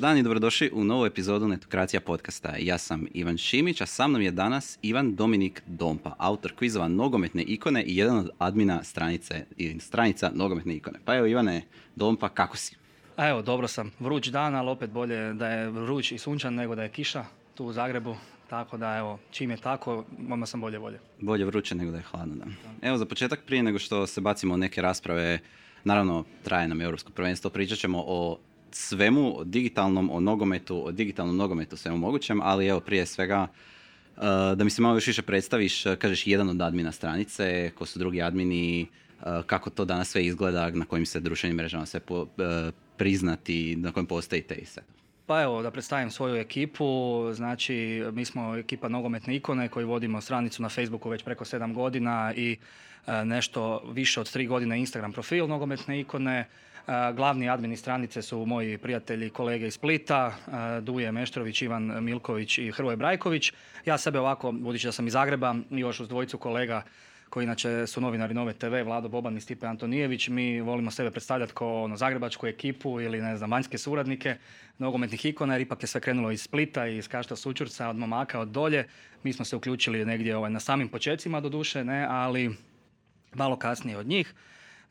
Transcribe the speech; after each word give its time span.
Dobar 0.00 0.10
dan 0.10 0.18
i 0.18 0.22
dobrodošli 0.22 0.70
u 0.72 0.84
novu 0.84 1.06
epizodu 1.06 1.48
Netokracija 1.48 2.00
podcasta. 2.00 2.54
Ja 2.58 2.78
sam 2.78 3.06
Ivan 3.14 3.36
Šimić, 3.36 3.80
a 3.80 3.86
sa 3.86 4.06
mnom 4.08 4.22
je 4.22 4.30
danas 4.30 4.78
Ivan 4.82 5.14
Dominik 5.14 5.62
Dompa, 5.66 6.14
autor 6.18 6.52
kvizova 6.54 6.88
Nogometne 6.88 7.42
ikone 7.42 7.82
i 7.82 7.96
jedan 7.96 8.18
od 8.18 8.30
admina 8.38 8.84
stranice, 8.84 9.44
stranica 9.78 10.30
Nogometne 10.34 10.74
ikone. 10.74 10.98
Pa 11.04 11.16
evo 11.16 11.26
Ivane 11.26 11.62
Dompa, 11.96 12.28
kako 12.28 12.56
si? 12.56 12.76
A 13.16 13.28
evo, 13.28 13.42
dobro 13.42 13.68
sam. 13.68 13.92
Vruć 13.98 14.28
dan, 14.28 14.54
ali 14.54 14.70
opet 14.70 14.90
bolje 14.90 15.32
da 15.32 15.48
je 15.48 15.70
vruć 15.70 16.12
i 16.12 16.18
sunčan 16.18 16.54
nego 16.54 16.74
da 16.74 16.82
je 16.82 16.88
kiša 16.88 17.24
tu 17.54 17.64
u 17.64 17.72
Zagrebu. 17.72 18.16
Tako 18.50 18.76
da 18.76 18.96
evo, 18.96 19.18
čim 19.30 19.50
je 19.50 19.56
tako, 19.56 20.04
odmah 20.32 20.48
sam 20.48 20.60
bolje 20.60 20.78
volje. 20.78 21.00
Bolje 21.20 21.44
vruće 21.44 21.74
nego 21.74 21.90
da 21.90 21.96
je 21.96 22.02
hladno, 22.02 22.34
da. 22.34 22.46
Evo 22.88 22.96
za 22.96 23.06
početak 23.06 23.40
prije 23.46 23.62
nego 23.62 23.78
što 23.78 24.06
se 24.06 24.20
bacimo 24.20 24.54
u 24.54 24.56
neke 24.56 24.82
rasprave, 24.82 25.38
naravno 25.84 26.24
traje 26.44 26.68
nam 26.68 26.80
europsko 26.80 27.12
prvenstvo, 27.12 27.50
pričat 27.50 27.78
ćemo 27.78 28.04
o 28.06 28.38
svemu, 28.74 29.38
o 29.38 29.44
digitalnom, 29.44 30.10
o 30.12 30.20
nogometu, 30.20 30.86
o 30.86 30.92
digitalnom 30.92 31.36
nogometu, 31.36 31.76
svemu 31.76 31.98
mogućem, 31.98 32.40
ali 32.42 32.66
evo 32.66 32.80
prije 32.80 33.06
svega 33.06 33.46
uh, 34.16 34.22
da 34.56 34.64
mi 34.64 34.70
se 34.70 34.82
malo 34.82 34.94
još 34.94 35.06
više 35.06 35.22
predstaviš, 35.22 35.86
uh, 35.86 35.94
kažeš 35.94 36.26
jedan 36.26 36.48
od 36.48 36.62
admina 36.62 36.92
stranice, 36.92 37.70
ko 37.74 37.86
su 37.86 37.98
drugi 37.98 38.22
admini, 38.22 38.86
uh, 39.20 39.26
kako 39.46 39.70
to 39.70 39.84
danas 39.84 40.08
sve 40.08 40.26
izgleda, 40.26 40.70
na 40.70 40.84
kojim 40.84 41.06
se 41.06 41.20
društvenim 41.20 41.56
mrežama 41.56 41.86
sve 41.86 42.00
priznati, 42.96 43.76
na 43.76 43.92
kojim 43.92 44.06
postojite 44.06 44.54
i 44.54 44.64
sve. 44.64 44.82
Pa 45.26 45.42
evo, 45.42 45.62
da 45.62 45.70
predstavim 45.70 46.10
svoju 46.10 46.36
ekipu, 46.36 46.84
znači 47.32 48.04
mi 48.12 48.24
smo 48.24 48.56
ekipa 48.56 48.88
Nogometne 48.88 49.36
ikone 49.36 49.68
koji 49.68 49.84
vodimo 49.84 50.20
stranicu 50.20 50.62
na 50.62 50.68
Facebooku 50.68 51.08
već 51.08 51.22
preko 51.22 51.44
7 51.44 51.74
godina 51.74 52.32
i 52.36 52.56
nešto 53.24 53.82
više 53.92 54.20
od 54.20 54.26
3 54.26 54.48
godine 54.48 54.78
Instagram 54.78 55.12
profil 55.12 55.46
Nogometne 55.46 56.00
ikone. 56.00 56.48
Glavni 56.86 57.48
admini 57.48 57.76
stranice 57.76 58.22
su 58.22 58.46
moji 58.46 58.78
prijatelji 58.78 59.26
i 59.26 59.30
kolege 59.30 59.66
iz 59.66 59.74
Splita, 59.74 60.34
Duje 60.82 61.12
Meštrović, 61.12 61.62
Ivan 61.62 62.04
Milković 62.04 62.58
i 62.58 62.72
Hrvoje 62.72 62.96
Brajković. 62.96 63.52
Ja 63.86 63.98
sebe 63.98 64.18
ovako, 64.20 64.52
budući 64.52 64.86
da 64.86 64.92
sam 64.92 65.06
iz 65.06 65.12
Zagreba, 65.12 65.54
još 65.70 66.00
uz 66.00 66.08
dvojicu 66.08 66.38
kolega 66.38 66.82
koji 67.30 67.44
inače 67.44 67.86
su 67.86 68.00
novinari 68.00 68.34
Nove 68.34 68.52
TV, 68.52 68.82
Vlado 68.84 69.08
Boban 69.08 69.36
i 69.36 69.40
Stipe 69.40 69.66
Antonijević, 69.66 70.28
mi 70.28 70.60
volimo 70.60 70.90
sebe 70.90 71.10
predstavljati 71.10 71.52
kao 71.54 71.82
ono, 71.82 71.96
zagrebačku 71.96 72.46
ekipu 72.46 73.00
ili 73.00 73.20
ne 73.20 73.36
znam, 73.36 73.50
vanjske 73.50 73.78
suradnike 73.78 74.36
nogometnih 74.78 75.26
ikona, 75.26 75.54
jer 75.54 75.60
ipak 75.60 75.82
je 75.82 75.86
sve 75.86 76.00
krenulo 76.00 76.30
iz 76.30 76.42
Splita, 76.42 76.86
iz 76.86 77.08
Kašta 77.08 77.36
Sučurca, 77.36 77.88
od 77.88 77.96
momaka, 77.96 78.40
od 78.40 78.48
dolje. 78.48 78.88
Mi 79.22 79.32
smo 79.32 79.44
se 79.44 79.56
uključili 79.56 80.04
negdje 80.04 80.36
ovaj, 80.36 80.50
na 80.50 80.60
samim 80.60 80.88
počecima 80.88 81.40
do 81.40 81.48
duše, 81.48 81.84
ne, 81.84 82.06
ali 82.08 82.56
malo 83.34 83.56
kasnije 83.56 83.98
od 83.98 84.06
njih. 84.06 84.34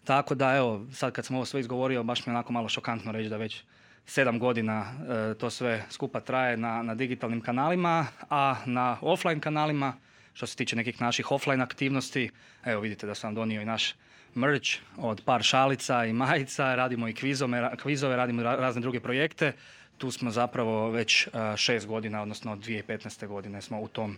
Tako 0.03 0.35
da 0.35 0.55
evo, 0.55 0.85
sad 0.93 1.13
kad 1.13 1.25
sam 1.25 1.35
ovo 1.35 1.45
sve 1.45 1.59
izgovorio, 1.59 2.03
baš 2.03 2.25
mi 2.25 2.31
je 2.31 2.35
onako 2.35 2.53
malo 2.53 2.69
šokantno 2.69 3.11
reći 3.11 3.29
da 3.29 3.37
već 3.37 3.63
sedam 4.05 4.39
godina 4.39 4.85
e, 4.85 5.33
to 5.33 5.49
sve 5.49 5.85
skupa 5.89 6.19
traje 6.19 6.57
na, 6.57 6.83
na 6.83 6.95
digitalnim 6.95 7.41
kanalima, 7.41 8.07
a 8.29 8.55
na 8.65 8.97
offline 9.01 9.41
kanalima, 9.41 9.93
što 10.33 10.47
se 10.47 10.55
tiče 10.55 10.75
nekih 10.75 11.01
naših 11.01 11.31
offline 11.31 11.63
aktivnosti, 11.63 12.29
evo 12.65 12.81
vidite 12.81 13.07
da 13.07 13.15
sam 13.15 13.35
donio 13.35 13.61
i 13.61 13.65
naš 13.65 13.95
merch 14.35 14.69
od 14.97 15.21
par 15.25 15.43
šalica 15.43 16.05
i 16.05 16.13
majica, 16.13 16.75
radimo 16.75 17.07
i 17.07 17.13
kvizove, 17.13 17.71
kvizove 17.81 18.15
radimo 18.15 18.43
razne 18.43 18.81
druge 18.81 18.99
projekte. 18.99 19.53
Tu 19.97 20.11
smo 20.11 20.31
zapravo 20.31 20.89
već 20.89 21.27
e, 21.27 21.29
šest 21.57 21.87
godina, 21.87 22.21
odnosno 22.21 22.55
2015. 22.55 23.27
godine 23.27 23.61
smo 23.61 23.81
u 23.81 23.87
tom 23.87 24.17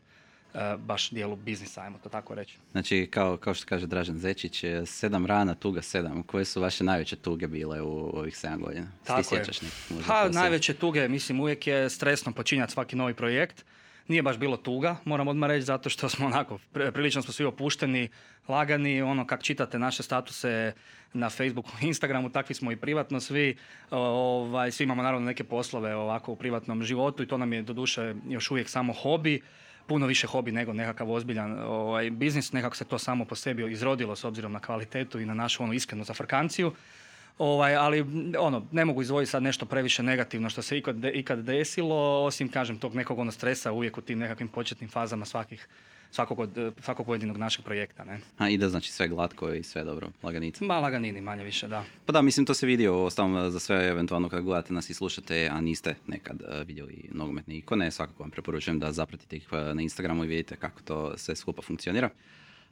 baš 0.77 1.09
dijelu 1.09 1.35
biznisa, 1.35 1.81
ajmo 1.81 1.97
to 2.03 2.09
tako 2.09 2.35
reći. 2.35 2.57
Znači, 2.71 3.07
kao, 3.11 3.37
kao 3.37 3.53
što 3.53 3.65
kaže 3.65 3.87
Dražen 3.87 4.17
Zečić, 4.17 4.63
sedam 4.85 5.25
rana, 5.25 5.55
tuga 5.55 5.81
sedam. 5.81 6.23
Koje 6.23 6.45
su 6.45 6.61
vaše 6.61 6.83
najveće 6.83 7.15
tuge 7.15 7.47
bile 7.47 7.81
u 7.81 8.17
ovih 8.17 8.37
sedam 8.37 8.61
godina? 8.61 8.87
Tako 9.03 9.35
je. 9.35 9.43
Pa, 10.07 10.29
najveće 10.29 10.73
tuge, 10.73 11.07
mislim, 11.07 11.39
uvijek 11.39 11.67
je 11.67 11.89
stresno 11.89 12.31
počinjati 12.31 12.71
svaki 12.71 12.95
novi 12.95 13.13
projekt. 13.13 13.65
Nije 14.07 14.23
baš 14.23 14.37
bilo 14.37 14.57
tuga, 14.57 14.95
moram 15.05 15.27
odmah 15.27 15.47
reći, 15.47 15.65
zato 15.65 15.89
što 15.89 16.09
smo 16.09 16.25
onako, 16.25 16.59
prilično 16.73 17.21
smo 17.21 17.33
svi 17.33 17.45
opušteni, 17.45 18.09
lagani, 18.47 19.01
ono, 19.01 19.27
kak 19.27 19.43
čitate 19.43 19.79
naše 19.79 20.03
statuse 20.03 20.73
na 21.13 21.29
Facebooku, 21.29 21.71
Instagramu, 21.91 22.29
takvi 22.29 22.55
smo 22.55 22.71
i 22.71 22.75
privatno 22.75 23.19
svi, 23.19 23.57
ovaj, 23.91 24.71
svi 24.71 24.83
imamo 24.83 25.03
naravno 25.03 25.25
neke 25.25 25.43
poslove 25.43 25.95
ovako 25.95 26.31
u 26.31 26.35
privatnom 26.35 26.83
životu 26.83 27.23
i 27.23 27.27
to 27.27 27.37
nam 27.37 27.53
je 27.53 27.61
doduše 27.61 28.15
još 28.27 28.51
uvijek 28.51 28.69
samo 28.69 28.93
hobi 28.93 29.41
puno 29.91 30.07
više 30.07 30.27
hobi 30.27 30.51
nego 30.51 30.73
nekakav 30.73 31.11
ozbiljan 31.11 31.59
ovaj, 31.59 32.09
biznis, 32.09 32.51
nekako 32.51 32.75
se 32.75 32.85
to 32.85 32.99
samo 32.99 33.25
po 33.25 33.35
sebi 33.35 33.71
izrodilo 33.71 34.15
s 34.15 34.23
obzirom 34.23 34.51
na 34.51 34.59
kvalitetu 34.59 35.19
i 35.19 35.25
na 35.25 35.33
našu 35.33 35.63
onu 35.63 35.73
iskrenu 35.73 36.03
zafrkanciju. 36.03 36.71
Ovaj, 37.37 37.75
ali 37.75 38.05
ono, 38.39 38.67
ne 38.71 38.85
mogu 38.85 39.01
izdvojiti 39.01 39.31
sad 39.31 39.43
nešto 39.43 39.65
previše 39.65 40.03
negativno 40.03 40.49
što 40.49 40.61
se 40.61 40.77
ikad, 40.77 40.95
ikad 41.13 41.39
desilo, 41.39 42.23
osim 42.23 42.49
kažem 42.49 42.77
tog 42.77 42.95
nekog 42.95 43.19
ono 43.19 43.31
stresa 43.31 43.71
uvijek 43.71 43.97
u 43.97 44.01
tim 44.01 44.19
nekakvim 44.19 44.47
početnim 44.47 44.89
fazama 44.89 45.25
svakih 45.25 45.67
svakog, 46.11 46.39
od, 46.39 46.73
svakog 46.81 47.05
pojedinog 47.05 47.37
našeg 47.37 47.65
projekta. 47.65 48.03
Ne? 48.03 48.19
A 48.37 48.49
ide 48.49 48.69
znači 48.69 48.91
sve 48.91 49.07
glatko 49.07 49.53
i 49.53 49.63
sve 49.63 49.83
dobro, 49.83 50.09
laganica? 50.23 50.65
Ma 50.65 50.79
laganini 50.79 51.21
manje 51.21 51.43
više, 51.43 51.67
da. 51.67 51.83
Pa 52.05 52.13
da, 52.13 52.21
mislim 52.21 52.45
to 52.45 52.53
se 52.53 52.65
vidio 52.65 53.03
ostalom 53.03 53.51
za 53.51 53.59
sve 53.59 53.87
eventualno 53.87 54.29
kad 54.29 54.43
gledate 54.43 54.73
nas 54.73 54.89
i 54.89 54.93
slušate, 54.93 55.49
a 55.51 55.61
niste 55.61 55.95
nekad 56.07 56.41
uh, 56.41 56.67
vidjeli 56.67 57.09
nogometne 57.11 57.57
ikone, 57.57 57.91
svakako 57.91 58.23
vam 58.23 58.31
preporučujem 58.31 58.79
da 58.79 58.91
zapratite 58.91 59.35
ih 59.35 59.47
e, 59.51 59.73
na 59.73 59.81
Instagramu 59.81 60.23
i 60.23 60.27
vidite 60.27 60.55
kako 60.55 60.81
to 60.81 61.17
sve 61.17 61.35
skupa 61.35 61.61
funkcionira. 61.61 62.09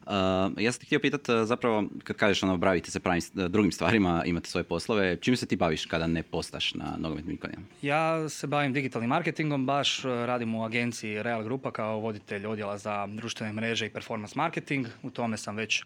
Uh, 0.09 0.15
ja 0.57 0.71
sam 0.71 0.79
ti 0.79 0.85
htio 0.85 0.99
pitati 0.99 1.31
uh, 1.31 1.43
zapravo, 1.43 1.83
kad 2.03 2.15
kažeš 2.15 2.43
ono, 2.43 2.57
bravite 2.57 2.91
se 2.91 2.99
pravim 2.99 3.21
uh, 3.33 3.45
drugim 3.45 3.71
stvarima, 3.71 4.23
imate 4.25 4.49
svoje 4.49 4.63
poslove, 4.63 5.17
čim 5.21 5.35
se 5.37 5.45
ti 5.45 5.55
baviš 5.55 5.85
kada 5.85 6.07
ne 6.07 6.23
postaš 6.23 6.73
na 6.73 6.95
nogometnim 6.97 7.35
ikonima? 7.35 7.61
Ja 7.81 8.29
se 8.29 8.47
bavim 8.47 8.73
digitalnim 8.73 9.09
marketingom, 9.09 9.65
baš 9.65 10.03
radim 10.03 10.55
u 10.55 10.65
agenciji 10.65 11.23
Real 11.23 11.43
Grupa 11.43 11.71
kao 11.71 11.99
voditelj 11.99 12.45
odjela 12.45 12.77
za 12.77 13.07
društvene 13.07 13.53
mreže 13.53 13.85
i 13.85 13.89
performance 13.89 14.33
marketing. 14.35 14.87
U 15.03 15.09
tome 15.09 15.37
sam 15.37 15.55
već 15.55 15.83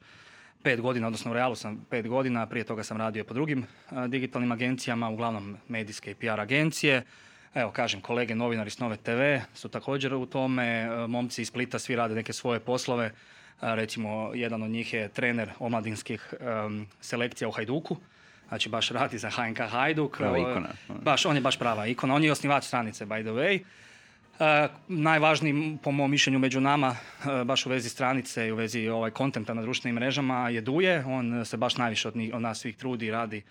pet 0.62 0.82
godina, 0.82 1.08
odnosno 1.08 1.32
u 1.32 1.34
Realu 1.34 1.56
sam 1.56 1.86
pet 1.90 2.08
godina, 2.08 2.46
prije 2.46 2.64
toga 2.64 2.84
sam 2.84 2.98
radio 2.98 3.24
po 3.24 3.34
drugim 3.34 3.66
digitalnim 4.08 4.52
agencijama, 4.52 5.10
uglavnom 5.10 5.58
medijske 5.68 6.12
i 6.12 6.16
PR 6.16 6.40
agencije. 6.40 7.04
Evo, 7.54 7.72
kažem, 7.72 8.02
kolege 8.02 8.36
novinari 8.36 8.70
s 8.70 8.80
Nove 8.80 8.98
TV 8.98 9.46
su 9.54 9.70
također 9.70 10.14
u 10.14 10.26
tome, 10.26 10.88
momci 11.08 11.42
iz 11.42 11.48
Splita 11.48 11.80
svi 11.80 11.96
rade 11.96 12.16
neke 12.16 12.34
svoje 12.34 12.60
poslove, 12.60 13.12
Recimo, 13.62 14.32
jedan 14.34 14.64
od 14.64 14.70
njih 14.70 14.94
je 14.94 15.10
trener 15.10 15.50
omladinskih 15.60 16.34
selekcija 17.02 17.48
u 17.48 17.52
Hajduku. 17.52 17.98
Znači, 18.48 18.70
baš 18.70 18.90
radi 18.90 19.18
za 19.18 19.30
HNK 19.30 19.60
Hajduk. 19.70 20.18
Prava 20.18 20.38
ikona. 20.38 20.70
Baš, 20.88 21.26
on 21.26 21.36
je 21.36 21.42
baš 21.42 21.60
prava 21.60 21.88
ikona. 21.88 22.16
On 22.16 22.24
je 22.24 22.32
osnivač 22.32 22.64
stranice, 22.64 23.06
by 23.06 23.22
the 23.22 23.32
way. 23.32 23.60
Uh, 24.34 24.72
najvažniji 24.88 25.78
po 25.84 25.92
mom 25.92 26.12
mišljenju 26.12 26.40
među 26.40 26.62
nama 26.62 26.96
baš 27.46 27.66
u 27.66 27.70
vezi 27.70 27.90
stranice 27.90 28.48
i 28.48 28.52
u 28.52 28.56
vezi 28.56 28.88
ovaj 28.90 29.12
kontenta 29.12 29.54
na 29.54 29.62
društvenim 29.62 29.96
mrežama 29.96 30.50
je 30.50 30.62
Duje. 30.62 31.06
On 31.08 31.46
se 31.46 31.58
baš 31.58 31.78
najviše 31.78 32.08
od, 32.08 32.14
od 32.34 32.42
nas 32.42 32.60
svih 32.60 32.78
trudi 32.78 33.06
i 33.06 33.12
radi 33.12 33.44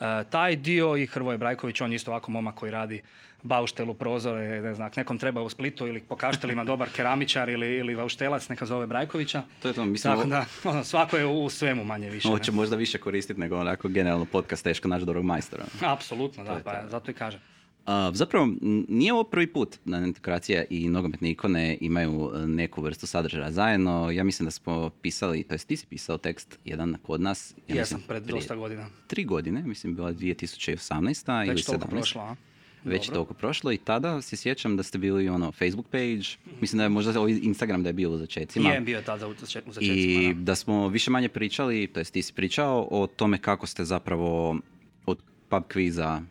E, 0.00 0.24
taj 0.30 0.56
dio 0.56 0.96
i 0.96 1.06
Hrvoje 1.06 1.38
Brajković, 1.38 1.80
on 1.80 1.92
je 1.92 1.96
isto 1.96 2.10
ovako 2.10 2.30
momak 2.30 2.54
koji 2.54 2.72
radi 2.72 3.02
bauštelu, 3.44 3.94
prozore, 3.94 4.60
ne 4.60 4.74
znam, 4.74 4.90
nekom 4.96 5.18
treba 5.18 5.42
u 5.42 5.48
Splitu 5.48 5.86
ili 5.86 6.00
po 6.00 6.16
kaštelima 6.16 6.64
dobar 6.74 6.88
keramičar 6.96 7.48
ili, 7.48 7.76
ili 7.76 7.96
bauštelac, 7.96 8.48
neka 8.48 8.66
zove 8.66 8.86
Brajkovića. 8.86 9.42
To 9.62 9.68
je 9.68 9.74
to, 9.74 9.84
mislim... 9.84 10.14
Tako 10.14 10.28
da, 10.28 10.44
ono, 10.64 10.84
svako 10.84 11.16
je 11.16 11.26
u 11.26 11.50
svemu 11.50 11.84
manje 11.84 12.10
više. 12.10 12.28
Ovo 12.28 12.38
će 12.38 12.52
možda 12.52 12.76
više 12.76 12.98
koristiti 12.98 13.40
nego 13.40 13.56
onako 13.56 13.88
generalno 13.88 14.24
podcast 14.24 14.64
teško 14.64 14.88
naći 14.88 15.04
dobrog 15.04 15.24
majstora. 15.24 15.64
Apsolutno, 15.80 16.44
da, 16.44 16.60
pa, 16.64 16.82
zato 16.88 17.10
i 17.10 17.14
kažem. 17.14 17.40
Uh, 17.86 17.90
zapravo, 18.12 18.48
nije 18.88 19.12
ovo 19.12 19.24
prvi 19.24 19.46
put 19.46 19.76
da 19.84 20.00
Netokracija 20.00 20.64
i 20.70 20.88
nogometne 20.88 21.30
ikone 21.30 21.78
imaju 21.80 22.30
e, 22.34 22.46
neku 22.46 22.82
vrstu 22.82 23.06
sadržaja 23.06 23.50
zajedno. 23.50 24.10
Ja 24.10 24.24
mislim 24.24 24.44
da 24.44 24.50
smo 24.50 24.90
pisali, 24.90 25.42
to 25.42 25.54
jest 25.54 25.68
ti 25.68 25.76
si 25.76 25.86
pisao 25.86 26.18
tekst 26.18 26.58
jedan 26.64 26.96
kod 27.02 27.20
nas. 27.20 27.54
Ja 27.68 27.76
Jesam, 27.76 28.02
pred 28.08 28.22
dosta 28.22 28.56
godina. 28.56 28.86
Tri 29.06 29.24
godine, 29.24 29.62
mislim 29.62 29.94
bila 29.94 30.12
2018. 30.12 31.40
Već 31.40 31.48
ili 31.48 31.62
17. 31.62 31.66
toliko 31.66 31.88
prošlo, 31.88 32.22
a? 32.22 32.36
Već 32.84 33.08
toliko 33.08 33.34
prošlo 33.34 33.72
i 33.72 33.76
tada 33.76 34.22
se 34.22 34.36
sjećam 34.36 34.76
da 34.76 34.82
ste 34.82 34.98
bili 34.98 35.28
ono 35.28 35.52
Facebook 35.52 35.86
page, 35.86 36.22
mislim 36.60 36.78
da 36.78 36.82
je 36.82 36.88
možda 36.88 37.20
ovaj 37.20 37.38
Instagram 37.42 37.82
da 37.82 37.88
je 37.88 37.92
bio 37.92 38.10
u 38.10 38.16
začecima. 38.16 38.70
Je, 38.70 38.80
bio 38.80 39.02
tada 39.02 39.26
u 39.28 39.34
začecima. 39.34 39.74
I 39.84 40.34
da. 40.34 40.54
smo 40.54 40.88
više 40.88 41.10
manje 41.10 41.28
pričali, 41.28 41.86
to 41.86 42.00
jest 42.00 42.12
ti 42.12 42.22
si 42.22 42.32
pričao 42.32 42.88
o 42.90 43.06
tome 43.06 43.38
kako 43.38 43.66
ste 43.66 43.84
zapravo 43.84 44.58
od 45.06 45.18
pub 45.48 45.62
kviza 45.68 46.22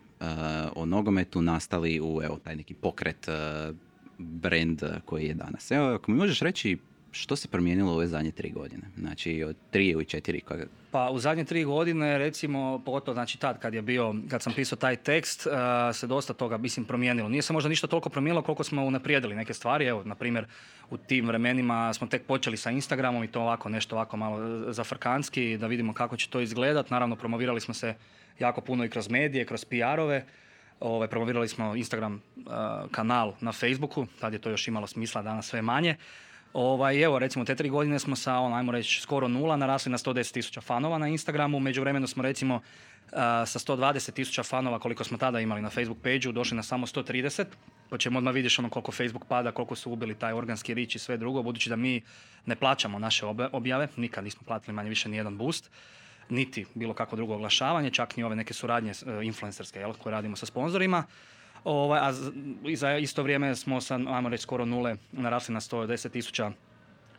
o 0.76 0.86
nogometu 0.86 1.42
nastali 1.42 2.02
u 2.02 2.22
evo, 2.24 2.40
taj 2.44 2.56
neki 2.56 2.74
pokret 2.74 3.28
uh, 3.28 3.76
brand 4.18 4.84
koji 5.06 5.26
je 5.26 5.34
danas. 5.34 5.72
Evo, 5.72 5.88
ako 5.88 6.12
mi 6.12 6.18
možeš 6.18 6.40
reći 6.40 6.78
što 7.14 7.36
se 7.36 7.48
promijenilo 7.48 7.92
u 7.92 7.96
ove 7.96 8.08
zadnje 8.08 8.32
tri 8.32 8.50
godine? 8.50 8.84
Znači, 8.98 9.44
od 9.44 9.56
tri 9.72 9.88
ili 9.88 10.06
četiri? 10.06 10.42
Pa 10.92 11.10
u 11.10 11.20
zadnje 11.20 11.44
tri 11.44 11.64
godine, 11.64 12.18
recimo, 12.18 12.82
pogotovo 12.86 13.14
znači 13.14 13.40
tad 13.40 13.60
kad 13.60 13.74
je 13.74 13.82
bio, 13.82 14.16
kad 14.30 14.42
sam 14.42 14.54
pisao 14.54 14.78
taj 14.78 14.96
tekst, 14.96 15.48
se 15.94 16.08
dosta 16.08 16.34
toga, 16.34 16.58
mislim, 16.58 16.86
promijenilo. 16.86 17.30
Nije 17.30 17.42
se 17.42 17.54
možda 17.54 17.70
ništa 17.70 17.88
toliko 17.88 18.10
promijenilo 18.10 18.42
koliko 18.42 18.64
smo 18.64 18.86
unaprijedili 18.86 19.36
neke 19.36 19.54
stvari. 19.54 19.86
Evo, 19.86 20.04
na 20.04 20.16
primjer, 20.16 20.46
u 20.90 20.98
tim 20.98 21.28
vremenima 21.28 21.94
smo 21.94 22.08
tek 22.08 22.26
počeli 22.26 22.58
sa 22.58 22.72
Instagramom 22.72 23.24
i 23.24 23.28
to 23.28 23.42
ovako, 23.42 23.70
nešto 23.70 23.96
ovako 23.96 24.18
malo 24.18 24.74
zafrkanski, 24.74 25.58
da 25.58 25.68
vidimo 25.68 25.94
kako 25.94 26.18
će 26.18 26.30
to 26.30 26.40
izgledat. 26.40 26.90
Naravno, 26.90 27.16
promovirali 27.16 27.62
smo 27.62 27.74
se 27.74 27.96
jako 28.40 28.62
puno 28.62 28.86
i 28.86 28.90
kroz 28.90 29.10
medije, 29.10 29.46
kroz 29.46 29.66
PR-ove. 29.66 30.26
Ovaj, 30.80 31.08
promovirali 31.08 31.48
smo 31.48 31.76
Instagram 31.76 32.22
kanal 32.92 33.34
na 33.42 33.52
Facebooku, 33.52 34.08
tad 34.20 34.34
je 34.34 34.40
to 34.40 34.50
još 34.50 34.68
imalo 34.68 34.88
smisla, 34.88 35.22
danas 35.22 35.48
sve 35.48 35.62
manje. 35.62 35.96
Ovaj, 36.54 37.02
evo, 37.02 37.20
recimo, 37.20 37.46
te 37.46 37.56
tri 37.56 37.70
godine 37.70 38.00
smo 38.00 38.16
sa, 38.16 38.38
on, 38.38 38.54
ajmo 38.54 38.72
reći, 38.72 39.02
skoro 39.02 39.28
nula 39.28 39.58
narasli 39.58 39.92
na 39.92 39.98
110 39.98 40.34
tisuća 40.34 40.62
fanova 40.62 40.98
na 40.98 41.08
Instagramu. 41.08 41.60
Među 41.60 41.82
vremenu 41.82 42.08
smo, 42.08 42.24
recimo, 42.24 42.62
sa 43.46 43.60
120 43.60 44.14
tisuća 44.14 44.44
fanova, 44.44 44.80
koliko 44.80 45.04
smo 45.04 45.18
tada 45.18 45.40
imali 45.40 45.62
na 45.62 45.70
Facebook 45.70 45.98
page 46.04 46.32
došli 46.32 46.56
na 46.56 46.64
samo 46.64 46.88
130. 46.88 47.46
Po 47.90 47.98
čemu 47.98 48.18
odmah 48.18 48.34
vidiš 48.34 48.60
ono 48.60 48.70
koliko 48.70 48.92
Facebook 48.92 49.26
pada, 49.26 49.52
koliko 49.52 49.76
su 49.76 49.92
ubili 49.92 50.16
taj 50.16 50.34
organski 50.34 50.74
rič 50.74 50.96
i 50.96 51.00
sve 51.00 51.18
drugo, 51.18 51.44
budući 51.44 51.70
da 51.70 51.76
mi 51.76 52.02
ne 52.46 52.56
plaćamo 52.56 53.00
naše 53.00 53.26
objave, 53.52 53.88
nikad 53.98 54.24
nismo 54.24 54.42
platili 54.48 54.74
manje 54.74 54.90
više 54.90 55.10
ni 55.10 55.18
jedan 55.18 55.38
boost 55.38 55.70
niti 56.30 56.66
bilo 56.74 56.94
kako 56.94 57.16
drugo 57.16 57.34
oglašavanje, 57.34 57.90
čak 57.90 58.18
ni 58.18 58.24
ove 58.24 58.36
neke 58.36 58.54
suradnje 58.54 58.92
e, 58.92 59.26
influencerske 59.26 59.80
jel, 59.80 59.94
koje 59.94 60.12
radimo 60.12 60.36
sa 60.36 60.46
sponzorima. 60.46 61.04
Ovaj, 61.64 62.00
a 62.00 62.14
za 62.76 62.98
isto 62.98 63.24
vrijeme 63.24 63.56
smo 63.56 63.82
sa, 63.82 64.00
ajmo 64.08 64.30
reći, 64.30 64.44
skoro 64.44 64.66
nule 64.66 64.96
narasli 65.12 65.54
na 65.54 65.60
110 65.60 66.12
tisuća 66.12 66.52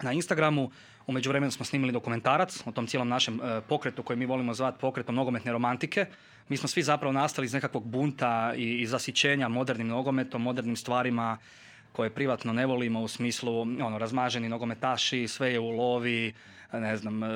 na 0.03 0.13
Instagramu. 0.13 0.71
U 1.07 1.13
međuvremenu 1.13 1.51
smo 1.51 1.65
snimili 1.65 1.93
dokumentarac 1.93 2.63
o 2.67 2.73
tom 2.73 2.87
cijelom 2.87 3.09
našem 3.09 3.41
e, 3.41 3.61
pokretu 3.69 4.03
koji 4.03 4.17
mi 4.17 4.27
volimo 4.27 4.55
zvati 4.55 4.81
pokretom 4.81 5.15
nogometne 5.15 5.53
romantike. 5.53 6.07
Mi 6.49 6.57
smo 6.57 6.69
svi 6.69 6.83
zapravo 6.83 7.13
nastali 7.13 7.45
iz 7.45 7.53
nekakvog 7.53 7.85
bunta 7.85 8.53
i, 8.57 8.87
zasićenja 8.87 9.49
modernim 9.49 9.89
nogometom, 9.89 10.43
modernim 10.43 10.77
stvarima 10.77 11.39
koje 11.93 12.11
privatno 12.11 12.53
ne 12.53 12.67
volimo 12.67 13.01
u 13.01 13.09
smislu 13.09 13.61
ono, 13.61 13.99
razmaženi 13.99 14.49
nogometaši, 14.49 15.29
sve 15.29 15.53
je 15.53 15.61
u 15.61 15.71
lovi, 15.71 16.33
ne 16.73 16.97
znam, 16.97 17.23
e, 17.23 17.29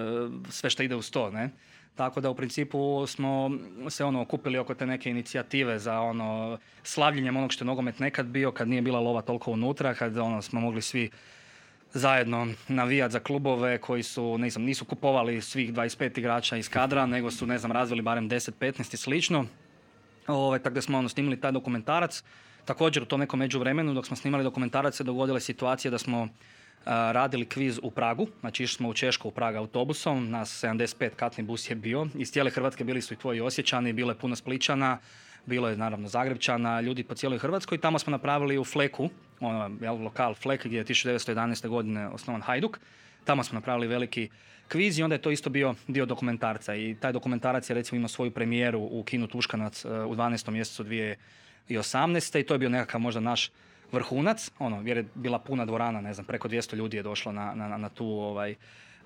sve 0.48 0.70
što 0.70 0.82
ide 0.82 0.96
uz 0.96 1.10
to, 1.10 1.30
ne. 1.30 1.50
Tako 1.98 2.20
da 2.20 2.30
u 2.30 2.34
principu 2.34 3.06
smo 3.06 3.50
se 3.88 4.04
ono 4.04 4.20
okupili 4.22 4.58
oko 4.58 4.74
te 4.74 4.86
neke 4.86 5.10
inicijative 5.10 5.78
za 5.78 6.00
ono 6.00 6.58
slavljenjem 6.82 7.36
onog 7.36 7.52
što 7.52 7.64
je 7.64 7.66
nogomet 7.66 7.98
nekad 7.98 8.26
bio, 8.26 8.52
kad 8.52 8.68
nije 8.68 8.82
bila 8.82 9.00
lova 9.00 9.22
toliko 9.22 9.50
unutra, 9.50 9.94
kad 9.94 10.16
ono 10.18 10.42
smo 10.42 10.60
mogli 10.60 10.82
svi 10.82 11.10
zajedno 11.92 12.46
navijati 12.68 13.12
za 13.12 13.20
klubove 13.20 13.78
koji 13.78 14.02
su, 14.02 14.38
ne 14.38 14.50
znam, 14.50 14.64
nisu 14.64 14.84
kupovali 14.84 15.40
svih 15.40 15.72
25 15.72 16.18
igrača 16.18 16.56
iz 16.56 16.68
kadra, 16.68 17.06
nego 17.06 17.30
su, 17.30 17.46
ne 17.46 17.58
znam, 17.58 17.72
razvili 17.72 18.02
barem 18.02 18.30
10, 18.30 18.50
15 18.60 18.94
i 18.94 18.96
slično. 18.96 19.46
Ove, 20.26 20.58
tako 20.58 20.74
da 20.74 20.82
smo 20.82 20.98
ono, 20.98 21.08
snimili 21.08 21.40
taj 21.40 21.52
dokumentarac. 21.52 22.22
Također 22.64 23.02
u 23.02 23.06
tom 23.06 23.20
nekom 23.20 23.38
međuvremenu 23.38 23.94
dok 23.94 24.06
smo 24.06 24.16
snimali 24.16 24.44
dokumentarac 24.44 24.96
se 24.96 25.04
dogodila 25.04 25.40
situacija 25.40 25.90
da 25.90 25.98
smo 25.98 26.28
radili 26.84 27.46
kviz 27.46 27.80
u 27.82 27.90
Pragu, 27.90 28.26
znači 28.40 28.62
išli 28.62 28.76
smo 28.76 28.88
u 28.88 28.94
Češku 28.94 29.28
u 29.28 29.30
Praga 29.30 29.58
autobusom, 29.58 30.30
nas 30.30 30.64
75 30.64 31.10
katni 31.16 31.44
bus 31.44 31.70
je 31.70 31.76
bio, 31.76 32.06
iz 32.14 32.30
cijele 32.32 32.50
Hrvatske 32.50 32.84
bili 32.84 33.02
su 33.02 33.14
i 33.14 33.16
tvoji 33.16 33.40
osjećani, 33.40 33.92
bilo 33.92 34.10
je 34.10 34.18
puno 34.18 34.36
Spličana, 34.36 34.98
bilo 35.46 35.68
je 35.68 35.76
naravno 35.76 36.08
Zagrebčana, 36.08 36.80
ljudi 36.80 37.04
po 37.04 37.14
cijeloj 37.14 37.38
Hrvatskoj. 37.38 37.78
Tamo 37.78 37.98
smo 37.98 38.10
napravili 38.10 38.58
u 38.58 38.64
Fleku, 38.64 39.10
ono, 39.40 39.70
jel, 39.80 40.02
lokal 40.02 40.34
Flek 40.34 40.66
gdje 40.66 40.78
je 40.78 40.84
1911. 40.84 41.68
godine 41.68 42.08
osnovan 42.08 42.42
Hajduk. 42.42 42.78
Tamo 43.24 43.44
smo 43.44 43.54
napravili 43.54 43.86
veliki 43.86 44.28
kviz 44.68 44.98
i 44.98 45.02
onda 45.02 45.14
je 45.14 45.22
to 45.22 45.30
isto 45.30 45.50
bio 45.50 45.74
dio 45.86 46.06
dokumentarca. 46.06 46.74
I 46.74 46.96
taj 47.00 47.12
dokumentarac 47.12 47.70
je 47.70 47.74
recimo 47.74 47.96
imao 47.96 48.08
svoju 48.08 48.30
premijeru 48.30 48.80
u 48.80 49.02
kinu 49.02 49.26
Tuškanac 49.26 49.84
e, 49.84 49.88
u 49.88 50.14
12. 50.16 50.50
mjesecu 50.50 50.84
2018. 51.68 52.40
I 52.40 52.42
to 52.42 52.54
je 52.54 52.58
bio 52.58 52.68
nekakav 52.68 53.00
možda 53.00 53.20
naš 53.20 53.50
vrhunac, 53.92 54.50
ono, 54.58 54.82
jer 54.84 54.96
je 54.96 55.04
bila 55.14 55.38
puna 55.38 55.64
dvorana, 55.64 56.00
ne 56.00 56.14
znam, 56.14 56.26
preko 56.26 56.48
200 56.48 56.76
ljudi 56.76 56.96
je 56.96 57.02
došlo 57.02 57.32
na, 57.32 57.54
na, 57.54 57.76
na 57.76 57.88
tu 57.88 58.06
ovaj, 58.06 58.54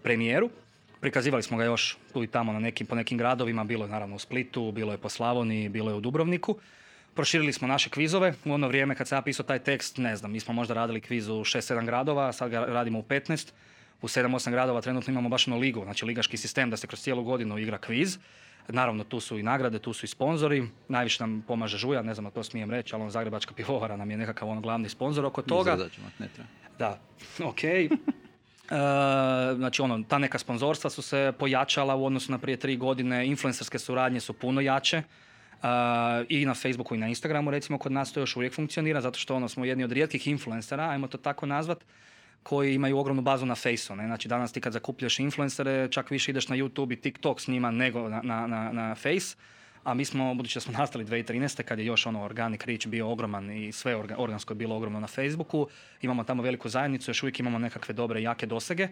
premijeru. 0.02 0.50
Prikazivali 1.00 1.42
smo 1.42 1.58
ga 1.58 1.64
još 1.64 1.98
tu 2.12 2.22
i 2.24 2.26
tamo 2.26 2.52
na 2.52 2.58
nekim, 2.58 2.86
po 2.86 2.94
nekim 2.94 3.18
gradovima, 3.18 3.64
bilo 3.64 3.84
je 3.84 3.90
naravno 3.90 4.16
u 4.16 4.18
Splitu, 4.18 4.72
bilo 4.72 4.92
je 4.92 4.98
po 4.98 5.08
Slavoniji, 5.08 5.68
bilo 5.68 5.90
je 5.90 5.96
u 5.96 6.00
Dubrovniku. 6.00 6.56
Proširili 7.14 7.52
smo 7.52 7.68
naše 7.68 7.90
kvizove. 7.90 8.34
U 8.44 8.52
ono 8.52 8.68
vrijeme 8.68 8.94
kad 8.94 9.08
sam 9.08 9.18
ja 9.18 9.22
pisao 9.22 9.46
taj 9.46 9.58
tekst, 9.58 9.98
ne 9.98 10.16
znam, 10.16 10.32
mi 10.32 10.40
smo 10.40 10.54
možda 10.54 10.74
radili 10.74 11.00
kviz 11.00 11.28
u 11.28 11.34
6-7 11.34 11.84
gradova, 11.86 12.32
sad 12.32 12.50
ga 12.50 12.64
radimo 12.64 12.98
u 12.98 13.02
15. 13.02 13.52
U 14.02 14.08
7-8 14.08 14.50
gradova 14.50 14.80
trenutno 14.80 15.10
imamo 15.10 15.28
baš 15.28 15.48
ono 15.48 15.58
ligu, 15.58 15.84
znači 15.84 16.04
ligaški 16.04 16.36
sistem 16.36 16.70
da 16.70 16.76
se 16.76 16.86
kroz 16.86 17.00
cijelu 17.00 17.24
godinu 17.24 17.58
igra 17.58 17.78
kviz. 17.78 18.18
Naravno, 18.68 19.04
tu 19.04 19.20
su 19.20 19.38
i 19.38 19.42
nagrade, 19.42 19.78
tu 19.78 19.92
su 19.92 20.06
i 20.06 20.08
sponzori. 20.08 20.68
Najviše 20.88 21.22
nam 21.22 21.44
pomaže 21.48 21.78
Žuja, 21.78 22.02
ne 22.02 22.14
znam, 22.14 22.30
to 22.30 22.42
smijem 22.42 22.70
reći, 22.70 22.94
ali 22.94 23.04
on 23.04 23.10
Zagrebačka 23.10 23.54
pivovara 23.54 23.96
nam 23.96 24.10
je 24.10 24.16
nekakav 24.16 24.48
on 24.48 24.60
glavni 24.60 24.88
sponzor 24.88 25.24
oko 25.24 25.42
toga. 25.42 25.76
ne 26.18 26.28
treba. 26.28 26.48
Da, 26.78 27.00
ok. 27.50 27.60
E, 28.70 29.54
znači, 29.54 29.82
ono, 29.82 30.02
ta 30.08 30.18
neka 30.18 30.38
sponzorstva 30.38 30.90
su 30.90 31.02
se 31.02 31.32
pojačala 31.38 31.94
u 31.94 32.06
odnosu 32.06 32.32
na 32.32 32.38
prije 32.38 32.56
tri 32.56 32.76
godine. 32.76 33.26
Influencerske 33.26 33.78
suradnje 33.78 34.20
su 34.20 34.32
puno 34.32 34.60
jače. 34.60 34.96
E, 34.96 35.02
I 36.28 36.46
na 36.46 36.54
Facebooku 36.54 36.94
i 36.94 36.98
na 36.98 37.08
Instagramu, 37.08 37.50
recimo, 37.50 37.78
kod 37.78 37.92
nas 37.92 38.12
to 38.12 38.20
još 38.20 38.36
uvijek 38.36 38.54
funkcionira, 38.54 39.00
zato 39.00 39.18
što 39.18 39.36
ono, 39.36 39.48
smo 39.48 39.64
jedni 39.64 39.84
od 39.84 39.92
rijetkih 39.92 40.26
influencera, 40.26 40.88
ajmo 40.88 41.08
to 41.08 41.18
tako 41.18 41.46
nazvat, 41.46 41.84
koji 42.42 42.74
imaju 42.74 42.98
ogromnu 42.98 43.22
bazu 43.22 43.46
na 43.46 43.54
Faceu. 43.54 43.96
Ne? 43.96 44.06
Znači 44.06 44.28
danas 44.28 44.52
ti 44.52 44.60
kad 44.60 44.72
zakupljaš 44.72 45.18
influencere, 45.18 45.88
čak 45.90 46.10
više 46.10 46.30
ideš 46.30 46.48
na 46.48 46.56
YouTube 46.56 46.92
i 46.92 47.00
TikTok 47.00 47.40
s 47.40 47.48
njima 47.48 47.70
nego 47.70 48.08
na, 48.08 48.20
na, 48.22 48.46
na, 48.46 48.72
na 48.72 48.94
Face. 48.94 49.36
A 49.84 49.94
mi 49.94 50.04
smo, 50.04 50.34
budući 50.34 50.56
da 50.56 50.60
smo 50.60 50.72
nastali 50.78 51.04
2013. 51.04 51.62
kad 51.62 51.78
je 51.78 51.86
još 51.86 52.06
ono 52.06 52.24
organic 52.24 52.64
reach 52.64 52.86
bio 52.86 53.10
ogroman 53.10 53.50
i 53.50 53.72
sve 53.72 53.96
organsko 53.96 54.52
je 54.52 54.56
bilo 54.56 54.76
ogromno 54.76 55.00
na 55.00 55.06
Facebooku, 55.06 55.68
imamo 56.02 56.24
tamo 56.24 56.42
veliku 56.42 56.68
zajednicu, 56.68 57.10
još 57.10 57.22
uvijek 57.22 57.40
imamo 57.40 57.58
nekakve 57.58 57.94
dobre 57.94 58.22
jake 58.22 58.46
dosege 58.46 58.88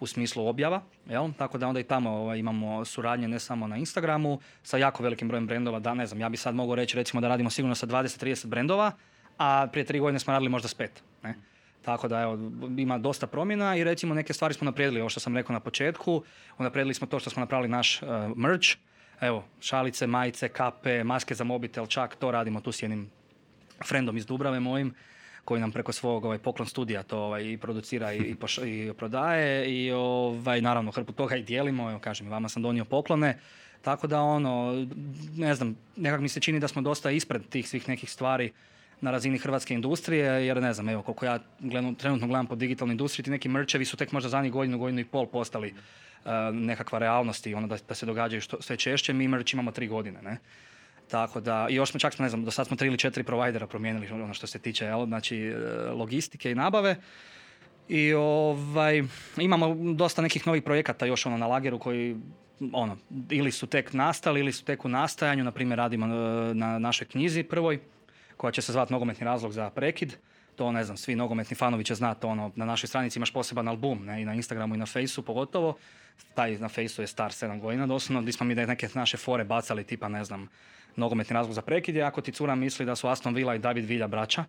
u 0.00 0.06
smislu 0.06 0.46
objava, 0.46 0.82
jel? 1.06 1.30
tako 1.38 1.58
da 1.58 1.68
onda 1.68 1.80
i 1.80 1.84
tamo 1.84 2.10
ovaj, 2.10 2.38
imamo 2.38 2.84
suradnje 2.84 3.28
ne 3.28 3.38
samo 3.38 3.66
na 3.66 3.76
Instagramu 3.76 4.40
sa 4.62 4.78
jako 4.78 5.02
velikim 5.02 5.28
brojem 5.28 5.46
brendova, 5.46 5.78
da 5.78 5.94
ne 5.94 6.06
znam, 6.06 6.20
ja 6.20 6.28
bi 6.28 6.36
sad 6.36 6.54
mogao 6.54 6.74
reći 6.74 6.96
recimo 6.96 7.20
da 7.20 7.28
radimo 7.28 7.50
sigurno 7.50 7.74
sa 7.74 7.86
20-30 7.86 8.46
brendova, 8.46 8.92
a 9.38 9.68
prije 9.72 9.84
tri 9.84 9.98
godine 9.98 10.18
smo 10.18 10.32
radili 10.32 10.50
možda 10.50 10.68
s 10.68 10.74
pet. 10.74 11.02
Ne? 11.22 11.34
Tako 11.82 12.08
da 12.08 12.20
evo, 12.20 12.38
ima 12.78 12.98
dosta 12.98 13.26
promjena 13.26 13.76
i 13.76 13.84
recimo 13.84 14.14
neke 14.14 14.32
stvari 14.32 14.54
smo 14.54 14.64
naprijedili, 14.64 15.00
ovo 15.00 15.08
što 15.08 15.20
sam 15.20 15.36
rekao 15.36 15.52
na 15.52 15.60
početku, 15.60 16.22
naprijedili 16.58 16.94
smo 16.94 17.06
to 17.06 17.18
što 17.18 17.30
smo 17.30 17.40
napravili 17.40 17.68
naš 17.68 18.02
uh, 18.02 18.08
merch, 18.36 18.68
evo, 19.20 19.44
šalice, 19.60 20.06
majice, 20.06 20.48
kape, 20.48 21.04
maske 21.04 21.34
za 21.34 21.44
mobitel, 21.44 21.86
čak 21.86 22.16
to 22.16 22.30
radimo 22.30 22.60
tu 22.60 22.72
s 22.72 22.82
jednim 22.82 23.10
frendom 23.88 24.16
iz 24.16 24.26
Dubrave 24.26 24.60
mojim, 24.60 24.94
koji 25.44 25.60
nam 25.60 25.72
preko 25.72 25.92
svog 25.92 26.24
ovaj, 26.24 26.38
poklon 26.38 26.68
studija 26.68 27.02
to 27.02 27.18
ovaj, 27.18 27.44
i 27.44 27.58
producira 27.58 28.12
i, 28.12 28.36
i, 28.66 28.92
prodaje 28.98 29.72
i 29.72 29.92
ovaj, 29.92 30.60
naravno 30.60 30.90
hrpu 30.90 31.12
toga 31.12 31.36
i 31.36 31.42
dijelimo, 31.42 31.90
evo 31.90 31.98
kažem, 31.98 32.28
vama 32.28 32.48
sam 32.48 32.62
donio 32.62 32.84
poklone, 32.84 33.38
tako 33.82 34.06
da 34.06 34.22
ono, 34.22 34.86
ne 35.36 35.54
znam, 35.54 35.76
nekak 35.96 36.20
mi 36.20 36.28
se 36.28 36.40
čini 36.40 36.60
da 36.60 36.68
smo 36.68 36.82
dosta 36.82 37.10
ispred 37.10 37.48
tih 37.48 37.68
svih 37.68 37.88
nekih 37.88 38.10
stvari 38.10 38.52
na 39.00 39.10
razini 39.10 39.38
hrvatske 39.38 39.74
industrije, 39.74 40.46
jer 40.46 40.62
ne 40.62 40.72
znam, 40.72 40.88
evo, 40.88 41.02
koliko 41.02 41.26
ja 41.26 41.38
gledam, 41.58 41.94
trenutno 41.94 42.26
gledam 42.26 42.46
po 42.46 42.54
digitalnoj 42.54 42.92
industriji, 42.92 43.24
ti 43.24 43.30
neki 43.30 43.48
mrčevi 43.48 43.84
su 43.84 43.96
tek 43.96 44.12
možda 44.12 44.28
zadnjih 44.28 44.52
godinu, 44.52 44.78
godinu 44.78 45.00
i 45.00 45.04
pol 45.04 45.26
postali 45.26 45.74
uh, 46.24 46.30
nekakva 46.52 46.98
realnost 46.98 47.46
i 47.46 47.54
ono 47.54 47.66
da, 47.66 47.76
da 47.88 47.94
se 47.94 48.06
događaju 48.06 48.40
što, 48.40 48.62
sve 48.62 48.76
češće, 48.76 49.12
mi 49.12 49.28
mrč 49.28 49.52
imamo 49.52 49.70
tri 49.70 49.88
godine, 49.88 50.22
ne? 50.22 50.38
Tako 51.10 51.40
da, 51.40 51.66
i 51.70 51.74
još 51.74 51.90
smo 51.90 52.00
čak, 52.00 52.18
ne 52.18 52.28
znam, 52.28 52.44
do 52.44 52.50
sad 52.50 52.66
smo 52.66 52.76
tri 52.76 52.88
ili 52.88 52.98
četiri 52.98 53.24
provajdera 53.24 53.66
promijenili 53.66 54.08
ono 54.12 54.34
što 54.34 54.46
se 54.46 54.58
tiče, 54.58 54.84
jel, 54.84 55.06
znači, 55.06 55.38
e, 55.38 55.56
logistike 55.90 56.50
i 56.50 56.54
nabave. 56.54 56.96
I 57.88 58.14
ovaj, 58.14 59.02
imamo 59.36 59.94
dosta 59.94 60.22
nekih 60.22 60.46
novih 60.46 60.62
projekata 60.62 61.06
još 61.06 61.26
ono 61.26 61.36
na 61.36 61.46
lageru 61.46 61.78
koji 61.78 62.16
ono, 62.72 62.96
ili 63.30 63.52
su 63.52 63.66
tek 63.66 63.92
nastali 63.92 64.40
ili 64.40 64.52
su 64.52 64.64
tek 64.64 64.84
u 64.84 64.88
nastajanju, 64.88 65.44
na 65.44 65.50
primjer 65.50 65.78
radimo 65.78 66.06
e, 66.06 66.54
na 66.54 66.78
našoj 66.78 67.06
knjizi 67.06 67.42
prvoj, 67.42 67.80
koja 68.40 68.52
će 68.52 68.62
se 68.62 68.72
zvati 68.72 68.92
Nogometni 68.92 69.24
razlog 69.24 69.52
za 69.52 69.70
prekid. 69.70 70.16
To 70.56 70.72
ne 70.72 70.84
znam, 70.84 70.96
svi 70.96 71.14
nogometni 71.14 71.56
fanovi 71.56 71.84
će 71.84 71.94
znati, 71.94 72.26
ono, 72.26 72.52
na 72.56 72.64
našoj 72.64 72.88
stranici 72.88 73.18
imaš 73.18 73.32
poseban 73.32 73.68
album, 73.68 74.04
ne, 74.04 74.22
i 74.22 74.24
na 74.24 74.34
Instagramu 74.34 74.74
i 74.74 74.78
na 74.78 74.86
Faceu 74.86 75.22
pogotovo. 75.22 75.76
Taj 76.34 76.58
na 76.58 76.68
Faceu 76.68 77.02
je 77.02 77.06
star 77.06 77.30
7 77.30 77.60
godina 77.60 77.86
doslovno, 77.86 78.22
gdje 78.22 78.32
smo 78.32 78.46
mi 78.46 78.54
neke 78.54 78.88
naše 78.94 79.16
fore 79.16 79.44
bacali, 79.44 79.84
tipa, 79.84 80.08
ne 80.08 80.24
znam, 80.24 80.48
nogometni 80.96 81.34
razlog 81.34 81.54
za 81.54 81.62
prekid 81.62 81.96
je 81.96 82.02
ako 82.02 82.20
ti 82.20 82.32
cura 82.32 82.54
misli 82.54 82.86
da 82.86 82.96
su 82.96 83.08
Aston 83.08 83.34
Villa 83.34 83.54
i 83.54 83.58
David 83.58 83.84
Villa 83.84 84.06
braća 84.08 84.44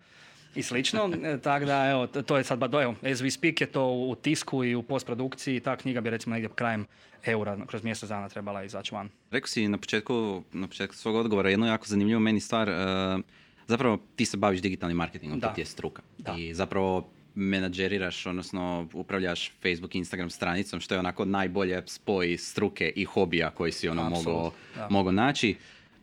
i 0.54 0.62
slično. 0.62 1.10
E, 1.24 1.38
tako 1.38 1.64
da, 1.64 1.90
evo, 1.90 2.06
to 2.06 2.36
je 2.36 2.44
sad, 2.44 2.58
ba, 2.58 2.82
evo, 2.82 2.94
as 3.02 3.18
we 3.20 3.38
speak 3.40 3.60
je 3.60 3.66
to 3.66 3.86
u 3.86 4.14
tisku 4.14 4.64
i 4.64 4.74
u 4.74 4.82
postprodukciji. 4.82 5.60
Ta 5.60 5.76
knjiga 5.76 6.00
bi 6.00 6.10
recimo 6.10 6.34
negdje 6.34 6.50
krajem 6.54 6.86
eura 7.24 7.58
kroz 7.66 7.84
mjesec 7.84 8.08
dana 8.08 8.28
trebala 8.28 8.64
izaći 8.64 8.94
van. 8.94 9.08
Rekao 9.30 9.48
si 9.48 9.68
na 9.68 9.78
početku, 9.78 10.42
na 10.52 10.68
početku 10.68 10.96
svog 10.96 11.16
odgovora 11.16 11.50
jednu 11.50 11.66
jako 11.66 11.86
zanimljivu 11.86 12.20
meni 12.20 12.40
stvar. 12.40 12.68
Uh 12.68 13.24
zapravo 13.72 13.98
ti 14.16 14.24
se 14.24 14.36
baviš 14.36 14.60
digitalnim 14.60 14.96
marketingom, 14.96 15.40
to 15.40 15.48
ti 15.54 15.60
je 15.60 15.64
struka. 15.64 16.02
Da. 16.18 16.34
I 16.38 16.54
zapravo 16.54 17.08
menadžeriraš, 17.34 18.26
odnosno 18.26 18.88
upravljaš 18.92 19.52
Facebook, 19.62 19.94
Instagram 19.94 20.30
stranicom, 20.30 20.80
što 20.80 20.94
je 20.94 20.98
onako 20.98 21.24
najbolje 21.24 21.82
spoj 21.86 22.36
struke 22.38 22.92
i 22.96 23.04
hobija 23.04 23.50
koji 23.50 23.72
si 23.72 23.88
ono 23.88 24.10
mogao, 24.10 24.52
mogao 24.90 25.12
naći. 25.12 25.56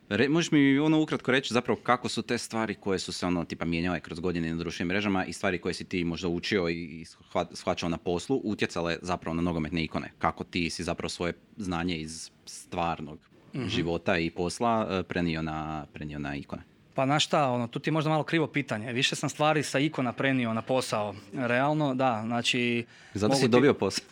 Re, 0.10 0.30
možeš 0.30 0.52
mi 0.52 0.80
ono 0.80 1.02
ukratko 1.02 1.32
reći 1.32 1.54
zapravo 1.54 1.80
kako 1.84 2.10
su 2.10 2.22
te 2.22 2.38
stvari 2.38 2.76
koje 2.76 3.00
su 3.00 3.14
se 3.14 3.26
ono 3.26 3.46
tipa 3.46 3.66
mijenjale 3.66 4.00
kroz 4.00 4.20
godine 4.20 4.50
na 4.50 4.56
društvenim 4.56 4.88
mrežama 4.88 5.26
i 5.26 5.34
stvari 5.34 5.58
koje 5.58 5.74
si 5.74 5.84
ti 5.84 6.04
možda 6.04 6.28
učio 6.28 6.70
i 6.70 7.06
shvaćao 7.54 7.90
na 7.90 7.98
poslu 7.98 8.42
utjecale 8.44 8.98
zapravo 9.02 9.36
na 9.36 9.42
nogometne 9.42 9.84
ikone. 9.84 10.12
Kako 10.20 10.44
ti 10.44 10.70
si 10.70 10.84
zapravo 10.84 11.10
svoje 11.10 11.34
znanje 11.58 11.98
iz 11.98 12.32
stvarnog 12.46 13.20
mhm. 13.56 13.68
života 13.68 14.18
i 14.18 14.30
posla 14.30 14.88
eh, 14.90 15.04
prenio 15.04 15.42
na, 15.42 15.86
prenio 15.94 16.20
na 16.20 16.36
ikone? 16.36 16.69
Pa 17.00 17.06
na 17.06 17.20
šta, 17.20 17.50
ono, 17.50 17.68
tu 17.68 17.80
ti 17.80 17.88
je 17.88 17.92
možda 17.92 18.10
malo 18.10 18.24
krivo 18.24 18.48
pitanje. 18.48 18.94
Više 18.94 19.16
sam 19.16 19.30
stvari 19.30 19.64
sa 19.64 19.80
ikona 19.80 20.14
prenio 20.14 20.54
na 20.54 20.62
posao. 20.62 21.16
Realno, 21.34 21.96
da, 21.96 22.22
znači... 22.26 22.86
Zato 23.14 23.36
si 23.36 23.48
dobio 23.48 23.74
posao? 23.74 24.06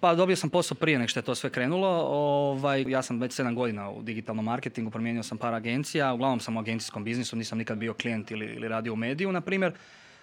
Pa 0.00 0.14
dobio 0.14 0.36
sam 0.36 0.50
posao 0.50 0.74
prije 0.74 0.98
nego 0.98 1.08
što 1.08 1.20
je 1.20 1.24
to 1.24 1.34
sve 1.34 1.50
krenulo. 1.50 1.88
Ovaj, 1.88 2.84
ja 2.88 3.02
sam 3.02 3.20
već 3.20 3.40
7 3.40 3.54
godina 3.54 3.90
u 3.90 4.02
digitalnom 4.02 4.44
marketingu, 4.44 4.90
promijenio 4.90 5.22
sam 5.22 5.38
par 5.38 5.54
agencija, 5.54 6.12
uglavnom 6.12 6.40
sam 6.40 6.56
u 6.56 6.60
agencijskom 6.60 7.04
biznisu, 7.04 7.36
nisam 7.36 7.58
nikad 7.58 7.78
bio 7.78 7.94
klijent 7.94 8.30
ili, 8.30 8.46
ili 8.46 8.68
radio 8.68 8.92
u 8.92 8.96
mediju, 8.96 9.32
na 9.32 9.40
primjer. 9.40 9.72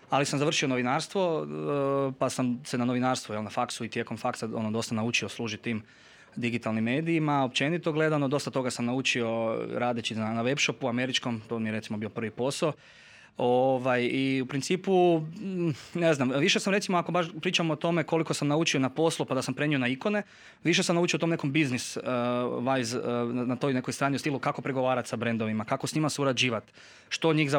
Ali 0.10 0.26
sam 0.26 0.40
završio 0.40 0.68
novinarstvo, 0.68 1.44
eh, 1.44 2.14
pa 2.20 2.30
sam 2.30 2.62
se 2.66 2.78
na 2.78 2.86
novinarstvo, 2.86 3.36
jel, 3.36 3.44
na 3.44 3.50
faksu 3.50 3.86
i 3.86 3.90
tijekom 3.90 4.18
faksa 4.18 4.50
ono, 4.54 4.72
dosta 4.72 4.96
naučio 4.96 5.30
služiti 5.30 5.64
tim 5.64 5.84
digitalnim 6.38 6.84
medijima. 6.84 7.44
Općenito 7.44 7.92
gledano, 7.92 8.28
dosta 8.28 8.52
toga 8.52 8.72
sam 8.72 8.86
naučio 8.86 9.58
radeći 9.74 10.16
na, 10.16 10.34
na 10.34 10.44
webshopu 10.44 10.90
američkom, 10.90 11.42
to 11.50 11.60
mi 11.60 11.70
je 11.70 11.72
recimo 11.72 11.98
bio 11.98 12.10
prvi 12.10 12.32
posao. 12.32 12.74
Ovaj, 13.38 14.04
I 14.04 14.42
u 14.42 14.46
principu, 14.46 15.20
mm, 15.20 15.70
ne 15.94 16.14
znam, 16.14 16.30
više 16.30 16.60
sam 16.60 16.74
recimo 16.74 16.98
ako 16.98 17.12
baš 17.12 17.28
pričamo 17.42 17.74
o 17.74 17.76
tome 17.76 18.04
koliko 18.04 18.34
sam 18.34 18.48
naučio 18.48 18.80
na 18.80 18.90
poslu 18.90 19.26
pa 19.26 19.36
da 19.36 19.42
sam 19.42 19.54
prenio 19.54 19.80
na 19.80 19.88
ikone, 19.88 20.24
više 20.64 20.84
sam 20.84 20.96
naučio 20.96 21.18
o 21.18 21.20
tom 21.20 21.30
nekom 21.30 21.52
biznis 21.52 21.98
uh, 21.98 22.04
wise, 22.64 22.98
uh, 22.98 23.48
na 23.48 23.56
toj 23.56 23.74
nekoj 23.74 23.94
strani 23.94 24.16
u 24.16 24.20
stilu 24.20 24.40
kako 24.40 24.62
pregovarati 24.62 25.10
sa 25.10 25.16
brendovima, 25.16 25.66
kako 25.66 25.88
s 25.88 25.96
njima 25.96 26.10
surađivati, 26.10 26.72
što 27.10 27.34
njih 27.34 27.52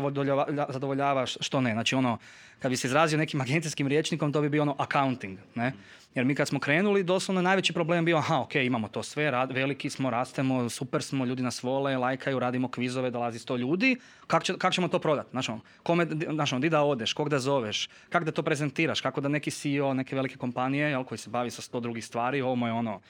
zadovoljava, 0.69 1.27
što 1.27 1.61
ne. 1.61 1.73
Znači 1.73 1.95
ono, 1.95 2.19
kad 2.59 2.71
bi 2.71 2.77
se 2.77 2.87
izrazio 2.87 3.19
nekim 3.19 3.41
agencijskim 3.47 3.87
rječnikom, 3.89 4.33
to 4.33 4.41
bi 4.41 4.49
bio 4.49 4.63
ono 4.63 4.77
accounting. 4.79 5.39
Ne? 5.55 5.73
Jer 6.19 6.25
mi 6.25 6.35
kad 6.35 6.49
smo 6.49 6.61
krenuli, 6.61 7.03
doslovno 7.03 7.43
najveći 7.43 7.73
problem 7.73 8.05
bio, 8.05 8.17
aha, 8.17 8.41
ok, 8.41 8.55
imamo 8.55 8.89
to 8.89 9.03
sve, 9.03 9.31
rad, 9.31 9.53
veliki 9.53 9.91
smo, 9.91 10.11
rastemo, 10.11 10.69
super 10.69 11.03
smo, 11.03 11.25
ljudi 11.25 11.43
nas 11.43 11.63
vole, 11.63 11.97
lajkaju, 11.97 12.39
radimo 12.39 12.69
kvizove, 12.69 13.11
dolazi 13.11 13.39
sto 13.39 13.57
ljudi, 13.57 13.97
kako 14.27 14.45
će, 14.45 14.59
kak 14.59 14.73
ćemo 14.73 14.89
to 14.89 14.99
prodati? 14.99 15.31
Znači, 15.31 15.53
kome, 15.83 16.07
znači, 16.33 16.59
di 16.59 16.71
da 16.71 16.83
odeš, 16.83 17.13
kog 17.13 17.29
da 17.29 17.39
zoveš, 17.39 17.89
kako 18.09 18.25
da 18.25 18.33
to 18.33 18.43
prezentiraš, 18.43 19.01
kako 19.01 19.21
da 19.21 19.29
neki 19.29 19.51
CEO 19.51 19.95
neke 19.95 20.17
velike 20.17 20.37
kompanije, 20.37 20.91
jel, 20.91 21.05
koji 21.05 21.19
se 21.19 21.31
bavi 21.31 21.51
sa 21.51 21.63
sto 21.63 21.81
drugih 21.81 22.05
stvari, 22.05 22.43
ovo 22.43 22.67
je 22.67 22.73
ono, 22.73 23.01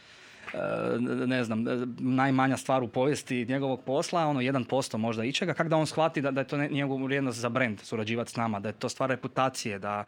e, 0.55 0.59
ne 1.27 1.45
znam, 1.45 1.65
najmanja 1.99 2.57
stvar 2.57 2.83
u 2.83 2.88
povijesti 2.88 3.47
njegovog 3.49 3.81
posla, 3.85 4.27
ono 4.27 4.41
1% 4.41 4.97
možda 4.97 5.25
ičega, 5.25 5.55
kako 5.55 5.69
da 5.69 5.77
on 5.77 5.87
shvati 5.87 6.21
da, 6.21 6.31
da 6.31 6.41
je 6.41 6.47
to 6.47 6.57
njegov 6.57 7.05
vrijednost 7.05 7.38
za 7.38 7.49
brand 7.49 7.81
surađivati 7.81 8.31
s 8.31 8.37
nama, 8.37 8.61
da 8.61 8.69
je 8.69 8.73
to 8.73 8.88
stvar 8.88 9.11
reputacije, 9.11 9.79
da 9.79 10.05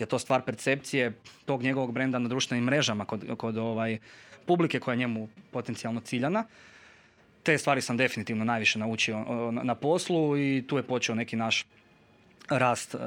je 0.00 0.06
to 0.06 0.18
stvar 0.18 0.42
percepcije 0.42 1.12
tog 1.44 1.62
njegovog 1.62 1.92
brenda 1.92 2.18
na 2.18 2.28
društvenim 2.28 2.64
mrežama 2.64 3.04
kod, 3.04 3.24
kod 3.36 3.56
ovaj, 3.56 3.98
publike 4.46 4.80
koja 4.80 4.92
je 4.92 4.98
njemu 4.98 5.28
potencijalno 5.50 6.00
ciljana. 6.00 6.44
Te 7.42 7.58
stvari 7.58 7.80
sam 7.80 7.96
definitivno 7.96 8.44
najviše 8.44 8.78
naučio 8.78 9.24
na 9.50 9.74
poslu 9.74 10.38
i 10.38 10.64
tu 10.66 10.76
je 10.76 10.82
počeo 10.82 11.14
neki 11.14 11.36
naš 11.36 11.66
rast 12.48 12.94
uh, 12.94 13.00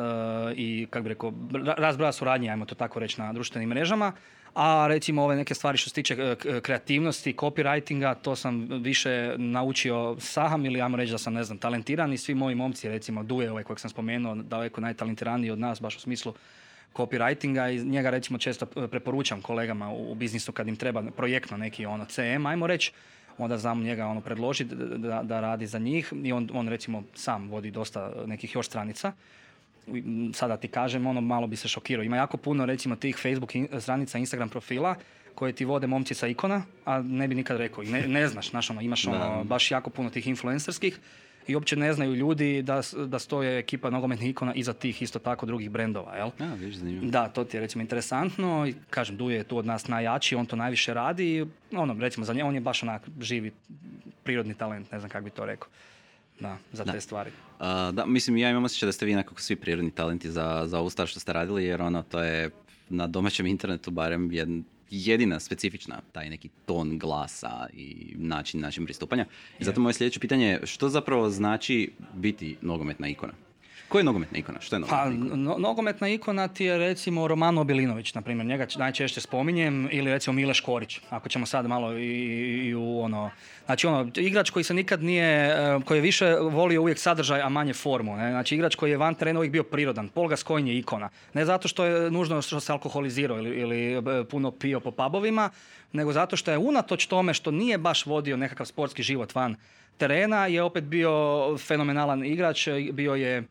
i 0.55 0.87
kako 0.89 1.03
bi 1.03 1.09
rekao, 1.09 1.33
rast 1.77 1.97
broja 1.97 2.11
suradnje, 2.11 2.49
ajmo 2.49 2.65
to 2.65 2.75
tako 2.75 2.99
reći, 2.99 3.21
na 3.21 3.33
društvenim 3.33 3.69
mrežama. 3.69 4.13
A 4.55 4.87
recimo 4.87 5.23
ove 5.23 5.35
neke 5.35 5.53
stvari 5.53 5.77
što 5.77 5.89
se 5.89 5.95
tiče 5.95 6.13
e, 6.13 6.61
kreativnosti, 6.61 7.33
copywritinga, 7.33 8.15
to 8.21 8.35
sam 8.35 8.67
više 8.69 9.35
naučio 9.37 10.15
sam 10.19 10.65
ili 10.65 10.81
ajmo 10.81 10.97
reći 10.97 11.11
da 11.11 11.17
sam, 11.17 11.33
ne 11.33 11.43
znam, 11.43 11.57
talentiran 11.57 12.13
i 12.13 12.17
svi 12.17 12.35
moji 12.35 12.55
momci, 12.55 12.89
recimo 12.89 13.23
Duje, 13.23 13.51
ovaj 13.51 13.63
kojeg 13.63 13.79
sam 13.79 13.89
spomenuo, 13.89 14.35
daleko 14.35 14.81
najtalentiraniji 14.81 15.51
od 15.51 15.59
nas, 15.59 15.81
baš 15.81 15.97
u 15.97 15.99
smislu 15.99 16.33
copywritinga 16.93 17.75
i 17.75 17.85
njega 17.85 18.09
recimo 18.09 18.39
često 18.39 18.65
preporučam 18.65 19.41
kolegama 19.41 19.91
u, 19.93 20.15
biznisu 20.15 20.51
kad 20.51 20.67
im 20.67 20.75
treba 20.75 21.03
projektno 21.17 21.57
neki 21.57 21.85
ono 21.85 22.05
CM, 22.05 22.45
ajmo 22.45 22.67
reći, 22.67 22.91
onda 23.37 23.57
znam 23.57 23.83
njega 23.83 24.05
ono 24.05 24.21
predložiti 24.21 24.75
da, 24.75 25.23
da 25.23 25.39
radi 25.39 25.67
za 25.67 25.79
njih 25.79 26.13
i 26.23 26.31
on, 26.31 26.49
on 26.53 26.67
recimo 26.67 27.03
sam 27.15 27.49
vodi 27.49 27.71
dosta 27.71 28.11
nekih 28.25 28.55
još 28.55 28.67
stranica. 28.67 29.13
Sada 30.33 30.57
ti 30.57 30.67
kažem, 30.67 31.07
ono 31.07 31.21
malo 31.21 31.47
bi 31.47 31.55
se 31.55 31.67
šokirao. 31.67 32.03
Ima 32.03 32.17
jako 32.17 32.37
puno 32.37 32.65
recimo 32.65 32.95
tih 32.95 33.17
Facebook 33.17 33.51
stranica, 33.79 34.17
Instagram 34.17 34.49
profila 34.49 34.95
koje 35.35 35.53
ti 35.53 35.65
vode 35.65 35.87
momci 35.87 36.13
sa 36.13 36.27
ikona, 36.27 36.63
a 36.85 37.01
ne 37.01 37.27
bi 37.27 37.35
nikad 37.35 37.57
rekao. 37.57 37.83
Ne, 37.83 38.07
ne 38.07 38.27
znaš, 38.27 38.49
znaš 38.49 38.69
ono, 38.69 38.81
imaš 38.81 39.07
ono, 39.07 39.43
baš 39.43 39.71
jako 39.71 39.89
puno 39.89 40.09
tih 40.09 40.27
influencerskih 40.27 40.99
i 41.47 41.55
uopće 41.55 41.75
ne 41.75 41.93
znaju 41.93 42.15
ljudi 42.15 42.61
da, 42.61 42.81
da 43.05 43.19
stoje 43.19 43.59
ekipa 43.59 43.89
nogometnih 43.89 44.29
ikona 44.29 44.53
iza 44.53 44.73
tih 44.73 45.01
isto 45.01 45.19
tako 45.19 45.45
drugih 45.45 45.69
brendova. 45.69 46.15
Jel? 46.15 46.29
A, 46.39 46.53
viš, 46.53 46.75
da, 47.01 47.27
to 47.29 47.43
ti 47.43 47.57
je 47.57 47.61
recimo 47.61 47.81
interesantno 47.81 48.67
i 48.67 48.75
kažem, 48.89 49.17
Duje 49.17 49.37
je 49.37 49.43
tu 49.43 49.57
od 49.57 49.65
nas 49.65 49.87
najjači, 49.87 50.35
on 50.35 50.45
to 50.45 50.55
najviše 50.55 50.93
radi 50.93 51.25
i 51.25 51.45
ono, 51.71 51.95
recimo 51.99 52.25
za 52.25 52.33
nje, 52.33 52.43
on 52.43 52.55
je 52.55 52.61
baš 52.61 52.83
onak 52.83 53.01
živi 53.21 53.51
prirodni 54.23 54.53
talent, 54.53 54.91
ne 54.91 54.99
znam 54.99 55.09
kako 55.09 55.23
bi 55.23 55.29
to 55.29 55.45
rekao. 55.45 55.69
Da, 56.39 56.57
za 56.71 56.83
te 56.83 57.01
stvari. 57.01 57.31
da, 57.91 58.05
mislim, 58.05 58.37
ja 58.37 58.49
imam 58.49 58.63
osjećaj 58.63 58.87
da 58.87 58.91
ste 58.91 59.05
vi 59.05 59.15
nekako 59.15 59.41
svi 59.41 59.55
prirodni 59.55 59.91
talenti 59.91 60.31
za, 60.31 60.63
za 60.65 60.79
ovu 60.79 60.89
stvar 60.89 61.07
što 61.07 61.19
ste 61.19 61.33
radili, 61.33 61.65
jer 61.65 61.81
ono, 61.81 62.03
to 62.03 62.23
je 62.23 62.49
na 62.89 63.07
domaćem 63.07 63.45
internetu 63.45 63.91
barem 63.91 64.31
jedan, 64.31 64.63
jedina 64.93 65.39
specifična 65.39 66.01
taj 66.11 66.29
neki 66.29 66.49
ton 66.65 66.99
glasa 66.99 67.67
i 67.73 68.13
način 68.17 68.61
način 68.61 68.85
pristupanja. 68.85 69.25
I 69.59 69.63
zato 69.63 69.81
moje 69.81 69.93
sljedeće 69.93 70.19
pitanje 70.19 70.47
je 70.47 70.65
što 70.65 70.89
zapravo 70.89 71.29
znači 71.29 71.91
biti 72.13 72.55
nogometna 72.61 73.07
ikona? 73.07 73.33
Ko 73.89 73.97
je 73.97 74.03
nogometna 74.03 74.37
ikona? 74.37 74.61
Što 74.61 74.75
je 74.75 74.79
nogometna 74.79 75.03
pa, 75.03 75.25
ikona? 75.25 75.35
No, 75.35 75.55
nogometna 75.57 76.07
ikona 76.09 76.47
ti 76.47 76.65
je 76.65 76.77
recimo 76.77 77.27
Romano 77.27 77.61
Obilinović, 77.61 78.13
na 78.13 78.21
primjer, 78.21 78.47
njega 78.47 78.67
najčešće 78.75 79.21
spominjem, 79.21 79.89
ili 79.91 80.11
recimo 80.11 80.33
Mile 80.33 80.53
Škorić, 80.53 80.99
ako 81.09 81.29
ćemo 81.29 81.45
sad 81.45 81.67
malo 81.67 81.97
i, 81.97 82.67
i 82.67 82.75
u 82.75 82.99
ono... 82.99 83.31
Znači 83.65 83.87
ono, 83.87 84.11
igrač 84.15 84.49
koji 84.49 84.63
se 84.63 84.73
nikad 84.73 85.03
nije, 85.03 85.47
e, 85.47 85.79
koji 85.85 85.97
je 85.97 86.01
više 86.01 86.35
volio 86.35 86.81
uvijek 86.81 86.99
sadržaj, 86.99 87.41
a 87.41 87.49
manje 87.49 87.73
formu. 87.73 88.17
Ne? 88.17 88.31
Znači 88.31 88.55
igrač 88.55 88.75
koji 88.75 88.91
je 88.91 88.97
van 88.97 89.15
terena 89.15 89.39
uvijek 89.39 89.51
bio 89.51 89.63
prirodan. 89.63 90.09
Paul 90.09 90.27
Gascoigne 90.27 90.71
je 90.71 90.79
ikona. 90.79 91.09
Ne 91.33 91.45
zato 91.45 91.67
što 91.67 91.85
je 91.85 92.11
nužno 92.11 92.41
što 92.41 92.59
se 92.59 92.71
alkoholizirao 92.71 93.37
ili, 93.37 93.49
ili 93.49 93.93
e, 93.93 94.23
puno 94.23 94.51
pio 94.51 94.79
po 94.79 94.91
pubovima, 94.91 95.49
nego 95.91 96.13
zato 96.13 96.37
što 96.37 96.51
je 96.51 96.57
unatoč 96.57 97.05
tome 97.05 97.33
što 97.33 97.51
nije 97.51 97.77
baš 97.77 98.05
vodio 98.05 98.37
nekakav 98.37 98.65
sportski 98.65 99.03
život 99.03 99.35
van 99.35 99.55
terena, 99.97 100.47
je 100.47 100.63
opet 100.63 100.83
bio 100.83 101.11
fenomenalan 101.57 102.25
igrač, 102.25 102.67
bio 102.91 103.15
je 103.15 103.43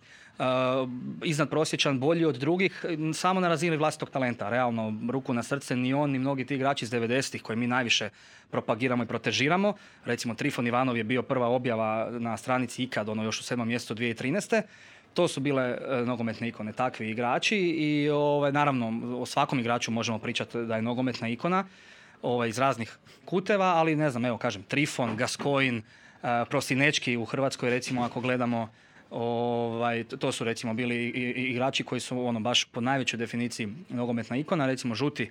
uh, 0.43 0.89
iznad 1.25 1.51
prosječan, 1.51 2.01
bolji 2.01 2.25
od 2.25 2.37
drugih, 2.37 2.85
samo 3.15 3.41
na 3.41 3.49
razini 3.49 3.77
vlastitog 3.77 4.11
talenta. 4.11 4.49
Realno, 4.49 4.95
ruku 5.11 5.35
na 5.35 5.43
srce, 5.43 5.77
ni 5.77 5.95
on, 5.95 6.11
ni 6.11 6.19
mnogi 6.19 6.47
ti 6.47 6.55
igrači 6.55 6.85
iz 6.85 6.91
90-ih 6.91 7.43
koje 7.43 7.57
mi 7.57 7.67
najviše 7.67 8.11
propagiramo 8.51 9.03
i 9.03 9.07
protežiramo. 9.07 9.75
Recimo, 10.05 10.35
Trifon 10.35 10.67
Ivanov 10.67 10.97
je 10.97 11.05
bio 11.05 11.23
prva 11.23 11.49
objava 11.49 12.11
na 12.11 12.37
stranici 12.37 12.83
IKAD, 12.83 13.09
ono 13.09 13.23
još 13.23 13.41
u 13.41 13.43
sedmom 13.43 13.69
mjesecu 13.69 13.95
2013. 13.95 14.63
To 15.15 15.29
su 15.29 15.41
bile 15.41 15.71
uh, 15.71 16.07
nogometne 16.07 16.49
ikone, 16.49 16.73
takvi 16.73 17.11
igrači 17.11 17.57
i 17.59 18.11
ovaj, 18.11 18.53
naravno 18.53 19.17
o 19.19 19.27
svakom 19.27 19.61
igraču 19.61 19.91
možemo 19.91 20.19
pričati 20.19 20.59
da 20.59 20.77
je 20.77 20.83
nogometna 20.83 21.29
ikona 21.29 21.65
ovaj, 22.23 22.49
iz 22.49 22.59
raznih 22.59 22.99
kuteva, 23.25 23.67
ali 23.67 23.97
ne 23.97 24.11
znam, 24.11 24.25
evo 24.25 24.39
kažem, 24.39 24.63
Trifon, 24.63 25.17
Gascoin, 25.17 25.83
Prosinečki 26.51 27.17
u 27.17 27.25
Hrvatskoj 27.25 27.71
recimo 27.71 28.03
ako 28.03 28.21
gledamo 28.21 28.69
Ovaj, 29.13 30.05
to 30.05 30.33
su 30.33 30.45
recimo 30.45 30.75
bili 30.75 31.09
igrači 31.37 31.85
koji 31.85 32.01
su 32.01 32.27
ono 32.27 32.41
baš 32.41 32.65
po 32.65 32.81
najvećoj 32.81 33.19
definiciji 33.19 33.69
nogometna 33.89 34.37
ikona, 34.37 34.67
recimo 34.67 34.95
Žuti 34.95 35.31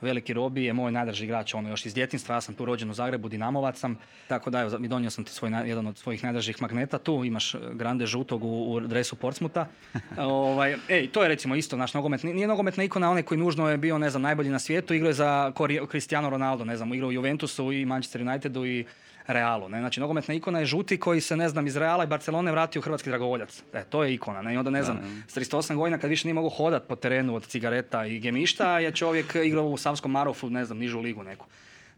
Veliki 0.00 0.32
Robi 0.32 0.64
je 0.64 0.72
moj 0.72 0.92
najdraži 0.92 1.24
igrač, 1.24 1.54
ono 1.54 1.68
još 1.68 1.86
iz 1.86 1.94
djetinstva, 1.94 2.34
ja 2.34 2.40
sam 2.40 2.54
tu 2.54 2.64
rođen 2.64 2.90
u 2.90 2.94
Zagrebu, 2.94 3.28
Dinamovac 3.28 3.78
sam, 3.78 3.98
tako 4.28 4.50
da 4.50 4.60
evo, 4.60 4.78
donio 4.78 5.10
sam 5.10 5.24
ti 5.24 5.32
svoj, 5.32 5.50
jedan 5.66 5.86
od 5.86 5.98
svojih 5.98 6.24
najdražih 6.24 6.62
magneta, 6.62 6.98
tu 6.98 7.24
imaš 7.24 7.54
Grande 7.72 8.06
Žutog 8.06 8.44
u, 8.44 8.72
u 8.72 8.80
dresu 8.80 9.16
Portsmuta. 9.16 9.66
ovaj, 10.18 10.76
ej, 10.88 11.08
to 11.08 11.22
je 11.22 11.28
recimo 11.28 11.54
isto 11.54 11.76
naš 11.76 11.94
nogomet, 11.94 12.22
nije 12.22 12.46
nogometna 12.46 12.84
ikona 12.84 13.10
onaj 13.10 13.22
koji 13.22 13.38
nužno 13.38 13.70
je 13.70 13.78
bio, 13.78 13.98
ne 13.98 14.10
znam, 14.10 14.22
najbolji 14.22 14.50
na 14.50 14.58
svijetu, 14.58 14.94
igrao 14.94 15.08
je 15.08 15.14
za 15.14 15.52
Cristiano 15.90 16.30
Ronaldo, 16.30 16.64
ne 16.64 16.76
znam, 16.76 16.94
igrao 16.94 17.08
u 17.08 17.12
Juventusu 17.12 17.72
i 17.72 17.86
Manchester 17.86 18.22
Unitedu 18.22 18.66
i 18.66 18.84
Realu. 19.28 19.68
Ne? 19.68 19.80
Znači, 19.80 20.00
nogometna 20.00 20.34
ikona 20.34 20.58
je 20.58 20.66
žuti 20.66 20.96
koji 20.96 21.20
se, 21.20 21.36
ne 21.36 21.48
znam, 21.48 21.66
iz 21.66 21.76
Reala 21.76 22.04
i 22.04 22.06
Barcelone 22.06 22.52
vratio 22.52 22.80
u 22.80 22.82
hrvatski 22.82 23.10
dragovoljac. 23.10 23.62
E, 23.72 23.84
to 23.84 24.04
je 24.04 24.14
ikona. 24.14 24.42
Ne? 24.42 24.54
I 24.54 24.56
onda, 24.56 24.70
ne 24.70 24.82
znam, 24.82 25.24
s 25.28 25.36
38 25.36 25.76
godina 25.76 25.98
kad 25.98 26.10
više 26.10 26.28
nije 26.28 26.34
mogu 26.34 26.48
hodat 26.48 26.86
po 26.88 26.96
terenu 26.96 27.34
od 27.34 27.46
cigareta 27.46 28.06
i 28.06 28.18
gemišta, 28.18 28.78
je 28.78 28.92
čovjek 28.92 29.34
igrao 29.44 29.64
u 29.64 29.76
Savskom 29.76 30.10
Marofu, 30.10 30.50
ne 30.50 30.64
znam, 30.64 30.78
nižu 30.78 31.00
ligu 31.00 31.22
neku. 31.22 31.46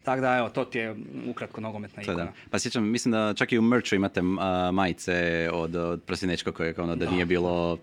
Tako 0.02 0.20
da, 0.20 0.36
evo, 0.36 0.48
to 0.48 0.64
ti 0.64 0.78
je 0.78 0.96
ukratko 1.26 1.60
nogometna 1.60 2.02
ikona. 2.02 2.24
Da. 2.24 2.32
Pa 2.50 2.58
sjećam, 2.58 2.90
mislim 2.90 3.12
da 3.12 3.34
čak 3.36 3.52
i 3.52 3.58
u 3.58 3.62
merchu 3.62 3.94
imate 3.94 4.22
majice 4.72 5.48
od, 5.52 5.76
od 5.76 6.02
Prosinečko 6.02 6.52
koje 6.52 6.74
ono 6.78 6.96
da, 6.96 7.04
da 7.04 7.10
nije 7.10 7.26
bilo 7.26 7.78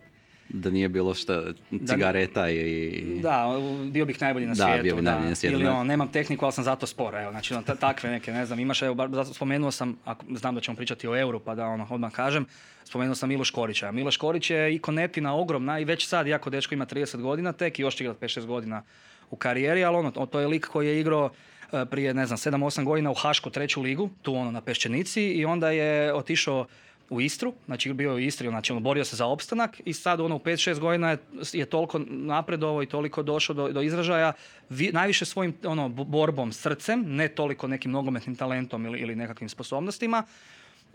da 0.50 0.70
nije 0.70 0.90
bilo 0.90 1.14
što 1.14 1.44
cigareta 1.88 2.50
i... 2.50 3.20
Da, 3.22 3.60
bio 3.92 4.06
bih 4.06 4.22
najbolji 4.22 4.46
na 4.46 4.56
svijetu. 4.56 4.78
Da, 4.78 4.84
bio 4.84 4.96
bih 4.96 5.04
najbolji 5.04 5.30
na 5.30 5.36
svijetu. 5.36 5.60
Ili 5.60 5.68
on, 5.68 5.88
nemam 5.88 6.12
tehniku, 6.12 6.46
ali 6.46 6.52
sam 6.52 6.64
zato 6.64 6.88
spor. 6.88 7.16
Evo, 7.16 7.32
znači, 7.32 7.54
on, 7.54 7.64
takve 7.64 8.10
neke, 8.10 8.32
ne 8.32 8.46
znam, 8.46 8.60
imaš, 8.60 8.82
evo, 8.82 8.96
bar, 8.96 9.10
spomenuo 9.34 9.72
sam, 9.72 9.98
ako, 10.06 10.26
znam 10.36 10.56
da 10.56 10.62
ćemo 10.62 10.78
pričati 10.78 11.08
o 11.08 11.16
euru, 11.16 11.40
pa 11.40 11.56
da 11.56 11.66
ono, 11.66 11.88
odmah 11.90 12.12
kažem, 12.12 12.46
spomenuo 12.84 13.16
sam 13.16 13.30
Miloš 13.30 13.52
Korića. 13.52 13.92
Miloš 13.92 14.18
Korić 14.18 14.50
je 14.50 14.76
ikonetina 14.76 15.36
ogromna 15.36 15.80
i 15.80 15.86
već 15.86 16.08
sad, 16.08 16.28
jako 16.28 16.50
dečko 16.50 16.74
ima 16.74 16.86
30 16.86 17.22
godina, 17.22 17.52
tek 17.52 17.80
i 17.80 17.82
još 17.82 17.96
će 17.96 18.04
igrati 18.04 18.26
5-6 18.26 18.46
godina 18.46 18.84
u 19.30 19.36
karijeri, 19.36 19.84
ali 19.84 19.98
ono, 19.98 20.12
to 20.12 20.40
je 20.40 20.48
lik 20.48 20.68
koji 20.68 20.88
je 20.88 21.00
igrao 21.00 21.30
e, 21.72 21.86
prije, 21.86 22.14
ne 22.14 22.26
znam, 22.26 22.38
7-8 22.38 22.84
godina 22.84 23.12
u 23.12 23.14
Hašku 23.14 23.50
treću 23.50 23.82
ligu, 23.82 24.10
tu 24.22 24.36
ono 24.36 24.52
na 24.52 24.62
Peščenici 24.62 25.24
i 25.24 25.46
onda 25.46 25.72
je 25.72 26.14
otišao 26.14 26.66
u 27.10 27.22
Istru, 27.22 27.54
znači 27.66 27.94
bio 27.94 28.10
je 28.10 28.16
u 28.16 28.20
Istri, 28.20 28.50
znači 28.50 28.74
on 28.74 28.84
borio 28.84 29.06
se 29.06 29.16
za 29.16 29.26
opstanak 29.26 29.82
i 29.86 29.94
sad 29.94 30.20
ono 30.20 30.36
u 30.36 30.40
5-6 30.40 30.80
godina 30.80 31.12
je, 31.12 31.18
je 31.54 31.66
toliko 31.66 32.00
napredovao 32.08 32.84
i 32.84 32.86
toliko 32.86 33.24
došao 33.24 33.56
do, 33.56 33.68
do 33.70 33.82
izražaja, 33.82 34.34
vi, 34.70 34.92
najviše 34.94 35.26
svojim 35.26 35.54
ono, 35.64 35.90
borbom, 35.90 36.52
srcem, 36.52 37.04
ne 37.08 37.28
toliko 37.28 37.68
nekim 37.68 37.92
nogometnim 37.92 38.36
talentom 38.36 38.86
ili, 38.86 39.00
ili 39.00 39.16
nekakvim 39.16 39.50
sposobnostima, 39.50 40.24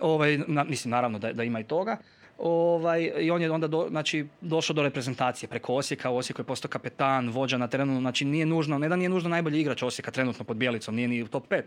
ovaj, 0.01 0.39
na, 0.47 0.65
mislim 0.65 0.91
naravno 0.91 1.19
da, 1.19 1.33
da 1.33 1.45
ima 1.45 1.61
i 1.61 1.65
toga, 1.65 1.97
Ovaj, 2.45 3.13
I 3.21 3.31
on 3.31 3.43
je 3.43 3.51
onda 3.51 3.67
do, 3.67 3.87
znači, 3.91 4.27
došao 4.41 4.75
do 4.75 4.83
reprezentacije 4.83 5.49
preko 5.49 5.75
Osijeka. 5.75 6.11
U 6.11 6.17
Osijeku 6.17 6.41
je 6.41 6.47
postao 6.47 6.69
kapetan, 6.69 7.29
vođa 7.29 7.59
na 7.59 7.69
terenu. 7.69 8.01
Znači 8.01 8.25
nije 8.25 8.47
nužno, 8.47 8.79
ne 8.79 8.89
da 8.89 8.97
nije 8.97 9.09
nužno 9.09 9.31
najbolji 9.31 9.61
igrač 9.61 9.83
Osijeka 9.83 10.11
trenutno 10.11 10.45
pod 10.45 10.57
Bjelicom, 10.57 10.95
nije 10.95 11.09
ni 11.09 11.23
u 11.23 11.29
top 11.29 11.49
5. 11.49 11.63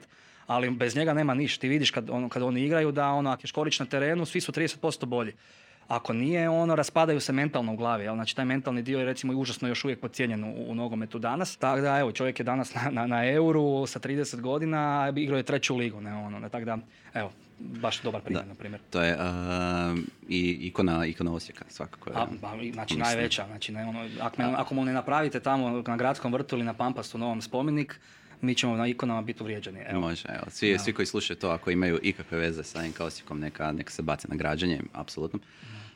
Ali 0.48 0.70
bez 0.70 0.96
njega 0.96 1.14
nema 1.14 1.34
ništa. 1.34 1.62
Ti 1.62 1.68
vidiš 1.68 1.92
kad, 1.92 2.10
ono, 2.10 2.30
kad 2.30 2.44
oni 2.44 2.62
igraju 2.62 2.92
da 2.92 3.10
ono, 3.10 3.30
ako 3.30 3.42
je 3.44 3.48
Škorić 3.48 3.80
na 3.80 3.86
terenu, 3.86 4.26
svi 4.26 4.42
su 4.42 4.52
30% 4.52 5.06
bolji. 5.06 5.34
Ako 5.88 6.14
nije, 6.14 6.50
ono, 6.50 6.76
raspadaju 6.76 7.20
se 7.20 7.34
mentalno 7.34 7.74
u 7.74 7.78
glavi. 7.78 8.04
Jel? 8.04 8.16
Znači, 8.16 8.36
taj 8.36 8.46
mentalni 8.46 8.82
dio 8.82 9.00
je 9.00 9.06
recimo 9.06 9.34
užasno 9.34 9.68
još 9.68 9.86
uvijek 9.86 10.00
podcijenjen 10.00 10.44
u, 10.44 10.72
u 10.72 10.76
nogometu 10.76 11.20
danas. 11.20 11.58
Tako 11.58 11.82
da, 11.82 12.00
evo, 12.00 12.12
čovjek 12.12 12.40
je 12.40 12.44
danas 12.44 12.74
na, 12.74 12.90
na, 12.92 13.08
na 13.08 13.32
euru 13.32 13.86
sa 13.88 14.00
30 14.00 14.42
godina, 14.42 15.14
igrao 15.16 15.38
je 15.38 15.44
treću 15.44 15.76
ligu. 15.76 16.02
Ne, 16.02 16.14
ono, 16.14 16.40
ne, 16.40 16.50
tako 16.50 16.66
da, 16.66 16.78
evo, 17.14 17.32
baš 17.60 18.02
dobar 18.02 18.22
primjer, 18.22 18.48
na 18.48 18.56
primjer. 18.56 18.82
To 18.90 19.02
je 19.02 19.16
uh, 19.16 19.98
i 20.30 20.52
ikona, 20.62 21.06
ikona 21.06 21.34
Osijeka, 21.34 21.66
svakako. 21.70 22.10
Je, 22.10 22.16
A, 22.16 22.28
ba, 22.42 22.52
znači, 22.74 22.98
najveća. 22.98 23.46
Znači, 23.48 23.72
ne, 23.72 23.86
ono, 23.86 24.10
ako, 24.22 24.42
me, 24.42 24.54
ako 24.58 24.76
mu 24.76 24.86
ne 24.86 24.94
napravite 24.94 25.40
tamo 25.40 25.84
na 25.88 25.98
gradskom 25.98 26.34
vrtu 26.34 26.56
ili 26.56 26.66
na 26.66 26.74
Pampastu 26.74 27.18
novom 27.18 27.42
spomenik, 27.42 28.00
mi 28.42 28.56
ćemo 28.56 28.76
na 28.76 28.88
ikonama 28.88 29.22
biti 29.22 29.44
uvrijeđeni. 29.44 29.80
Evo. 29.88 30.00
Može, 30.02 30.28
evo. 30.30 30.46
Svi, 30.50 30.70
Evo. 30.70 30.80
svi 30.80 30.94
koji 30.94 31.06
slušaju 31.06 31.38
to, 31.38 31.50
ako 31.50 31.72
imaju 31.72 32.00
ikakve 32.04 32.38
veze 32.38 32.64
sa 32.64 32.88
NK 32.88 33.00
Osijekom, 33.00 33.40
neka, 33.40 33.72
neka 33.72 33.92
se 33.92 34.02
bace 34.02 34.28
na 34.28 34.36
građanje, 34.36 34.82
apsolutno. 34.94 35.40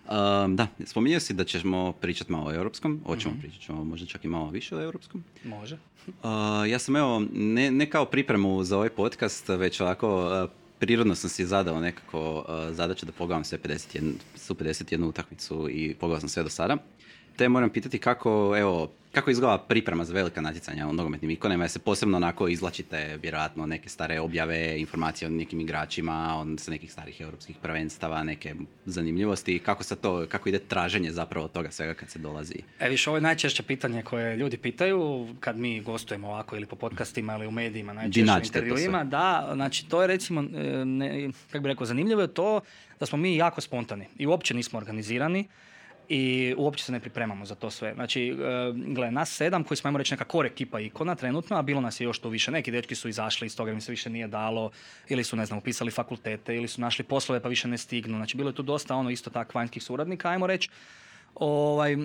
Um, 0.09 0.55
da, 0.55 0.67
spominjao 0.85 1.19
si 1.19 1.33
da 1.33 1.43
ćemo 1.43 1.91
pričati 1.91 2.31
malo 2.31 2.49
o 2.49 2.53
europskom, 2.53 3.01
hoćemo 3.05 3.35
pričat 3.41 3.61
ćemo 3.61 3.83
možda 3.83 4.07
čak 4.07 4.25
i 4.25 4.27
malo 4.27 4.49
više 4.49 4.75
o 4.75 4.81
europskom. 4.81 5.23
Može. 5.43 5.77
Uh, 6.07 6.13
ja 6.69 6.79
sam 6.79 6.95
evo, 6.95 7.23
ne, 7.33 7.71
ne 7.71 7.89
kao 7.89 8.05
pripremu 8.05 8.63
za 8.63 8.77
ovaj 8.77 8.89
podcast, 8.89 9.49
već 9.49 9.81
ovako 9.81 10.43
uh, 10.43 10.49
prirodno 10.79 11.15
sam 11.15 11.29
si 11.29 11.45
zadao 11.45 11.79
nekako 11.79 12.37
uh, 12.37 12.75
zadaću 12.75 13.05
da 13.05 13.11
pogledam 13.11 13.43
sve 13.43 13.57
51, 13.57 14.13
su 14.35 14.55
51 14.55 15.05
utakmicu 15.05 15.69
i 15.69 15.95
pogledao 15.99 16.19
sam 16.19 16.29
sve 16.29 16.43
do 16.43 16.49
sada. 16.49 16.77
Te 17.35 17.49
moram 17.49 17.69
pitati 17.69 17.99
kako, 17.99 18.55
evo, 18.57 18.91
kako 19.11 19.31
izgleda 19.31 19.57
priprema 19.57 20.03
za 20.03 20.13
velika 20.13 20.41
natjecanja 20.41 20.87
u 20.87 20.93
nogometnim 20.93 21.31
ikonama, 21.31 21.63
jer 21.63 21.71
se 21.71 21.79
posebno 21.79 22.17
onako 22.17 22.47
izlačite 22.47 23.17
vjerojatno 23.21 23.65
neke 23.65 23.89
stare 23.89 24.19
objave, 24.19 24.79
informacije 24.79 25.27
o 25.27 25.31
nekim 25.31 25.59
igračima, 25.59 26.35
on 26.37 26.57
sa 26.57 26.71
nekih 26.71 26.91
starih 26.91 27.21
europskih 27.21 27.55
prvenstava, 27.61 28.23
neke 28.23 28.55
zanimljivosti, 28.85 29.59
kako 29.59 29.83
se 29.83 29.95
to, 29.95 30.25
kako 30.29 30.49
ide 30.49 30.59
traženje 30.59 31.11
zapravo 31.11 31.47
toga 31.47 31.71
svega 31.71 31.93
kad 31.93 32.09
se 32.09 32.19
dolazi. 32.19 32.55
E 32.79 32.89
više, 32.89 33.09
ovo 33.09 33.17
je 33.17 33.21
najčešće 33.21 33.63
pitanje 33.63 34.03
koje 34.03 34.37
ljudi 34.37 34.57
pitaju 34.57 35.27
kad 35.39 35.57
mi 35.57 35.81
gostujemo 35.81 36.27
ovako 36.27 36.55
ili 36.55 36.65
po 36.65 36.75
podcastima 36.75 37.35
ili 37.35 37.47
u 37.47 37.51
medijima, 37.51 37.93
najčešće 37.93 38.31
u 38.31 38.45
intervjuima. 38.45 39.03
Da, 39.03 39.51
znači 39.53 39.89
to 39.89 40.01
je 40.01 40.07
recimo, 40.07 40.41
e, 40.41 40.85
ne, 40.85 41.29
kako 41.51 41.63
bi 41.63 41.69
rekao, 41.69 41.85
zanimljivo 41.85 42.21
je 42.21 42.33
to 42.33 42.61
da 42.99 43.05
smo 43.05 43.17
mi 43.17 43.35
jako 43.35 43.61
spontani 43.61 44.05
i 44.17 44.27
uopće 44.27 44.53
nismo 44.53 44.79
organizirani 44.79 45.47
i 46.09 46.53
uopće 46.57 46.83
se 46.83 46.91
ne 46.91 46.99
pripremamo 46.99 47.45
za 47.45 47.55
to 47.55 47.69
sve. 47.69 47.93
Znači, 47.93 48.27
e, 48.27 48.35
gle, 48.75 49.11
nas 49.11 49.31
sedam 49.31 49.63
koji 49.63 49.77
smo, 49.77 49.87
ajmo 49.87 49.97
reći, 49.97 50.13
neka 50.13 50.25
core 50.31 50.47
ekipa 50.47 50.79
ikona 50.79 51.15
trenutno, 51.15 51.57
a 51.57 51.61
bilo 51.61 51.81
nas 51.81 51.99
je 51.99 52.05
još 52.05 52.19
tu 52.19 52.29
više. 52.29 52.51
Neki 52.51 52.71
dečki 52.71 52.95
su 52.95 53.09
izašli 53.09 53.45
iz 53.45 53.57
toga, 53.57 53.71
im 53.71 53.81
se 53.81 53.91
više 53.91 54.09
nije 54.09 54.27
dalo, 54.27 54.71
ili 55.09 55.23
su, 55.23 55.35
ne 55.35 55.45
znam, 55.45 55.59
upisali 55.59 55.91
fakultete, 55.91 56.55
ili 56.55 56.67
su 56.67 56.81
našli 56.81 57.05
poslove 57.05 57.39
pa 57.39 57.49
više 57.49 57.67
ne 57.67 57.77
stignu. 57.77 58.17
Znači, 58.17 58.37
bilo 58.37 58.49
je 58.49 58.55
tu 58.55 58.63
dosta, 58.63 58.95
ono, 58.95 59.09
isto 59.09 59.29
tak 59.29 59.55
vanjskih 59.55 59.83
suradnika, 59.83 60.29
ajmo 60.29 60.47
reći. 60.47 60.69
Ovaj, 61.35 61.95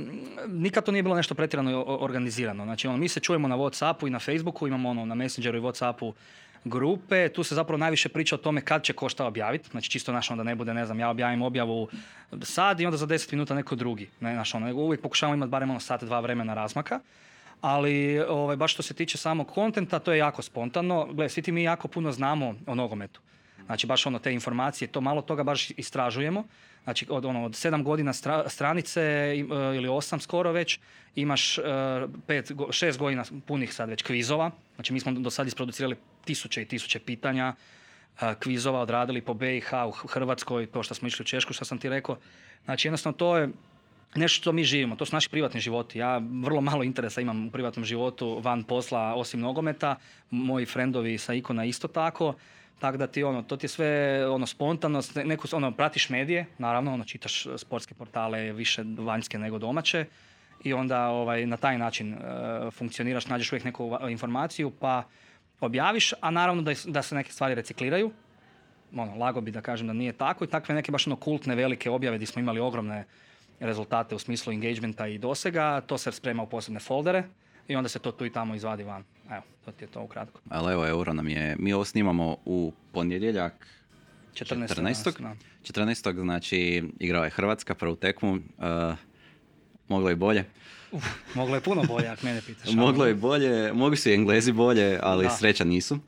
nikad 0.49 0.85
to 0.85 0.93
nije 0.93 1.03
bilo 1.03 1.17
nešto 1.17 1.35
pretjerano 1.35 1.85
organizirano. 1.87 2.65
Znači, 2.65 2.89
ono, 2.89 2.97
mi 2.97 3.09
se 3.09 3.21
čujemo 3.21 3.49
na 3.49 3.57
Whatsappu 3.57 4.07
i 4.07 4.11
na 4.11 4.19
Facebooku, 4.19 4.67
imamo 4.67 4.91
ono, 4.91 5.05
na 5.05 5.15
Messengeru 5.15 5.59
i 5.59 5.61
Whatsappu 5.61 6.13
grupe, 6.65 7.29
tu 7.29 7.43
se 7.45 7.55
zapravo 7.55 7.79
najviše 7.79 8.09
priča 8.09 8.35
o 8.35 8.39
tome 8.39 8.61
kad 8.61 8.83
će 8.83 8.93
ko 8.93 9.09
šta 9.09 9.27
objaviti, 9.27 9.69
znači 9.71 9.91
čisto 9.91 10.13
naš 10.13 10.31
onda 10.31 10.45
ne 10.45 10.55
bude, 10.55 10.75
ne 10.75 10.87
znam, 10.87 11.01
ja 11.01 11.11
objavim 11.11 11.43
objavu 11.43 11.89
sad 12.43 12.81
i 12.81 12.87
onda 12.87 12.97
za 12.97 13.07
10 13.07 13.33
minuta 13.33 13.55
neko 13.55 13.75
drugi, 13.75 14.11
ne, 14.21 14.35
znaš, 14.35 14.55
ono, 14.55 14.75
uvijek 14.75 15.03
pokušavamo 15.03 15.35
imati 15.35 15.51
barem 15.51 15.71
ono 15.71 15.81
sat, 15.81 16.05
dva 16.05 16.21
vremena 16.21 16.55
razmaka, 16.55 17.01
ali 17.61 18.21
ovaj, 18.21 18.57
baš 18.57 18.73
što 18.73 18.83
se 18.83 18.95
tiče 18.95 19.19
samog 19.19 19.49
kontenta, 19.49 19.99
to 19.99 20.13
je 20.13 20.19
jako 20.19 20.43
spontano, 20.43 21.07
gle, 21.13 21.29
svi 21.29 21.43
ti 21.43 21.53
mi 21.53 21.63
jako 21.63 21.89
puno 21.89 22.13
znamo 22.13 22.55
o 22.67 22.75
nogometu, 22.75 23.21
znači 23.67 23.87
baš 23.87 24.07
ono 24.07 24.19
te 24.19 24.33
informacije, 24.33 24.89
to 24.89 25.01
malo 25.01 25.23
toga 25.23 25.43
baš 25.43 25.71
istražujemo, 25.71 26.45
znači 26.85 27.07
od, 27.11 27.25
ono, 27.25 27.45
od 27.45 27.57
sedam 27.57 27.85
godina 27.85 28.13
stra- 28.13 28.49
stranice 28.49 29.01
e, 29.03 29.37
ili 29.77 29.89
osam 29.89 30.21
skoro 30.21 30.53
već, 30.53 30.79
imaš 31.15 31.59
e, 31.59 31.63
pet, 32.27 32.53
šest 32.71 32.99
godina 32.99 33.25
punih 33.47 33.75
sad 33.75 33.89
već 33.89 34.03
kvizova, 34.03 34.51
znači 34.75 34.93
mi 34.93 35.01
smo 35.01 35.13
do 35.13 35.31
sad 35.31 35.47
isproducirali 35.47 35.97
tisuće 36.25 36.63
i 36.63 36.65
tisuće 36.65 36.99
pitanja, 36.99 37.55
e, 38.21 38.35
kvizova 38.43 38.81
odradili 38.81 39.21
po 39.21 39.35
BiH, 39.35 39.73
u 40.05 40.09
Hrvatskoj, 40.09 40.67
to 40.67 40.83
što 40.83 40.95
smo 40.95 41.09
išli 41.09 41.23
u 41.23 41.27
Češku, 41.27 41.53
što 41.53 41.65
sam 41.65 41.79
ti 41.79 41.89
rekao. 41.89 42.17
Znači 42.65 42.89
jednostavno 42.89 43.17
to 43.19 43.37
je 43.37 43.49
nešto 44.15 44.41
što 44.41 44.53
mi 44.53 44.65
živimo, 44.65 44.97
to 44.97 45.07
su 45.07 45.17
naši 45.17 45.31
privatni 45.31 45.61
životi. 45.61 45.99
Ja 45.99 46.19
vrlo 46.19 46.61
malo 46.61 46.83
interesa 46.83 47.21
imam 47.21 47.47
u 47.47 47.51
privatnom 47.51 47.85
životu 47.85 48.41
van 48.43 48.63
posla 48.63 49.15
osim 49.15 49.41
nogometa, 49.41 49.97
moji 50.31 50.67
frendovi 50.67 51.19
sa 51.19 51.35
ikona 51.35 51.65
isto 51.65 51.89
tako. 51.89 52.35
Tako 52.79 52.97
da 52.97 53.07
ti 53.07 53.23
ono, 53.23 53.43
to 53.43 53.57
ti 53.57 53.65
je 53.65 53.69
sve 53.69 54.27
ono 54.29 54.47
spontanost, 54.47 55.15
ne- 55.15 55.25
neku 55.25 55.49
ono 55.53 55.73
pratiš 55.73 56.09
medije, 56.09 56.47
naravno 56.59 56.95
ono 56.95 57.05
čitaš 57.05 57.47
sportske 57.57 57.95
portale 57.95 58.53
više 58.53 58.85
vanjske 58.99 59.39
nego 59.39 59.59
domaće 59.59 60.07
i 60.65 60.73
onda 60.73 61.09
ovaj 61.09 61.47
na 61.47 61.57
taj 61.57 61.79
način 61.79 62.15
e, 62.15 62.19
funkcioniraš, 62.71 63.27
nađeš 63.27 63.53
uvijek 63.53 63.65
neku 63.65 63.99
informaciju 64.09 64.71
pa 64.71 65.03
objaviš, 65.61 66.13
a 66.21 66.31
naravno 66.31 66.63
da, 66.63 66.73
da 66.87 67.03
se 67.03 67.15
neke 67.15 67.33
stvari 67.33 67.55
recikliraju, 67.55 68.13
ono, 68.97 69.17
lago 69.17 69.41
bi 69.41 69.51
da 69.51 69.61
kažem 69.61 69.87
da 69.87 69.93
nije 69.93 70.13
tako 70.13 70.45
i 70.45 70.49
takve 70.49 70.75
neke 70.75 70.93
baš 70.93 71.07
ono 71.07 71.17
kultne 71.17 71.55
velike 71.55 71.91
objave 71.91 72.17
gdje 72.17 72.27
smo 72.27 72.41
imali 72.41 72.61
ogromne 72.61 73.05
rezultate 73.61 74.15
u 74.15 74.19
smislu 74.19 74.53
engagementa 74.53 75.07
i 75.07 75.19
dosega, 75.19 75.81
to 75.81 75.99
se 75.99 76.13
sprema 76.13 76.43
u 76.43 76.47
posebne 76.47 76.81
foldere 76.81 77.25
i 77.69 77.77
onda 77.77 77.89
se 77.89 77.99
to 77.99 78.13
tu 78.13 78.27
i 78.27 78.33
tamo 78.33 78.55
izvadi 78.55 78.83
van. 78.83 79.05
Evo, 79.31 79.43
to 79.65 79.73
ti 79.73 79.85
je 79.85 79.89
to 79.89 80.03
ukratko. 80.03 80.41
Ali 80.49 80.73
evo, 80.73 80.87
euro 80.89 81.13
nam 81.13 81.29
je, 81.29 81.57
mi 81.59 81.73
ovo 81.73 81.85
snimamo 81.85 82.37
u 82.45 82.73
ponedjeljak 82.93 83.67
14. 84.35 84.45
14. 84.45 84.75
danas, 84.77 85.05
14. 85.63 86.23
znači 86.23 86.83
igrao 87.01 87.25
je 87.25 87.31
Hrvatska 87.31 87.75
prvu 87.75 87.97
tekmu, 87.97 88.33
uh, 88.33 88.41
moglo 89.89 90.09
je 90.09 90.17
bolje. 90.17 90.45
Uf, 90.93 91.05
moglo 91.35 91.55
je 91.55 91.61
puno 91.61 91.83
bolje, 91.83 92.09
ako 92.09 92.27
mene 92.27 92.41
pitaš. 92.47 92.73
Moglo 92.85 93.07
je 93.07 93.15
bolje, 93.15 93.73
mogli 93.73 93.97
su 93.97 94.09
i 94.11 94.15
Englezi 94.15 94.53
bolje, 94.53 94.99
ali 95.03 95.25
Da. 95.25 95.31
sreća 95.31 95.65
nisu. 95.65 95.99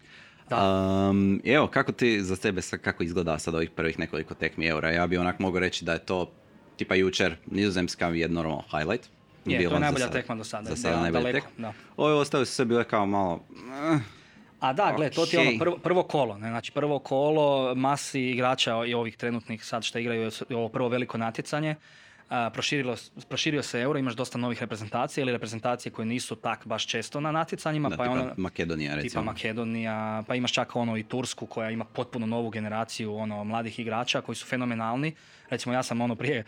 Da. 0.49 1.09
Um, 1.11 1.40
evo, 1.45 1.66
kako 1.66 1.92
ti 1.92 2.23
za 2.23 2.37
sebe, 2.37 2.61
kako 2.83 3.03
izgleda 3.03 3.38
sad 3.38 3.55
ovih 3.55 3.71
prvih 3.71 3.99
nekoliko 3.99 4.35
tekmi 4.35 4.66
eura? 4.66 4.90
Ja 4.90 5.07
bi 5.07 5.19
onak 5.19 5.38
mogao 5.38 5.61
reći 5.61 5.85
da 5.85 5.92
je 5.92 5.99
to 5.99 6.33
tipa 6.77 6.95
jučer 6.95 7.37
nizozemska 7.47 8.09
je 8.09 8.29
normalno 8.29 8.62
highlight. 8.71 9.09
Je, 9.46 9.59
Bilo 9.59 9.70
to 9.70 9.76
je 9.76 9.80
najbolja 9.80 10.09
tekma 10.09 10.35
do 10.35 10.44
sada. 10.44 10.70
Za 10.70 10.76
sada 10.76 10.94
Da, 10.94 11.00
najbolja 11.02 11.22
daleko, 11.22 11.46
tekma. 11.48 11.68
da. 11.68 11.74
Ove 11.96 12.14
ostale 12.14 12.46
su 12.46 12.52
sve 12.52 12.64
bile 12.64 12.85
kao 12.85 13.06
malo... 13.06 13.40
eh, 13.92 13.98
A 14.61 14.72
da, 14.72 14.92
gle, 14.96 15.11
to 15.11 15.26
ti 15.26 15.37
je 15.37 15.40
ono 15.40 15.59
prvo, 15.59 15.76
prvo 15.76 16.02
kolo, 16.02 16.38
ne? 16.38 16.48
znači 16.48 16.72
prvo 16.72 16.98
kolo 16.98 17.74
masi 17.74 18.20
igrača 18.22 18.85
i 18.85 18.94
ovih 18.94 19.16
trenutnih 19.16 19.64
sad 19.64 19.85
što 19.85 19.98
igraju 19.98 20.30
ovo 20.50 20.68
prvo 20.68 20.88
veliko 20.88 21.18
natjecanje. 21.18 21.74
A, 22.29 22.51
proširilo, 22.51 22.97
proširio 23.29 23.62
se 23.62 23.81
euro, 23.81 23.99
imaš 23.99 24.15
dosta 24.15 24.39
novih 24.39 24.61
reprezentacija 24.61 25.23
ili 25.23 25.33
reprezentacije 25.33 25.93
koje 25.93 26.07
nisu 26.07 26.37
tak 26.37 26.67
baš 26.67 26.87
često 26.87 27.21
na 27.21 27.33
natjecanjima, 27.33 27.89
da, 27.89 27.97
pa 27.97 28.05
tipa 28.05 28.12
ono, 28.12 28.35
Makedonija 28.37 28.93
tipa 28.93 29.03
recimo. 29.03 29.25
Makedonija, 29.25 30.23
pa 30.27 30.35
imaš 30.35 30.53
čak 30.53 30.77
ono 30.77 30.97
i 30.97 31.03
Tursku 31.03 31.47
koja 31.47 31.71
ima 31.71 31.85
potpuno 31.85 32.27
novu 32.27 32.51
generaciju 32.51 33.17
ono 33.17 33.45
mladih 33.45 33.79
igrača 33.79 34.21
koji 34.21 34.37
su 34.37 34.47
fenomenalni. 34.47 35.15
Recimo 35.51 35.75
ja 35.75 35.83
sam 35.83 36.01
ono 36.01 36.15
prije 36.15 36.45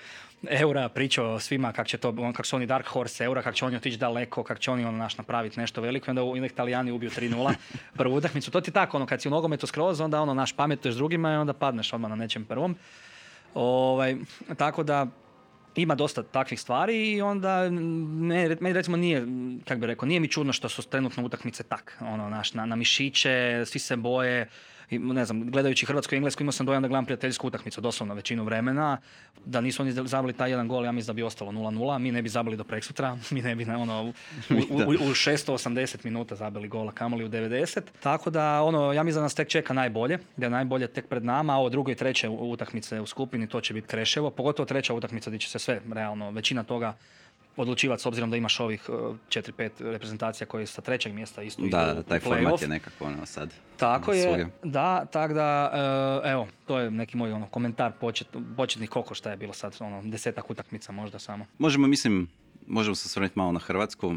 eura 0.51 0.88
pričao 0.88 1.41
svima 1.41 1.73
kako 1.73 1.88
će 1.88 1.99
to, 1.99 2.09
on, 2.09 2.33
kako 2.33 2.47
su 2.47 2.57
oni 2.57 2.67
dark 2.67 2.87
horse 2.87 3.25
eura, 3.25 3.43
kako 3.43 3.57
će 3.57 3.64
oni 3.64 3.77
otići 3.77 3.97
daleko, 3.97 4.43
kako 4.43 4.61
će 4.61 4.71
oni 4.71 4.85
ono 4.85 4.99
naš 4.99 5.19
napraviti 5.19 5.61
nešto 5.61 5.81
veliko 5.81 6.09
i 6.09 6.11
onda 6.11 6.23
uvijek 6.23 6.53
Italijani 6.53 6.91
ubiju 6.91 7.11
3-0 7.11 7.55
prvu 7.99 8.14
utakmicu. 8.14 8.51
To 8.51 8.61
ti 8.61 8.71
je 8.71 8.73
tako, 8.73 8.97
ono 8.97 9.07
kad 9.07 9.23
si 9.23 9.29
u 9.29 9.31
nogometu 9.31 9.67
skroz, 9.67 10.01
onda 10.01 10.21
ono 10.21 10.35
naš 10.35 10.53
pametuješ 10.53 10.95
drugima 10.95 11.33
i 11.33 11.37
onda 11.37 11.53
padneš 11.53 11.93
odmah 11.93 12.11
na 12.11 12.17
nečem 12.17 12.45
prvom. 12.45 12.77
Ovaj, 13.55 14.17
tako 14.57 14.83
da 14.83 15.07
ima 15.83 15.95
dosta 15.95 16.23
takvih 16.23 16.61
stvari 16.61 17.12
i 17.12 17.23
onda 17.23 17.71
meni 18.61 18.73
recimo 18.73 18.97
nije, 18.97 19.27
kako 19.64 19.81
bi 19.81 19.87
rekao, 19.87 20.07
nije 20.07 20.21
mi 20.21 20.29
čudno 20.29 20.53
što 20.53 20.69
su 20.69 20.83
trenutno 20.83 21.25
utakmice 21.25 21.62
tak, 21.62 21.97
ono, 22.01 22.29
naš, 22.29 22.55
na, 22.55 22.67
na 22.67 22.77
mišiće, 22.77 23.62
svi 23.67 23.79
se 23.79 23.97
boje, 23.97 24.49
ne 24.90 25.24
znam, 25.24 25.51
gledajući 25.51 25.87
Hrvatsku 25.87 26.14
i 26.14 26.16
Englesku 26.16 26.42
imao 26.42 26.53
sam 26.53 26.66
dojam 26.66 26.83
da 26.83 26.88
gledam 26.88 27.05
prijateljsku 27.05 27.46
utakmicu 27.46 27.81
doslovno 27.81 28.14
većinu 28.14 28.44
vremena. 28.44 28.98
Da 29.44 29.61
nisu 29.61 29.83
oni 29.83 29.92
zabili 29.92 30.33
taj 30.33 30.51
jedan 30.51 30.68
gol, 30.68 30.85
ja 30.85 30.92
mislim 30.92 31.07
da 31.07 31.12
bi 31.12 31.22
ostalo 31.22 31.53
0-0. 31.53 31.98
Mi 31.98 32.12
ne 32.12 32.22
bi 32.22 32.29
zabili 32.29 32.57
do 32.57 32.64
preksutra, 32.64 33.18
mi 33.31 33.42
ne 33.42 33.55
bi 33.55 33.64
na 33.64 33.79
ono, 33.79 34.05
u, 34.05 34.09
u, 34.51 34.77
u, 34.77 34.90
u 34.90 35.14
680 35.14 36.05
minuta 36.05 36.35
zabili 36.35 36.68
gola, 36.68 36.92
kamoli 36.92 37.24
u 37.24 37.29
90. 37.29 37.81
Tako 38.01 38.31
da, 38.31 38.62
ono, 38.62 38.92
ja 38.92 39.03
mislim 39.03 39.20
da 39.20 39.22
nas 39.22 39.35
tek 39.35 39.48
čeka 39.48 39.74
najbolje, 39.74 40.18
da 40.37 40.46
je 40.46 40.51
najbolje 40.51 40.87
tek 40.87 41.07
pred 41.09 41.24
nama, 41.24 41.55
a 41.55 41.57
ovo 41.57 41.68
drugo 41.68 41.90
i 41.90 41.94
treće 41.94 42.29
utakmice 42.29 43.01
u 43.01 43.07
skupini, 43.07 43.48
to 43.48 43.61
će 43.61 43.74
biti 43.74 43.87
kreševo. 43.87 44.31
Pogotovo 44.31 44.66
treća 44.66 44.94
utakmica 44.94 45.31
gdje 45.31 45.38
će 45.38 45.51
se 45.51 45.59
sve, 45.59 45.81
realno, 45.92 46.31
većina 46.31 46.62
toga 46.62 46.94
odlučivati 47.59 48.03
s 48.03 48.07
obzirom 48.07 48.31
da 48.31 48.37
imaš 48.37 48.61
ovih 48.61 48.88
4-5 48.88 49.61
e, 49.62 49.71
reprezentacija 49.92 50.47
koje 50.47 50.66
sa 50.66 50.81
trećeg 50.81 51.14
mjesta 51.14 51.42
isto 51.42 51.62
Da, 51.62 52.03
taj 52.03 52.21
format 52.21 52.62
je 52.62 52.68
nekako 52.68 53.05
ono 53.05 53.27
sad. 53.27 53.55
Tako 53.77 54.12
je, 54.12 54.47
da, 54.62 55.05
tako 55.05 55.35
da, 55.35 55.73
e, 56.25 56.31
evo, 56.31 56.49
to 56.66 56.79
je 56.79 56.90
neki 56.90 57.16
moj 57.16 57.33
ono, 57.33 57.47
komentar 57.47 57.92
počet, 58.01 58.29
početnih 58.57 58.90
koliko 58.90 59.14
šta 59.14 59.31
je 59.31 59.37
bilo 59.37 59.53
sad, 59.53 59.77
ono, 59.81 60.03
desetak 60.03 60.51
utakmica 60.51 60.92
možda 60.92 61.18
samo. 61.18 61.47
Možemo, 61.59 61.87
mislim, 61.87 62.29
možemo 62.66 62.94
se 62.94 63.07
osvrnuti 63.07 63.38
malo 63.38 63.53
na 63.53 63.61
Hrvatsku 63.61 64.14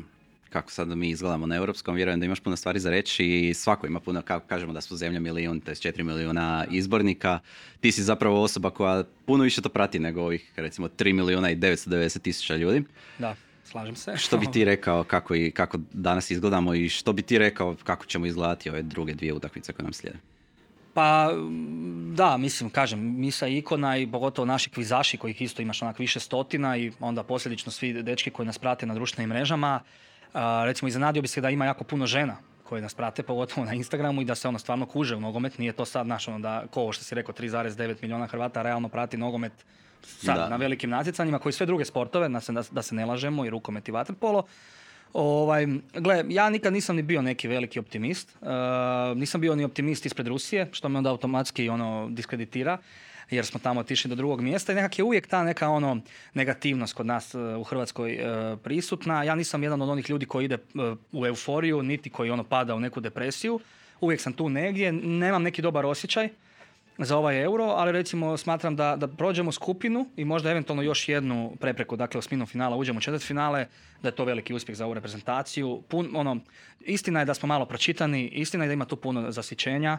kako 0.52 0.72
sad 0.72 0.88
mi 0.88 1.10
izgledamo 1.10 1.46
na 1.46 1.56
europskom, 1.56 1.96
vjerujem 1.96 2.20
da 2.20 2.26
imaš 2.26 2.40
puno 2.40 2.56
stvari 2.56 2.80
za 2.80 2.90
reći 2.90 3.26
i 3.26 3.54
svako 3.54 3.88
ima 3.88 4.00
puno, 4.00 4.22
kako 4.22 4.48
kažemo 4.48 4.74
da 4.74 4.82
su 4.82 4.98
zemlja 4.98 5.20
milijun, 5.20 5.60
to 5.60 5.72
je 5.72 5.76
četiri 5.76 6.04
milijuna 6.04 6.66
izbornika. 6.72 7.40
Ti 7.80 7.92
si 7.92 8.04
zapravo 8.04 8.42
osoba 8.42 8.70
koja 8.70 9.04
puno 9.26 9.44
više 9.44 9.62
to 9.62 9.70
prati 9.70 10.00
nego 10.00 10.22
ovih 10.22 10.52
recimo 10.56 10.88
3 10.88 11.14
milijuna 11.14 11.52
i 11.52 11.56
990 11.56 12.22
tisuća 12.22 12.56
ljudi. 12.56 12.84
Da. 13.20 13.36
Slažem 13.64 13.96
se. 13.96 14.18
Što 14.18 14.38
bi 14.38 14.52
ti 14.52 14.66
rekao 14.74 15.04
kako, 15.04 15.36
i, 15.36 15.52
kako 15.52 15.78
danas 15.94 16.32
izgledamo 16.32 16.74
i 16.74 16.90
što 16.90 17.14
bi 17.14 17.22
ti 17.22 17.38
rekao 17.38 17.76
kako 17.84 18.06
ćemo 18.06 18.26
izgledati 18.26 18.70
ove 18.70 18.82
druge 18.82 19.14
dvije 19.14 19.34
utakmice 19.34 19.74
koje 19.74 19.84
nam 19.84 19.94
slijede? 19.94 20.20
Pa 20.94 21.30
da, 22.16 22.38
mislim, 22.38 22.70
kažem, 22.70 23.20
mi 23.20 23.32
sa 23.32 23.48
ikona 23.48 23.98
i 23.98 24.08
pogotovo 24.12 24.46
naši 24.46 24.70
kvizaši 24.70 25.18
kojih 25.18 25.42
isto 25.42 25.62
imaš 25.62 25.82
onak 25.82 26.00
više 26.00 26.20
stotina 26.20 26.78
i 26.78 26.92
onda 27.00 27.24
posljedično 27.24 27.72
svi 27.72 28.04
dečki 28.04 28.30
koji 28.30 28.46
nas 28.46 28.58
prate 28.58 28.86
na 28.86 28.94
društvenim 28.94 29.30
mrežama, 29.30 29.80
recimo 30.66 30.88
iznenadio 30.88 31.22
bi 31.22 31.28
se 31.28 31.42
da 31.42 31.50
ima 31.50 31.66
jako 31.66 31.84
puno 31.84 32.06
žena 32.06 32.38
koje 32.64 32.82
nas 32.82 32.94
prate, 32.94 33.24
pogotovo 33.24 33.66
na 33.66 33.74
Instagramu 33.74 34.22
i 34.22 34.26
da 34.26 34.36
se 34.36 34.48
ono 34.48 34.60
stvarno 34.60 34.86
kuže 34.86 35.16
u 35.16 35.20
nogomet. 35.20 35.58
Nije 35.58 35.74
to 35.74 35.86
sad 35.86 36.08
naš 36.08 36.28
ono 36.28 36.40
da, 36.40 36.64
ko 36.72 36.82
ovo 36.82 36.92
što 36.92 37.04
si 37.04 37.16
rekao, 37.16 37.36
3,9 37.36 37.96
milijuna 38.02 38.28
Hrvata 38.28 38.62
realno 38.62 38.90
prati 38.90 39.18
nogomet 39.18 39.52
sad 40.04 40.50
na 40.50 40.56
velikim 40.56 40.90
natjecanjima 40.90 41.40
koji 41.40 41.54
sve 41.54 41.66
druge 41.66 41.86
sportove, 41.86 42.30
da 42.30 42.40
se, 42.40 42.54
da, 42.72 42.82
se 42.82 42.96
ne 42.96 43.06
lažemo, 43.06 43.46
i 43.46 43.50
rukomet 43.50 43.88
i 43.88 43.92
vaterpolo. 43.92 44.44
Ovaj, 45.14 45.68
gle, 45.94 46.24
ja 46.30 46.50
nikad 46.50 46.74
nisam 46.74 46.96
ni 46.96 47.04
bio 47.04 47.22
neki 47.22 47.48
veliki 47.48 47.80
optimist. 47.80 48.38
nisam 49.16 49.42
bio 49.42 49.56
ni 49.56 49.64
optimist 49.64 50.06
ispred 50.06 50.28
Rusije, 50.28 50.70
što 50.72 50.90
me 50.90 50.98
onda 50.98 51.10
automatski 51.10 51.70
ono 51.70 52.08
diskreditira 52.10 52.78
jer 53.32 53.46
smo 53.46 53.60
tamo 53.60 53.80
otišli 53.80 54.10
do 54.10 54.16
drugog 54.16 54.42
mjesta 54.42 54.72
i 54.72 54.76
nekak 54.76 55.00
je 55.00 55.04
uvijek 55.04 55.28
ta 55.28 55.44
neka 55.44 55.70
ono 55.70 56.02
negativnost 56.34 56.94
kod 56.94 57.06
nas 57.06 57.36
e, 57.36 57.38
u 57.38 57.64
Hrvatskoj 57.64 58.14
e, 58.14 58.58
prisutna. 58.58 59.24
Ja 59.24 59.36
nisam 59.36 59.64
jedan 59.64 59.82
od 59.82 59.90
onih 59.90 60.10
ljudi 60.10 60.26
koji 60.26 60.46
ide 60.46 60.56
e, 60.56 60.60
u 61.12 61.26
euforiju, 61.26 61.84
niti 61.84 62.10
koji 62.10 62.30
ono 62.30 62.44
pada 62.44 62.76
u 62.76 62.80
neku 62.80 63.00
depresiju. 63.00 63.60
Uvijek 64.02 64.22
sam 64.22 64.34
tu 64.34 64.50
negdje, 64.50 64.92
nemam 64.92 65.44
neki 65.44 65.62
dobar 65.62 65.86
osjećaj 65.86 66.30
za 66.98 67.18
ovaj 67.18 67.44
euro, 67.44 67.64
ali 67.64 67.92
recimo 67.92 68.38
smatram 68.38 68.76
da, 68.76 68.96
da 68.96 69.08
prođemo 69.08 69.52
skupinu 69.52 70.08
i 70.16 70.26
možda 70.26 70.52
eventualno 70.52 70.84
još 70.84 71.10
jednu 71.10 71.56
prepreku, 71.60 71.96
dakle 71.96 72.20
osminu 72.20 72.46
finala 72.46 72.76
uđemo 72.76 72.98
u 72.98 73.02
četvrt 73.02 73.24
finale, 73.24 73.68
da 74.02 74.08
je 74.08 74.16
to 74.16 74.26
veliki 74.26 74.54
uspjeh 74.54 74.78
za 74.78 74.86
ovu 74.86 74.94
reprezentaciju. 74.94 75.82
Pun, 75.88 76.10
ono, 76.16 76.38
istina 76.80 77.20
je 77.20 77.26
da 77.26 77.34
smo 77.34 77.48
malo 77.48 77.66
pročitani, 77.66 78.28
istina 78.28 78.64
je 78.64 78.68
da 78.68 78.74
ima 78.74 78.86
tu 78.86 78.96
puno 78.96 79.32
zasićenja, 79.32 79.98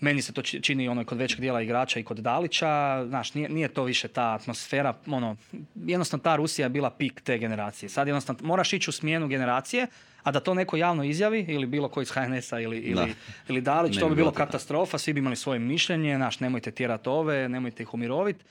meni 0.00 0.22
se 0.22 0.32
to 0.32 0.42
čini 0.42 0.88
ono 0.88 1.04
kod 1.04 1.18
većeg 1.18 1.40
dijela 1.40 1.62
igrača 1.62 2.00
i 2.00 2.02
kod 2.02 2.16
Dalića, 2.16 3.04
znaš, 3.08 3.34
nije, 3.34 3.48
nije 3.48 3.68
to 3.68 3.84
više 3.84 4.08
ta 4.08 4.34
atmosfera, 4.34 4.94
ono, 5.06 5.36
jednostavno 5.74 6.22
ta 6.22 6.36
Rusija 6.36 6.64
je 6.64 6.70
bila 6.70 6.90
pik 6.90 7.20
te 7.20 7.38
generacije. 7.38 7.88
Sad 7.88 8.06
jednostavno 8.06 8.46
moraš 8.46 8.72
ići 8.72 8.90
u 8.90 8.92
smjenu 8.92 9.28
generacije, 9.28 9.86
a 10.22 10.30
da 10.30 10.40
to 10.40 10.54
neko 10.54 10.76
javno 10.76 11.04
izjavi, 11.04 11.44
ili 11.48 11.66
bilo 11.66 11.88
ko 11.88 12.02
iz 12.02 12.10
HNS-a 12.10 12.60
ili, 12.60 12.78
ili, 12.78 13.14
ili 13.48 13.60
Dalić, 13.60 13.98
to 13.98 14.08
bi 14.08 14.14
bilo 14.14 14.30
katastrofa, 14.30 14.98
svi 14.98 15.12
bi 15.12 15.20
imali 15.20 15.36
svoje 15.36 15.58
mišljenje, 15.58 16.16
znaš, 16.16 16.40
nemojte 16.40 16.70
tjerati 16.70 17.08
ove, 17.08 17.48
nemojte 17.48 17.82
ih 17.82 17.94
umiroviti. 17.94 18.44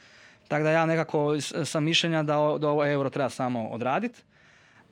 Tako 0.48 0.64
da 0.64 0.72
ja 0.72 0.86
nekako 0.86 1.42
sam 1.66 1.84
mišljenja 1.84 2.24
da, 2.24 2.34
da 2.34 2.70
ovo 2.70 2.86
euro 2.86 3.10
treba 3.10 3.30
samo 3.30 3.68
odraditi 3.68 4.22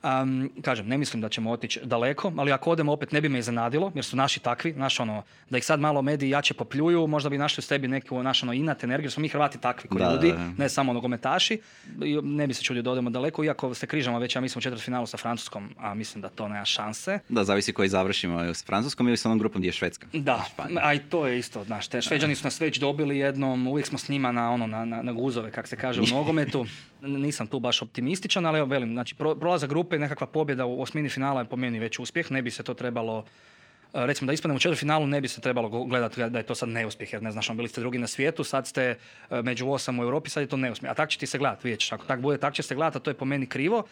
Um, 0.02 0.50
kažem, 0.62 0.86
ne 0.88 0.98
mislim 0.98 1.22
da 1.22 1.28
ćemo 1.28 1.50
otići 1.50 1.80
daleko, 1.82 2.32
ali 2.36 2.52
ako 2.52 2.70
odemo 2.70 2.92
opet 2.92 3.12
ne 3.12 3.20
bi 3.20 3.28
me 3.28 3.38
iznenadilo, 3.38 3.92
jer 3.94 4.04
su 4.04 4.16
naši 4.16 4.40
takvi, 4.40 4.72
naš 4.72 5.00
ono, 5.00 5.22
da 5.50 5.58
ih 5.58 5.64
sad 5.64 5.80
malo 5.80 6.02
mediji 6.02 6.30
jače 6.30 6.54
popljuju, 6.54 7.06
možda 7.06 7.30
bi 7.30 7.38
našli 7.38 7.60
u 7.60 7.62
sebi 7.62 7.88
neku 7.88 8.22
naš 8.22 8.42
ono 8.42 8.52
inat 8.52 8.84
energiju, 8.84 9.04
jer 9.04 9.12
smo 9.12 9.20
mi 9.20 9.28
Hrvati 9.28 9.58
takvi 9.58 9.88
koji 9.88 10.12
ljudi, 10.12 10.34
ne 10.56 10.68
samo 10.68 10.92
nogometaši. 10.92 11.60
Ne 12.22 12.46
bi 12.46 12.54
se 12.54 12.62
čudio 12.62 12.82
da 12.82 12.90
odemo 12.90 13.10
daleko, 13.10 13.44
iako 13.44 13.74
se 13.74 13.86
križamo 13.86 14.18
već, 14.18 14.36
ja 14.36 14.40
mislim, 14.40 14.58
u 14.58 14.62
četvrt 14.62 14.82
finalu 14.82 15.06
sa 15.06 15.16
Francuskom, 15.16 15.74
a 15.78 15.94
mislim 15.94 16.22
da 16.22 16.28
to 16.28 16.48
nema 16.48 16.64
šanse. 16.64 17.18
Da, 17.28 17.44
zavisi 17.44 17.72
koji 17.72 17.88
završimo 17.88 18.40
s 18.40 18.64
Francuskom 18.64 19.08
ili 19.08 19.16
sa 19.16 19.28
onom 19.28 19.38
grupom 19.38 19.60
gdje 19.60 19.68
je 19.68 19.72
Švedska. 19.72 20.06
Da, 20.12 20.44
a 20.82 20.94
i 20.94 20.98
to 20.98 21.26
je 21.26 21.38
isto, 21.38 21.64
znaš, 21.64 21.88
te 21.88 22.02
Šveđani 22.02 22.34
su 22.34 22.44
nas 22.44 22.60
već 22.60 22.78
dobili 22.78 23.18
jednom, 23.18 23.66
uvijek 23.66 23.86
smo 23.86 23.98
s 23.98 24.08
njima 24.08 24.32
na, 24.32 24.50
ono, 24.50 24.66
na, 24.66 24.84
na, 24.84 25.02
na 25.02 25.12
guzove, 25.12 25.50
kak 25.50 25.68
se 25.68 25.76
kaže 25.76 26.00
u 26.00 26.06
nogometu. 26.16 26.66
Nisam 27.02 27.46
tu 27.46 27.60
baš 27.60 27.82
optimističan, 27.82 28.46
ali 28.46 28.58
evo 28.58 28.66
velim, 28.66 28.92
znači 28.92 29.14
prolazak 29.14 29.70
grupe 29.70 29.87
i 29.96 29.98
nekakva 29.98 30.26
pobjeda 30.26 30.66
u 30.66 30.82
osmini 30.82 31.08
finala 31.08 31.40
je 31.40 31.46
po 31.46 31.56
meni 31.56 31.78
već 31.78 31.98
uspjeh. 31.98 32.30
Ne 32.32 32.42
bi 32.42 32.50
se 32.50 32.62
to 32.62 32.74
trebalo 32.74 33.24
e, 33.94 34.06
recimo 34.06 34.26
da 34.26 34.32
ispadnemo 34.32 34.58
u 34.72 34.74
finalu 34.74 35.06
ne 35.06 35.20
bi 35.20 35.28
se 35.28 35.40
trebalo 35.40 35.84
gledati 35.84 36.30
da 36.30 36.38
je 36.38 36.46
to 36.46 36.54
sad 36.54 36.68
neuspjeh, 36.68 37.12
jer 37.12 37.22
ne 37.22 37.30
znaš, 37.30 37.50
ono, 37.50 37.56
bili 37.56 37.68
ste 37.68 37.80
drugi 37.80 37.98
na 37.98 38.06
svijetu, 38.06 38.44
sad 38.44 38.66
ste 38.66 38.82
e, 38.82 38.96
među 39.42 39.68
osam 39.68 39.98
u 39.98 40.02
Europi, 40.02 40.30
sad 40.30 40.40
je 40.40 40.46
to 40.46 40.56
neuspjeh. 40.56 40.90
A 40.90 40.94
tak 40.94 41.10
će 41.10 41.18
ti 41.18 41.26
se 41.26 41.38
gledati, 41.38 41.68
vidjet 41.68 41.92
ako 41.92 42.04
tak 42.04 42.20
bude, 42.20 42.38
tak 42.38 42.54
će 42.54 42.62
se 42.62 42.74
gledati, 42.74 42.98
a 42.98 43.00
to 43.00 43.10
je 43.10 43.14
po 43.14 43.24
meni 43.24 43.46
krivo. 43.46 43.84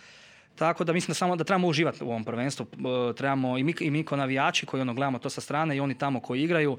Tako 0.55 0.85
da 0.85 0.93
mislim 0.93 1.09
da 1.09 1.15
samo 1.15 1.37
da 1.37 1.45
trebamo 1.45 1.69
uživati 1.69 2.05
u 2.05 2.09
ovom 2.09 2.25
prvenstvu. 2.25 2.67
E, 2.73 3.15
trebamo 3.15 3.59
i 3.59 3.63
mi, 3.63 3.75
i 3.81 3.91
mi 3.91 4.05
ko 4.05 4.17
navijači 4.17 4.67
koji 4.67 4.81
ono 4.81 4.95
gledamo 4.95 5.19
to 5.19 5.31
sa 5.31 5.41
strane 5.41 5.77
i 5.77 5.81
oni 5.81 5.99
tamo 5.99 6.21
koji 6.21 6.43
igraju, 6.43 6.79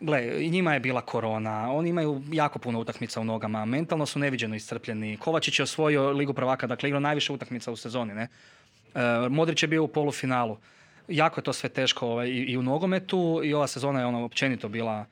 Gle, 0.00 0.20
njima 0.50 0.74
je 0.74 0.80
bila 0.80 1.00
korona, 1.00 1.72
oni 1.72 1.88
imaju 1.88 2.22
jako 2.32 2.58
puno 2.58 2.80
utakmica 2.80 3.20
u 3.20 3.24
nogama, 3.24 3.64
mentalno 3.64 4.06
su 4.06 4.18
neviđeno 4.18 4.54
iscrpljeni. 4.54 5.16
Kovačić 5.16 5.58
je 5.58 5.62
osvojio 5.62 6.10
Ligu 6.10 6.32
prvaka, 6.32 6.66
dakle 6.66 6.88
igrao 6.88 7.00
najviše 7.00 7.32
utakmica 7.32 7.72
u 7.72 7.76
sezoni, 7.76 8.14
ne? 8.14 8.28
E, 8.94 9.28
Modrić 9.30 9.62
je 9.62 9.68
bio 9.68 9.84
u 9.84 9.88
polufinalu. 9.88 10.58
Jako 11.08 11.40
je 11.40 11.44
to 11.44 11.52
sve 11.52 11.68
teško 11.68 12.06
ovaj, 12.06 12.28
i, 12.28 12.56
u 12.56 12.62
nogometu 12.62 13.40
i 13.44 13.54
ova 13.54 13.66
sezona 13.66 14.00
je 14.00 14.06
ono 14.06 14.24
općenito 14.24 14.68
bila 14.68 15.06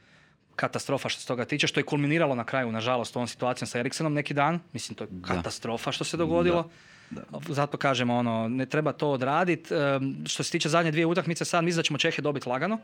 katastrofa 0.57 1.09
što 1.09 1.20
se 1.20 1.27
toga 1.27 1.44
tiče, 1.44 1.66
što 1.66 1.81
je 1.81 1.85
kulminiralo 1.85 2.35
na 2.35 2.44
kraju, 2.44 2.72
nažalost, 2.72 3.16
ovom 3.16 3.29
situacijom 3.29 3.66
sa 3.66 3.79
Eriksenom 3.79 4.14
neki 4.14 4.35
dan. 4.35 4.61
Mislim, 4.72 4.96
to 4.96 5.05
je 5.05 5.11
katastrofa 5.22 5.92
što 5.92 6.05
se 6.05 6.16
dogodilo. 6.16 6.70
Da. 7.11 7.22
Zato 7.49 7.77
kažemo, 7.77 8.16
ono, 8.16 8.49
ne 8.49 8.66
treba 8.66 8.92
to 8.92 9.11
odraditi. 9.11 9.75
E, 9.75 9.79
što 10.27 10.42
se 10.42 10.51
tiče 10.51 10.68
zadnje 10.68 10.90
dvije 10.90 11.07
utakmice, 11.07 11.44
sad 11.44 11.64
mislim 11.64 11.77
da 11.77 11.83
ćemo 11.83 11.99
Čehe 11.99 12.22
dobiti 12.22 12.49
lagano. 12.49 12.79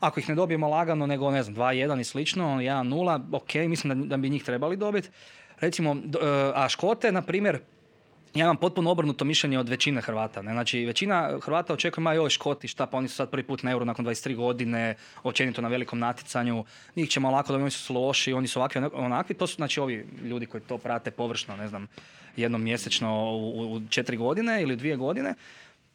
Ako 0.00 0.20
ih 0.20 0.28
ne 0.28 0.34
dobijemo 0.34 0.68
lagano, 0.68 1.06
nego 1.06 1.30
ne 1.30 1.42
znam, 1.42 1.56
2-1 1.56 2.00
i 2.00 2.04
slično, 2.04 2.46
1-0, 2.46 3.20
ok, 3.32 3.54
mislim 3.54 4.00
da, 4.00 4.06
da 4.06 4.16
bi 4.16 4.30
njih 4.30 4.44
trebali 4.44 4.76
dobiti. 4.76 5.08
Recimo, 5.60 5.90
e, 5.92 5.96
a 6.54 6.68
Škote, 6.68 7.12
na 7.12 7.22
primjer, 7.22 7.60
ja 8.34 8.44
imam 8.44 8.56
potpuno 8.56 8.90
obrnuto 8.90 9.24
mišljenje 9.24 9.58
od 9.58 9.68
većine 9.68 10.00
Hrvata. 10.00 10.42
Ne? 10.42 10.52
Znači, 10.52 10.84
većina 10.84 11.38
Hrvata 11.42 11.72
očekuje, 11.72 12.02
ma 12.02 12.12
joj 12.12 12.30
Škoti, 12.30 12.68
šta, 12.68 12.86
pa 12.86 12.96
oni 12.96 13.08
su 13.08 13.14
sad 13.14 13.30
prvi 13.30 13.42
put 13.42 13.62
na 13.62 13.70
euro 13.70 13.84
nakon 13.84 14.06
23 14.06 14.36
godine, 14.36 14.94
općenito 15.22 15.62
na 15.62 15.68
velikom 15.68 15.98
natjecanju, 15.98 16.64
njih 16.96 17.08
ćemo 17.08 17.30
lako 17.30 17.52
da 17.52 17.58
oni 17.58 17.70
su 17.70 17.94
loši, 17.94 18.32
oni 18.32 18.48
su 18.48 18.58
ovakvi, 18.58 18.82
onakvi. 18.92 19.34
To 19.34 19.46
su 19.46 19.56
znači 19.56 19.80
ovi 19.80 20.06
ljudi 20.22 20.46
koji 20.46 20.60
to 20.60 20.78
prate 20.78 21.10
površno, 21.10 21.56
ne 21.56 21.68
znam, 21.68 21.88
jednom 22.36 22.62
mjesečno 22.62 23.36
u, 23.36 23.74
u 23.74 23.80
četiri 23.88 24.16
godine 24.16 24.62
ili 24.62 24.76
dvije 24.76 24.96
godine. 24.96 25.34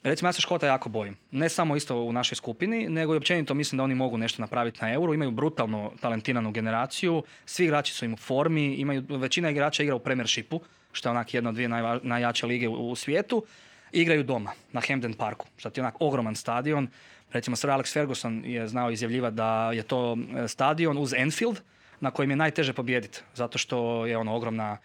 Recimo, 0.04 0.28
ja 0.30 0.34
se 0.34 0.42
Škota 0.42 0.68
jako 0.68 0.90
bojim. 0.90 1.18
Ne 1.32 1.50
samo 1.50 1.76
isto 1.76 1.96
u 1.96 2.14
našoj 2.14 2.36
skupini, 2.36 2.90
nego 2.90 3.14
i 3.14 3.18
općenito 3.18 3.54
mislim 3.54 3.78
da 3.78 3.84
oni 3.84 3.96
mogu 3.96 4.18
nešto 4.18 4.42
napraviti 4.42 4.80
na 4.82 4.94
euro. 4.94 5.14
Imaju 5.14 5.32
brutalno 5.32 5.92
talentiranu 6.02 6.52
generaciju, 6.52 7.24
svi 7.46 7.66
igrači 7.66 7.94
su 7.94 8.06
im 8.06 8.14
u 8.14 8.18
formi, 8.18 8.74
imaju, 8.74 9.04
većina 9.10 9.50
igrača 9.50 9.84
igra 9.84 9.96
u 9.96 10.00
Premiershipu, 10.00 10.62
što 10.92 11.10
je 11.10 11.12
onak 11.12 11.34
jedna 11.34 11.50
od 11.50 11.56
dvije 11.56 11.70
najjače 12.04 12.46
lige 12.46 12.70
u, 12.70 12.96
svijetu, 12.96 13.44
igraju 13.92 14.24
doma, 14.24 14.52
na 14.72 14.82
Hamden 14.88 15.14
Parku, 15.14 15.48
što 15.58 15.72
je 15.76 15.82
onak 15.82 15.96
ogroman 16.00 16.36
stadion. 16.36 16.88
Recimo, 17.32 17.56
Sir 17.56 17.70
Alex 17.70 17.94
Ferguson 17.94 18.44
je 18.46 18.68
znao 18.68 18.92
izjavljivati 18.92 19.36
da 19.36 19.72
je 19.72 19.84
to 19.84 20.18
e, 20.38 20.48
stadion 20.48 20.98
uz 20.98 21.14
Enfield, 21.14 21.62
na 22.00 22.12
kojem 22.12 22.30
je 22.30 22.36
najteže 22.36 22.74
pobijediti, 22.74 23.22
zato 23.34 23.58
što 23.58 24.06
je 24.06 24.18
ono 24.18 24.36
ogromna 24.36 24.78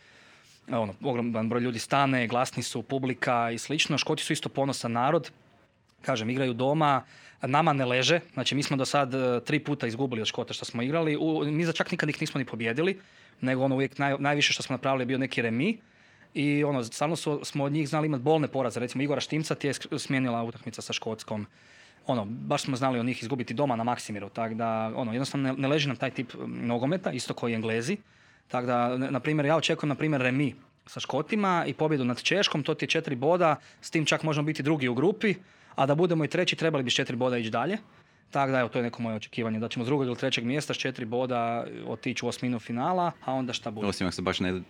ono, 0.73 0.95
ogroman 1.03 1.49
broj 1.49 1.61
ljudi 1.61 1.79
stane, 1.79 2.27
glasni 2.27 2.63
su, 2.63 2.83
publika 2.83 3.51
i 3.51 3.59
slično. 3.59 3.99
Škoti 3.99 4.23
su 4.23 4.33
isto 4.33 4.49
ponosan 4.49 4.93
narod, 4.93 5.31
kažem, 6.03 6.31
igraju 6.31 6.55
doma, 6.55 7.03
nama 7.43 7.73
ne 7.73 7.85
leže, 7.85 8.21
znači 8.35 8.55
mi 8.55 8.63
smo 8.63 8.77
do 8.77 8.85
sad 8.85 9.15
e, 9.15 9.41
tri 9.45 9.59
puta 9.59 9.87
izgubili 9.87 10.21
od 10.21 10.27
Škota 10.27 10.55
što 10.55 10.65
smo 10.65 10.83
igrali, 10.83 11.17
u, 11.17 11.45
mi 11.45 11.65
za 11.65 11.73
čak 11.73 11.91
nikad 11.91 12.09
ih 12.09 12.21
nismo 12.21 12.39
ni 12.39 12.45
pobjedili, 12.45 13.01
nego 13.41 13.65
ono 13.65 13.75
uvijek 13.75 13.99
najviše 14.19 14.53
što 14.53 14.63
smo 14.63 14.75
napravili 14.75 15.03
je 15.03 15.07
bio 15.07 15.19
neki 15.19 15.43
remi, 15.43 15.79
i 16.37 16.65
ono, 16.65 16.85
stalno 16.85 17.17
smo 17.17 17.65
od 17.65 17.73
njih 17.73 17.89
znali 17.89 18.07
imati 18.07 18.23
bolne 18.23 18.49
poraze. 18.49 18.81
Recimo 18.81 19.03
Igora 19.03 19.21
Štimca 19.21 19.55
ti 19.55 19.67
je 19.67 19.73
smijenila 19.99 20.43
utakmica 20.43 20.83
sa 20.83 20.93
Škotskom. 20.93 21.47
ono, 22.07 22.25
baš 22.25 22.63
smo 22.63 22.77
znali 22.77 22.99
od 22.99 23.07
njih 23.07 23.23
izgubiti 23.23 23.55
doma 23.55 23.77
na 23.77 23.85
Maksimiru, 23.85 24.29
tako 24.29 24.55
da, 24.55 24.93
ono, 24.97 25.13
jednostavno 25.13 25.53
ne, 25.53 25.59
ne 25.59 25.69
leži 25.69 25.89
nam 25.89 25.97
taj 25.97 26.11
tip 26.11 26.33
nogometa, 26.47 27.13
isto 27.13 27.35
koji 27.35 27.55
Englezi. 27.55 27.97
Tako 28.49 28.67
da, 28.67 28.97
na 28.97 29.21
primjer, 29.21 29.47
ja 29.47 29.57
očekujem, 29.57 29.89
na 29.89 29.95
primjer, 29.95 30.21
remi 30.21 30.55
sa 30.87 31.01
Škotima 31.01 31.65
i 31.67 31.75
pobjedu 31.75 32.05
nad 32.05 32.23
Češkom, 32.23 32.63
to 32.63 32.75
ti 32.75 32.85
je 32.85 32.89
četiri 32.89 33.17
boda, 33.17 33.57
s 33.81 33.91
tim 33.91 34.05
čak 34.05 34.23
možemo 34.23 34.47
biti 34.47 34.63
drugi 34.63 34.89
u 34.89 34.95
grupi, 34.95 35.35
a 35.75 35.87
da 35.87 35.95
budemo 35.95 36.25
i 36.25 36.29
treći, 36.29 36.57
trebali 36.57 36.85
bi 36.85 36.91
s 36.91 36.95
četiri 36.95 37.17
boda 37.17 37.39
ići 37.39 37.51
dalje. 37.51 37.79
Tako 38.31 38.53
da, 38.53 38.59
evo, 38.61 38.69
to 38.69 38.79
je 38.79 38.83
neko 38.83 39.03
moje 39.03 39.17
očekivanje, 39.17 39.59
da 39.59 39.69
ćemo 39.69 39.85
s 39.85 39.87
drugog 39.87 40.07
ili 40.07 40.17
trećeg 40.17 40.45
mjesta 40.45 40.75
s 40.75 40.77
četiri 40.77 41.05
boda 41.05 41.67
otići 41.87 42.25
u 42.25 42.29
osminu 42.29 42.59
finala, 42.59 43.13
a 43.25 43.33
onda 43.33 43.53
šta 43.53 43.71
bude. 43.71 43.87
Osim 43.87 44.07
ako 44.07 44.15
se 44.15 44.23
baš 44.23 44.41
ne, 44.41 44.61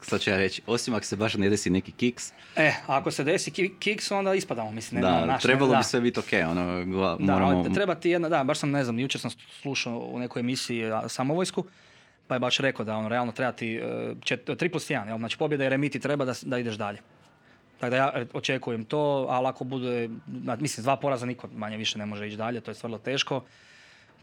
sad 0.00 0.20
ću 0.20 0.30
ja 0.30 0.36
reći, 0.36 0.62
osim 0.66 0.94
ako 0.94 1.04
se 1.04 1.16
baš 1.16 1.34
ne 1.34 1.48
desi 1.48 1.70
neki 1.70 1.92
kiks. 1.92 2.32
E, 2.56 2.72
ako 2.86 3.10
se 3.10 3.24
desi 3.24 3.50
kiks, 3.78 4.10
onda 4.10 4.34
ispadamo, 4.34 4.70
mislim. 4.70 5.02
Da, 5.02 5.26
naš, 5.26 5.42
trebalo 5.42 5.72
ne, 5.72 5.78
bi 5.78 5.84
sve 5.84 6.00
biti 6.00 6.20
ok, 6.20 6.32
ono, 6.50 6.84
gla, 6.84 7.16
da, 7.20 7.32
moramo... 7.32 7.68
treba 7.74 7.94
ti 7.94 8.10
jedna, 8.10 8.28
da, 8.28 8.44
baš 8.44 8.58
sam, 8.58 8.70
ne 8.70 8.84
znam, 8.84 8.98
jučer 8.98 9.20
sam 9.20 9.30
slušao 9.62 9.98
u 9.98 10.18
nekoj 10.18 10.40
emisiji 10.40 10.84
samovojsku, 11.08 11.64
pa 12.28 12.34
je 12.34 12.38
baš 12.38 12.58
rekao 12.58 12.84
da 12.84 12.96
ono, 12.96 13.08
realno 13.08 13.32
treba 13.32 13.52
ti 13.52 13.74
e, 13.76 14.14
čet, 14.20 14.48
3 14.48 14.70
plus 14.70 14.90
1, 14.90 15.08
jel? 15.08 15.18
znači 15.18 15.38
pobjeda 15.38 15.64
i 15.64 15.68
remiti 15.68 16.00
treba 16.00 16.24
da, 16.24 16.34
da 16.42 16.58
ideš 16.58 16.74
dalje. 16.74 16.98
Tako 17.80 17.90
da 17.90 17.96
ja 17.96 18.12
e, 18.14 18.26
očekujem 18.32 18.84
to, 18.84 19.26
ali 19.30 19.46
ako 19.46 19.64
bude, 19.64 20.08
mislim, 20.58 20.82
dva 20.84 20.96
poraza 20.96 21.26
niko 21.26 21.48
manje 21.56 21.76
više 21.76 21.98
ne 21.98 22.06
može 22.06 22.28
ići 22.28 22.36
dalje, 22.36 22.60
to 22.60 22.70
je 22.70 22.76
vrlo 22.82 22.98
teško. 22.98 23.42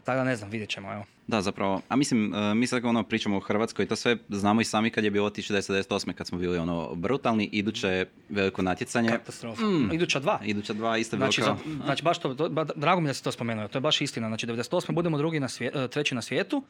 Tako 0.04 0.16
da 0.16 0.24
ne 0.24 0.36
znam, 0.36 0.50
vidjet 0.50 0.70
ćemo, 0.70 0.92
evo. 0.92 1.04
Da, 1.26 1.42
zapravo, 1.42 1.80
a 1.88 1.96
mislim, 1.96 2.32
uh, 2.32 2.56
mi 2.56 2.66
sad 2.66 2.84
ono 2.84 3.02
pričamo 3.02 3.36
o 3.36 3.40
Hrvatskoj, 3.40 3.86
to 3.86 3.96
sve 3.96 4.16
znamo 4.28 4.60
i 4.60 4.64
sami 4.64 4.90
kad 4.90 5.04
je 5.04 5.10
bilo 5.10 5.30
1998. 5.30 6.12
kad 6.12 6.26
smo 6.26 6.38
bili 6.38 6.58
ono 6.58 6.94
brutalni, 6.94 7.48
iduće 7.52 8.06
veliko 8.28 8.62
natjecanje. 8.62 9.08
Katastrofa. 9.08 9.62
Mm. 9.62 9.92
Iduća 9.92 10.20
dva. 10.20 10.40
Iduća 10.44 10.72
dva, 10.72 10.98
isto 10.98 11.16
znači, 11.16 11.40
kao... 11.40 11.56
znači, 11.84 12.02
baš 12.02 12.18
to, 12.18 12.34
drago 12.76 13.00
mi 13.00 13.06
da 13.06 13.14
se 13.14 13.22
to 13.22 13.32
spomenuo, 13.32 13.68
to 13.68 13.78
je 13.78 13.82
baš 13.82 14.00
istina. 14.00 14.28
Znači, 14.28 14.46
98. 14.46 14.92
budemo 14.92 15.18
drugi 15.18 15.40
na 15.40 15.48
svijet, 15.48 15.74
treći 15.90 16.14
na 16.14 16.22
svijetu, 16.22 16.62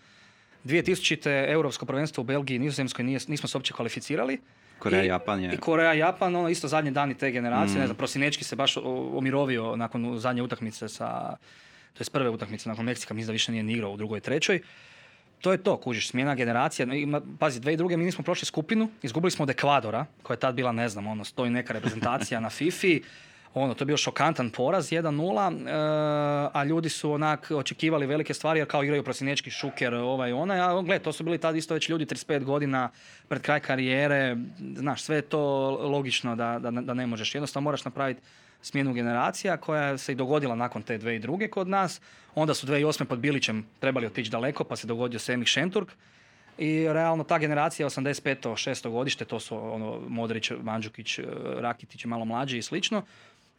2000. 0.64 1.50
europsko 1.50 1.86
prvenstvo 1.86 2.20
u 2.20 2.24
Belgiji 2.24 2.56
i 2.56 2.58
Nizozemskoj 2.58 3.04
nismo 3.04 3.48
se 3.48 3.56
uopće 3.56 3.72
kvalificirali. 3.72 4.40
Koreja, 4.78 5.02
Japan 5.02 5.40
je. 5.40 5.54
I 5.54 5.56
Koreja, 5.56 5.92
Japan, 5.92 6.36
ono 6.36 6.48
isto 6.48 6.68
zadnji 6.68 6.90
dani 6.90 7.14
te 7.14 7.30
generacije, 7.30 7.76
mm. 7.76 7.80
ne 7.80 7.86
znam, 7.86 7.96
Prosinečki 7.96 8.44
se 8.44 8.56
baš 8.56 8.76
omirovio 9.14 9.76
nakon 9.76 10.18
zadnje 10.18 10.42
utakmice 10.42 10.88
sa, 10.88 11.36
to 11.92 12.02
je 12.04 12.06
prve 12.12 12.30
utakmice 12.30 12.68
nakon 12.68 12.84
Meksika, 12.84 13.14
mislim 13.14 13.26
da 13.26 13.32
više 13.32 13.52
nije 13.52 13.62
ni 13.62 13.72
igrao 13.72 13.92
u 13.92 13.96
drugoj 13.96 14.18
i 14.18 14.20
trećoj. 14.20 14.60
To 15.40 15.52
je 15.52 15.58
to, 15.58 15.76
kužiš, 15.76 16.08
smjena 16.08 16.34
generacija. 16.34 16.86
Pazi, 17.38 17.60
dve 17.60 17.72
i 17.72 17.76
druge, 17.76 17.96
mi 17.96 18.04
nismo 18.04 18.24
prošli 18.24 18.46
skupinu, 18.46 18.88
izgubili 19.02 19.30
smo 19.30 19.42
od 19.42 19.50
Ekvadora, 19.50 20.06
koja 20.22 20.34
je 20.34 20.40
tad 20.40 20.54
bila, 20.54 20.72
ne 20.72 20.88
znam, 20.88 21.06
ono, 21.06 21.24
stoji 21.24 21.50
neka 21.50 21.72
reprezentacija 21.72 22.40
na 22.40 22.50
FIFI 22.50 23.02
ono, 23.54 23.74
to 23.74 23.82
je 23.82 23.86
bio 23.86 23.96
šokantan 23.96 24.50
poraz, 24.50 24.92
1-0, 24.92 25.68
e, 25.68 26.50
a 26.52 26.64
ljudi 26.64 26.88
su 26.88 27.12
onak 27.12 27.50
očekivali 27.50 28.06
velike 28.06 28.34
stvari, 28.34 28.60
jer 28.60 28.68
kao 28.68 28.84
igraju 28.84 29.02
prosinečki 29.02 29.50
šuker, 29.50 29.94
ovaj 29.94 30.32
onaj, 30.32 30.60
a 30.60 30.82
gle, 30.82 30.98
to 30.98 31.12
su 31.12 31.24
bili 31.24 31.38
tad 31.38 31.56
isto 31.56 31.74
već 31.74 31.88
ljudi 31.88 32.04
35 32.06 32.44
godina 32.44 32.90
pred 33.28 33.42
kraj 33.42 33.60
karijere, 33.60 34.36
znaš, 34.76 35.02
sve 35.02 35.16
je 35.16 35.22
to 35.22 35.70
logično 35.70 36.36
da, 36.36 36.58
da, 36.58 36.70
da 36.70 36.94
ne 36.94 37.06
možeš, 37.06 37.34
jednostavno 37.34 37.64
moraš 37.64 37.84
napraviti 37.84 38.20
smjenu 38.64 38.92
generacija 38.92 39.56
koja 39.56 39.98
se 39.98 40.12
i 40.12 40.14
dogodila 40.14 40.54
nakon 40.54 40.82
te 40.82 40.98
dve 40.98 41.16
i 41.16 41.18
druge 41.18 41.48
kod 41.48 41.68
nas. 41.68 42.00
Onda 42.34 42.54
su 42.54 42.66
2008. 42.66 43.04
pod 43.04 43.18
Bilićem 43.18 43.66
trebali 43.80 44.06
otići 44.06 44.30
daleko, 44.30 44.64
pa 44.64 44.76
se 44.76 44.86
dogodio 44.86 45.18
Semih 45.18 45.48
Šenturk. 45.48 45.88
I 46.58 46.86
realno 46.88 47.24
ta 47.24 47.38
generacija 47.38 47.86
85. 47.86 48.48
6. 48.48 48.90
godište, 48.90 49.24
to 49.24 49.40
su 49.40 49.56
ono 49.56 50.00
Modrić, 50.08 50.50
Mandžukić, 50.62 51.18
Rakitić, 51.58 52.04
malo 52.04 52.24
mlađi 52.24 52.58
i 52.58 52.62
slično. 52.62 53.02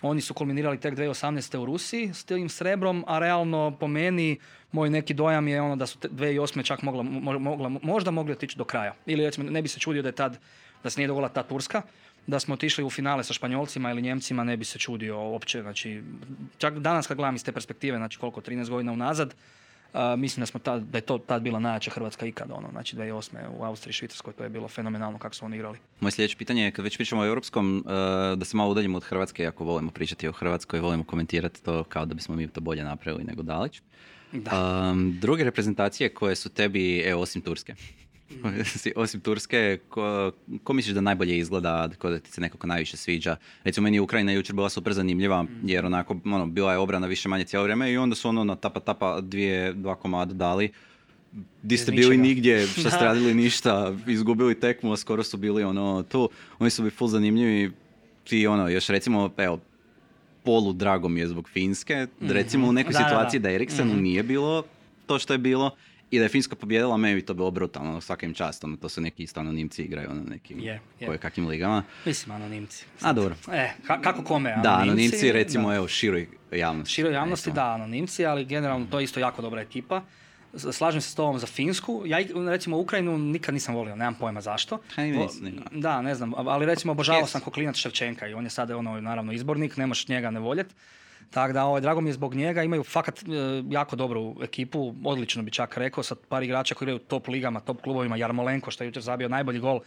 Oni 0.02 0.22
su 0.22 0.34
kulminirali 0.34 0.80
tek 0.80 0.96
2018. 0.96 1.58
u 1.58 1.66
Rusiji 1.66 2.14
s 2.14 2.24
tim 2.24 2.50
srebrom, 2.50 3.04
a 3.08 3.20
realno 3.20 3.78
po 3.80 3.88
meni 3.88 4.40
moj 4.72 4.90
neki 4.90 5.14
dojam 5.14 5.48
je 5.48 5.62
ono 5.62 5.76
da 5.76 5.86
su 5.86 6.00
2008. 6.00 6.64
čak 6.64 6.82
mogla, 6.82 7.04
mogla, 7.04 7.70
možda 7.70 8.12
mogli 8.12 8.32
otići 8.32 8.58
do 8.58 8.64
kraja. 8.64 8.94
Ili 9.06 9.26
recimo 9.26 9.50
ne 9.50 9.62
bi 9.62 9.68
se 9.68 9.80
čudio 9.80 10.02
da 10.02 10.10
je 10.10 10.16
tad, 10.16 10.40
da 10.84 10.90
se 10.90 11.00
nije 11.00 11.08
dogodila 11.08 11.30
ta 11.30 11.44
Turska, 11.44 11.82
da 12.28 12.40
smo 12.40 12.54
otišli 12.54 12.84
u 12.84 12.90
finale 12.90 13.24
sa 13.24 13.34
Španjolcima 13.34 13.92
ili 13.92 14.02
Njemcima, 14.02 14.44
ne 14.44 14.58
bi 14.58 14.66
se 14.66 14.80
čudio 14.80 15.20
uopće. 15.20 15.62
Znači, 15.62 16.04
čak 16.58 16.80
danas 16.80 17.08
kad 17.08 17.18
gledam 17.18 17.36
iz 17.36 17.44
te 17.44 17.52
perspektive, 17.52 17.98
znači 17.98 18.20
koliko, 18.20 18.42
13 18.42 18.70
godina 18.70 18.92
unazad, 18.92 19.36
mislim 20.18 20.42
da, 20.42 20.46
smo 20.46 20.60
tad, 20.60 20.84
da 20.84 20.98
je 20.98 21.02
to 21.02 21.18
tad 21.18 21.42
bila 21.42 21.60
najjača 21.60 21.92
Hrvatska 21.92 22.26
ikada, 22.26 22.56
ono, 22.56 22.68
znači 22.72 22.96
2008. 22.96 23.38
u 23.58 23.64
Austriji 23.64 23.92
i 23.92 23.94
Švicarskoj, 23.94 24.34
to 24.34 24.44
je 24.44 24.50
bilo 24.50 24.68
fenomenalno 24.68 25.20
kako 25.20 25.36
su 25.36 25.46
oni 25.46 25.56
igrali. 25.56 25.78
Moje 26.00 26.12
sljedeće 26.12 26.38
pitanje 26.38 26.64
je, 26.64 26.72
kad 26.72 26.86
već 26.86 26.98
pričamo 26.98 27.22
o 27.22 27.26
europskom, 27.26 27.78
uh, 27.86 27.92
da 28.38 28.46
se 28.46 28.58
malo 28.58 28.72
udaljimo 28.72 28.98
od 28.98 29.04
Hrvatske, 29.04 29.48
ako 29.48 29.64
volimo 29.64 29.92
pričati 29.92 30.28
o 30.28 30.32
Hrvatskoj, 30.32 30.80
volimo 30.80 31.04
komentirati 31.04 31.64
to 31.64 31.84
kao 31.84 32.06
da 32.06 32.14
bismo 32.14 32.36
mi 32.36 32.48
to 32.48 32.62
bolje 32.62 32.84
napravili 32.84 33.24
nego 33.24 33.44
Dalić. 33.44 33.82
Da. 34.32 34.92
Um, 34.92 35.18
druge 35.22 35.44
reprezentacije 35.44 36.10
koje 36.10 36.36
su 36.36 36.50
tebi, 36.50 37.00
evo, 37.00 37.22
osim 37.22 37.42
Turske, 37.42 37.76
Osim 38.96 39.22
Turske, 39.22 39.80
ko, 39.90 40.32
ko 40.64 40.74
misliš 40.74 40.96
da 40.96 41.02
najbolje 41.02 41.38
izgleda, 41.38 41.90
ko 41.98 42.10
da 42.10 42.20
ti 42.20 42.32
se 42.32 42.42
nekako 42.42 42.68
najviše 42.68 42.98
sviđa? 42.98 43.36
Recimo, 43.64 43.84
meni 43.84 43.98
je 43.98 44.02
Ukrajina 44.02 44.32
jučer 44.32 44.56
bila 44.56 44.70
super 44.70 44.94
zanimljiva, 44.94 45.44
mm. 45.44 45.50
jer 45.64 45.86
onako, 45.86 46.18
ono, 46.26 46.46
bila 46.46 46.72
je 46.72 46.78
obrana 46.78 47.08
više 47.08 47.30
manje 47.30 47.44
cijelo 47.44 47.64
vrijeme 47.64 47.92
i 47.92 47.98
onda 47.98 48.16
su 48.16 48.30
ono 48.30 48.44
na 48.44 48.56
tapa 48.56 48.80
tapa 48.80 49.22
dvije, 49.22 49.74
dva 49.74 49.96
komada 49.96 50.34
dali. 50.34 50.72
Di 51.64 51.78
ste 51.78 51.92
bili 51.92 52.18
nigdje, 52.18 52.68
što 52.68 52.90
ste 52.90 53.06
radili 53.10 53.34
ništa, 53.34 53.96
izgubili 54.08 54.60
tekmu, 54.60 54.94
a 54.94 54.98
skoro 54.98 55.24
su 55.24 55.38
bili 55.38 55.64
ono 55.64 56.04
tu. 56.04 56.30
Oni 56.60 56.70
su 56.70 56.84
bi 56.84 56.90
full 56.90 57.10
zanimljivi. 57.10 57.72
I 58.32 58.48
ono, 58.48 58.70
još 58.70 58.88
recimo, 58.88 59.30
evo, 59.38 59.60
polu 60.44 60.74
drago 60.74 61.10
mi 61.10 61.20
je 61.20 61.28
zbog 61.28 61.50
Finske. 61.50 62.08
Mhm. 62.22 62.32
Recimo 62.32 62.68
u 62.68 62.72
nekoj 62.72 62.94
situaciji 62.94 63.40
da, 63.40 63.50
da. 63.50 63.56
Eriksenu 63.56 63.94
mm 63.94 64.02
nije 64.02 64.24
bilo 64.24 64.64
to 65.06 65.20
što 65.20 65.34
je 65.34 65.38
bilo 65.38 65.72
i 66.16 66.18
da 66.18 66.26
je 66.26 66.30
Finska 66.30 66.56
pobjedila, 66.56 66.98
meni 66.98 67.16
bi 67.16 67.22
to 67.22 67.34
bilo 67.34 67.52
brutalno, 67.52 68.02
svakim 68.02 68.34
častom. 68.34 68.78
To 68.78 68.90
su 68.90 69.02
neki 69.02 69.24
isto 69.24 69.40
anonimci 69.40 69.84
igraju 69.84 70.10
na 70.14 70.24
nekim 70.24 70.58
yeah, 70.58 70.80
yeah. 71.00 71.18
kakvim 71.18 71.48
ligama. 71.48 71.84
Mislim 72.06 72.36
anonimci. 72.36 72.86
A 73.02 73.14
dobro. 73.14 73.36
E, 73.52 73.72
kako 73.88 74.24
kome? 74.24 74.50
Anonimci, 74.50 74.70
da, 74.70 74.76
anonimci 74.76 75.32
recimo 75.32 75.70
da. 75.70 75.76
evo 75.76 75.88
široj 75.88 76.28
javnosti. 76.52 76.94
Široj 76.94 77.14
javnosti 77.14 77.52
da, 77.52 77.74
anonimci, 77.74 78.26
ali 78.26 78.46
generalno 78.46 78.88
to 78.92 79.00
je 79.00 79.04
isto 79.04 79.20
jako 79.20 79.42
dobra 79.42 79.62
ekipa. 79.62 80.02
Slažem 80.72 81.02
se 81.02 81.10
s 81.10 81.16
tobom 81.16 81.40
za 81.40 81.48
Finsku. 81.48 82.04
Ja 82.06 82.20
recimo 82.48 82.78
Ukrajinu 82.78 83.18
nikad 83.18 83.54
nisam 83.54 83.76
volio, 83.76 83.96
nemam 83.96 84.16
pojma 84.16 84.42
zašto. 84.42 84.80
Da, 85.72 86.02
ne 86.02 86.16
znam, 86.16 86.34
ali 86.36 86.66
recimo 86.66 86.92
obožavao 86.92 87.28
sam 87.28 87.42
Koklinac 87.42 87.76
Ševčenka 87.76 88.28
i 88.28 88.34
on 88.34 88.44
je 88.44 88.50
sada 88.50 88.78
ono 88.78 89.02
naravno 89.02 89.34
izbornik, 89.34 89.78
ne 89.78 89.88
možeš 89.88 90.08
njega 90.08 90.32
ne 90.32 90.40
voljeti. 90.40 90.76
Tako 91.30 91.54
da, 91.54 91.66
ovaj, 91.66 91.82
drago 91.82 92.02
mi 92.02 92.10
je 92.10 92.14
zbog 92.14 92.36
njega, 92.36 92.64
imaju 92.64 92.84
fakat 92.84 93.20
e, 93.20 93.24
jako 93.70 93.96
dobru 93.96 94.36
ekipu, 94.42 94.94
odlično 95.04 95.44
bi 95.44 95.52
čak 95.52 95.78
rekao, 95.78 96.04
sa 96.04 96.16
par 96.30 96.44
igrača 96.44 96.76
koji 96.76 96.86
igraju 96.86 97.00
top 97.00 97.28
ligama, 97.28 97.60
top 97.60 97.82
klubovima, 97.82 98.18
Jarmolenko 98.18 98.72
što 98.72 98.84
je 98.84 98.88
jučer 98.88 99.04
zabio 99.04 99.30
najbolji 99.30 99.60
gol 99.60 99.80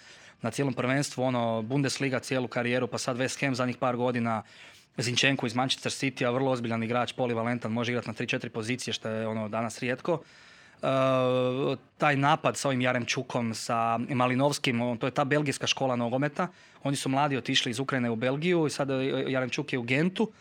na 0.42 0.50
cijelom 0.50 0.74
prvenstvu, 0.74 1.22
ono, 1.22 1.62
Bundesliga 1.62 2.18
cijelu 2.18 2.48
karijeru, 2.48 2.86
pa 2.86 2.98
sad 2.98 3.16
West 3.16 3.40
Ham 3.40 3.54
zadnjih 3.54 3.76
par 3.76 3.96
godina, 3.96 4.42
Zinčenko 4.98 5.46
iz 5.46 5.54
Manchester 5.54 5.92
City, 5.92 6.26
a 6.26 6.30
vrlo 6.30 6.50
ozbiljan 6.50 6.82
igrač, 6.82 7.12
polivalentan, 7.12 7.72
može 7.72 7.92
igrati 7.92 8.08
na 8.08 8.14
3-4 8.14 8.48
pozicije, 8.48 8.94
što 8.94 9.08
je 9.08 9.26
ono 9.26 9.48
danas 9.48 9.78
rijetko. 9.78 10.12
Uh, 10.82 11.78
taj 11.98 12.16
napad 12.16 12.56
sa 12.56 12.68
ovim 12.68 12.80
Jaremčukom, 12.80 13.54
sa 13.54 13.98
Malinovskim, 13.98 14.98
to 14.98 15.06
je 15.06 15.10
ta 15.10 15.24
belgijska 15.24 15.66
škola 15.66 15.96
nogometa. 15.96 16.48
Oni 16.82 16.96
su 16.96 17.08
mladi 17.08 17.36
otišli 17.36 17.70
iz 17.70 17.78
Ukrajine 17.78 18.10
u 18.10 18.16
Belgiju 18.16 18.66
i 18.66 18.70
sada 18.70 18.94
Jaremčuk 19.02 19.72
je 19.72 19.78
u 19.78 19.82
Gentu 19.82 20.32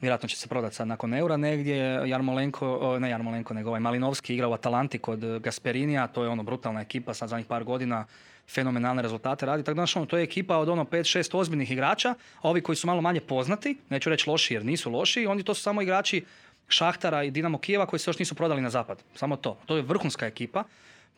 vjerojatno 0.00 0.28
će 0.28 0.36
se 0.36 0.48
prodati 0.48 0.74
sad 0.74 0.88
nakon 0.88 1.14
eura 1.14 1.36
negdje. 1.36 2.08
Jarmolenko, 2.08 2.96
ne 2.98 3.10
Jarmolenko, 3.10 3.54
nego 3.54 3.68
ovaj 3.68 3.80
Malinovski 3.80 4.34
igra 4.34 4.48
u 4.48 4.52
Atalanti 4.52 4.98
kod 4.98 5.40
Gasperinija, 5.40 6.06
to 6.06 6.22
je 6.22 6.28
ono 6.28 6.42
brutalna 6.42 6.80
ekipa 6.80 7.14
sad 7.14 7.28
zadnjih 7.28 7.46
par 7.46 7.64
godina 7.64 8.06
fenomenalne 8.48 9.02
rezultate 9.02 9.46
radi. 9.46 9.62
Tako 9.62 9.76
da 9.76 9.86
ono, 9.96 10.06
to 10.06 10.16
je 10.16 10.24
ekipa 10.24 10.56
od 10.56 10.68
ono 10.68 10.84
5-6 10.84 11.36
ozbiljnih 11.36 11.70
igrača, 11.70 12.14
a 12.42 12.48
ovi 12.48 12.60
koji 12.60 12.76
su 12.76 12.86
malo 12.86 13.00
manje 13.00 13.20
poznati, 13.20 13.76
neću 13.88 14.10
reći 14.10 14.30
loši 14.30 14.54
jer 14.54 14.64
nisu 14.64 14.90
loši, 14.90 15.26
oni 15.26 15.42
to 15.42 15.54
su 15.54 15.62
samo 15.62 15.82
igrači 15.82 16.24
Šahtara 16.68 17.22
i 17.22 17.30
Dinamo 17.30 17.58
Kijeva 17.58 17.86
koji 17.86 18.00
se 18.00 18.10
još 18.10 18.18
nisu 18.18 18.34
prodali 18.34 18.62
na 18.62 18.70
zapad. 18.70 19.02
Samo 19.14 19.36
to. 19.36 19.58
To 19.66 19.76
je 19.76 19.82
vrhunska 19.82 20.26
ekipa. 20.26 20.64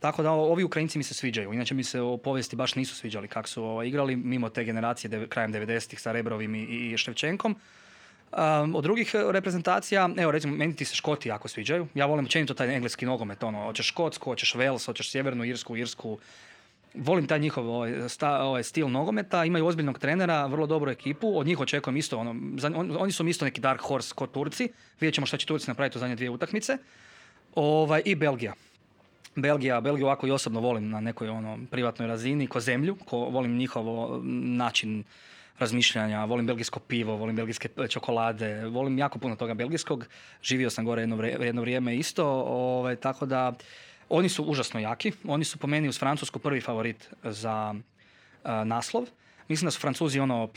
Tako 0.01 0.23
da 0.23 0.31
ovi 0.31 0.65
Ukrajinci 0.65 0.99
mi 0.99 1.05
se 1.05 1.15
sviđaju. 1.15 1.53
Inače 1.53 1.75
mi 1.75 1.85
se 1.85 2.01
u 2.01 2.19
povijesti 2.19 2.57
baš 2.57 2.75
nisu 2.75 2.95
sviđali 2.95 3.29
kako 3.29 3.49
su 3.49 3.65
ovaj, 3.65 3.87
igrali 3.87 4.17
mimo 4.17 4.49
te 4.49 4.65
generacije 4.65 5.29
krajem 5.29 5.53
90-ih 5.53 6.01
sa 6.01 6.13
Rebrovim 6.13 6.55
i, 6.55 6.63
i 6.63 6.97
Števčenkom. 6.97 7.57
Um, 8.33 8.75
od 8.75 8.83
drugih 8.83 9.15
e, 9.15 9.33
reprezentacija, 9.33 10.09
evo 10.17 10.33
recimo, 10.33 10.57
meni 10.57 10.77
ti 10.77 10.85
se 10.85 10.95
Škoti 10.95 11.29
jako 11.29 11.49
sviđaju. 11.49 11.87
Ja 11.95 12.07
volim 12.07 12.25
općenito 12.25 12.55
taj 12.55 12.75
engleski 12.75 13.07
nogomet, 13.07 13.43
ono, 13.43 13.63
hoćeš 13.65 13.89
Škotsku, 13.89 14.31
hoćeš 14.31 14.55
Wales, 14.55 14.87
hoćeš 14.87 15.11
Sjevernu 15.11 15.45
Irsku, 15.45 15.77
Irsku. 15.77 16.19
Volim 16.95 17.27
taj 17.27 17.39
njihov 17.39 17.69
ovaj, 17.69 17.93
ovaj 18.41 18.63
stil 18.63 18.89
nogometa, 18.89 19.45
imaju 19.45 19.67
ozbiljnog 19.67 19.99
trenera, 19.99 20.47
vrlo 20.47 20.67
dobru 20.67 20.91
ekipu, 20.91 21.39
od 21.39 21.47
njih 21.47 21.61
očekujem 21.61 21.97
isto, 21.97 22.19
ono, 22.19 22.31
on, 22.75 22.97
oni 22.99 23.13
su 23.13 23.29
isto 23.29 23.45
neki 23.45 23.61
dark 23.61 23.81
horse 23.81 24.15
kod 24.15 24.33
Turci, 24.33 24.69
vidjet 25.01 25.15
ćemo 25.15 25.27
šta 25.27 25.37
će 25.37 25.47
Turci 25.47 25.71
napraviti 25.71 25.99
u 25.99 26.01
zadnje 26.01 26.17
dvije 26.17 26.31
utakmice. 26.31 26.79
Ovaj, 27.55 28.03
I 28.05 28.15
Belgija. 28.15 28.55
Belgija, 29.37 29.81
Belgiju 29.81 30.07
ovako 30.07 30.27
i 30.27 30.31
osobno 30.31 30.61
volim 30.61 30.89
na 30.89 31.01
nekoj 31.01 31.29
ono 31.29 31.59
privatnoj 31.71 32.09
razini, 32.09 32.47
ko 32.47 32.61
zemlju, 32.61 32.97
ko 33.05 33.19
volim 33.19 33.57
njihov 33.57 33.85
način 34.43 35.05
razmišljanja, 35.59 36.25
volim 36.25 36.47
belgijsko 36.47 36.81
pivo, 36.81 37.17
volim 37.17 37.37
belgijske 37.37 37.69
čokolade, 37.89 38.65
volim 38.67 38.99
jako 38.99 39.19
puno 39.19 39.37
toga 39.37 39.55
belgijskog. 39.55 40.07
Živio 40.43 40.71
sam 40.71 40.85
gore 40.85 41.03
jedno, 41.03 41.25
jedno 41.25 41.61
vrijeme 41.61 41.97
isto, 41.97 42.27
ovaj, 42.47 42.97
tako 42.97 43.27
da 43.27 43.53
oni 44.09 44.29
su 44.29 44.45
užasno 44.45 44.81
jaki. 44.81 45.13
Oni 45.25 45.45
su 45.45 45.59
po 45.59 45.67
meni 45.67 45.89
uz 45.89 45.99
Francusku 45.99 46.39
prvi 46.39 46.61
favorit 46.61 47.11
za 47.25 47.75
naslov. 48.65 49.05
Mislim 49.49 49.67
da 49.67 49.71
su 49.71 49.81
Francuzi 49.81 50.21
ono, 50.21 50.49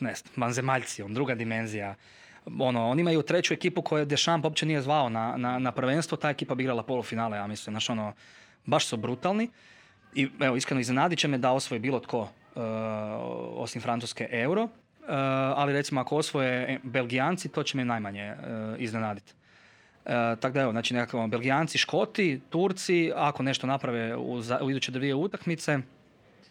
ne 0.00 0.14
znam, 0.14 0.32
vanzemaljci, 0.36 1.02
on, 1.02 1.14
druga 1.14 1.34
dimenzija. 1.34 1.94
Ono, 2.60 2.88
oni 2.88 3.00
imaju 3.00 3.22
treću 3.22 3.54
ekipu 3.54 3.82
koju 3.82 4.04
Deschamps 4.04 4.44
uopće 4.44 4.66
nije 4.66 4.82
zvao 4.82 5.08
na, 5.08 5.36
na, 5.36 5.58
na 5.58 5.72
prvenstvo, 5.72 6.16
ta 6.16 6.30
ekipa 6.30 6.54
bi 6.54 6.62
igrala 6.62 6.82
polufinale, 6.82 7.36
ja 7.36 7.46
mislim. 7.46 7.72
Znaš, 7.72 7.90
ono, 7.90 8.12
baš 8.66 8.86
su 8.86 8.96
brutalni. 8.96 9.50
I 10.14 10.28
evo, 10.40 10.56
iskreno 10.56 10.80
iznenadit 10.80 11.18
će 11.18 11.28
me 11.28 11.38
da 11.38 11.52
osvoje 11.52 11.80
bilo 11.80 12.00
tko 12.00 12.28
osim 13.56 13.82
Francuske 13.82 14.28
euro. 14.30 14.62
Uh, 14.62 14.68
ali 15.56 15.72
recimo 15.72 16.00
ako 16.00 16.16
osvoje 16.16 16.80
Belgijanci, 16.82 17.48
to 17.48 17.62
će 17.62 17.76
me 17.76 17.84
najmanje 17.84 18.32
uh, 18.32 18.74
iznenaditi. 18.78 19.32
Tako 20.40 20.54
da 20.54 20.60
evo, 20.60 20.72
znači 20.72 20.94
nekako 20.94 21.26
Belgijanci, 21.26 21.78
Škoti, 21.78 22.40
Turci, 22.50 23.12
ako 23.16 23.42
nešto 23.42 23.66
naprave 23.66 24.16
u, 24.16 24.42
u 24.62 24.70
iduće 24.70 24.92
dvije 24.92 25.14
utakmice, 25.14 25.78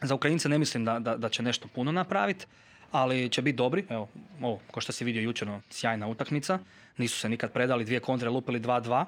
za 0.02 0.16
Ukrajince 0.16 0.50
ne 0.50 0.60
mislim 0.60 0.86
da, 0.86 1.00
da, 1.00 1.18
da 1.18 1.30
će 1.30 1.44
nešto 1.44 1.68
puno 1.76 1.92
napraviti, 1.92 2.46
ali 2.92 3.30
će 3.30 3.42
biti 3.42 3.56
dobri. 3.56 3.86
Evo, 3.90 4.10
ovo, 4.42 4.60
ko 4.72 4.82
što 4.82 4.92
si 4.92 5.06
vidio 5.06 5.22
jučer, 5.22 5.48
sjajna 5.70 6.08
utakmica. 6.08 6.60
Nisu 6.98 7.20
se 7.20 7.30
nikad 7.30 7.52
predali, 7.52 7.86
dvije 7.86 8.00
kontre 8.00 8.30
lupili 8.30 8.60
2-2. 8.60 9.06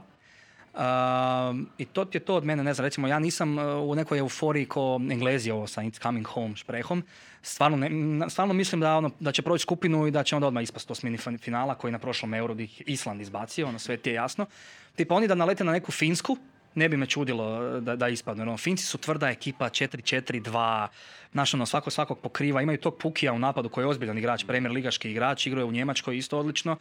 Uh, 0.73 0.79
I 1.77 1.85
to 1.85 2.05
je 2.13 2.19
to 2.19 2.35
od 2.35 2.45
mene, 2.45 2.63
ne 2.63 2.73
znam, 2.73 2.85
recimo 2.85 3.07
ja 3.07 3.19
nisam 3.19 3.57
uh, 3.57 3.63
u 3.89 3.95
nekoj 3.95 4.19
euforiji 4.19 4.65
ko 4.65 5.01
Englezi 5.11 5.51
ovo 5.51 5.67
sa 5.67 5.81
It's 5.81 6.01
Coming 6.01 6.27
Home 6.27 6.55
šprehom. 6.55 7.03
Stvarno, 7.41 7.77
ne, 7.77 8.29
stvarno 8.29 8.53
mislim 8.53 8.81
da, 8.81 8.97
ono, 8.97 9.11
da 9.19 9.31
će 9.31 9.41
proći 9.41 9.61
skupinu 9.61 10.07
i 10.07 10.11
da 10.11 10.23
će 10.23 10.35
onda 10.35 10.47
odmah 10.47 10.63
ispast 10.63 10.91
osmini 10.91 11.17
finala 11.17 11.75
koji 11.75 11.91
na 11.91 11.99
prošlom 11.99 12.33
euro 12.33 12.55
Island 12.85 13.21
izbacio, 13.21 13.67
ono 13.67 13.79
sve 13.79 13.97
ti 13.97 14.09
je 14.09 14.13
jasno. 14.13 14.45
Tipa 14.95 15.15
oni 15.15 15.27
da 15.27 15.35
nalete 15.35 15.63
na 15.63 15.71
neku 15.71 15.91
Finsku, 15.91 16.37
ne 16.75 16.89
bi 16.89 16.97
me 16.97 17.05
čudilo 17.05 17.79
da, 17.79 17.95
da 17.95 18.07
ispadnu. 18.07 18.43
Ono, 18.43 18.57
Finci 18.57 18.85
su 18.85 18.97
tvrda 18.97 19.29
ekipa 19.29 19.69
4-4-2, 19.69 20.87
znaš 21.31 21.53
ono, 21.53 21.65
svako 21.65 21.89
svakog 21.89 22.19
pokriva, 22.19 22.61
imaju 22.61 22.77
tog 22.77 22.97
Pukija 22.97 23.33
u 23.33 23.39
napadu 23.39 23.69
koji 23.69 23.83
je 23.83 23.87
ozbiljan 23.87 24.17
igrač, 24.17 24.45
premier 24.45 24.71
ligaški 24.71 25.11
igrač, 25.11 25.47
igraju 25.47 25.67
u 25.67 25.71
Njemačkoj 25.71 26.17
isto 26.17 26.39
odlično. 26.39 26.77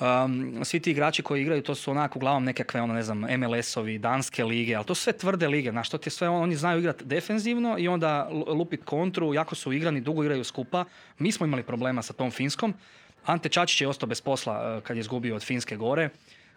Um, 0.00 0.64
svi 0.64 0.80
ti 0.80 0.90
igrači 0.90 1.22
koji 1.22 1.42
igraju 1.42 1.62
to 1.62 1.74
su 1.74 1.90
onako 1.90 2.18
uglavnom 2.18 2.44
nekakve 2.44 2.80
ono 2.80 2.94
ne 2.94 3.02
znam 3.02 3.18
MLS-ovi, 3.18 3.98
danske 3.98 4.44
lige, 4.44 4.74
ali 4.74 4.84
to 4.84 4.94
su 4.94 5.02
sve 5.02 5.12
tvrde 5.12 5.48
lige, 5.48 5.70
znaš, 5.70 5.90
to 5.90 5.98
ti 5.98 6.10
sve 6.10 6.28
oni 6.28 6.56
znaju 6.56 6.78
igrati 6.78 7.04
defenzivno 7.04 7.76
i 7.78 7.88
onda 7.88 8.28
lupit 8.46 8.84
kontru, 8.84 9.34
jako 9.34 9.54
su 9.54 9.72
igrani, 9.72 10.00
dugo 10.00 10.22
igraju 10.22 10.44
skupa. 10.44 10.84
Mi 11.18 11.32
smo 11.32 11.46
imali 11.46 11.62
problema 11.62 12.02
sa 12.02 12.12
tom 12.12 12.30
Finskom. 12.30 12.74
Ante 13.24 13.48
Čačić 13.48 13.80
je 13.80 13.88
ostao 13.88 14.06
bez 14.06 14.20
posla 14.20 14.76
uh, 14.76 14.82
kad 14.82 14.96
je 14.96 15.00
izgubio 15.00 15.36
od 15.36 15.42
Finske 15.42 15.76
gore 15.76 16.08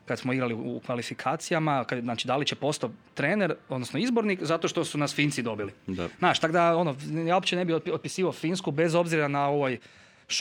kad 0.06 0.20
smo 0.20 0.34
igrali 0.34 0.54
u 0.54 0.82
kvalifikacijama, 0.86 1.84
kad, 1.84 2.04
znači 2.04 2.28
da 2.28 2.38
li 2.38 2.46
će 2.46 2.56
postao 2.56 2.90
trener, 3.14 3.56
odnosno 3.70 4.00
izbornik, 4.00 4.40
zato 4.44 4.68
što 4.68 4.86
su 4.86 4.98
nas 4.98 5.16
Finci 5.16 5.42
dobili. 5.42 5.72
Da. 5.88 6.08
Znaš, 6.20 6.40
tako 6.40 6.54
da 6.54 6.78
ono, 6.78 6.96
ja 7.28 7.36
uopće 7.36 7.56
ne 7.56 7.66
bi 7.66 7.74
otpisivao 7.74 8.32
Finsku 8.32 8.72
bez 8.72 8.96
obzira 8.96 9.28
na 9.28 9.50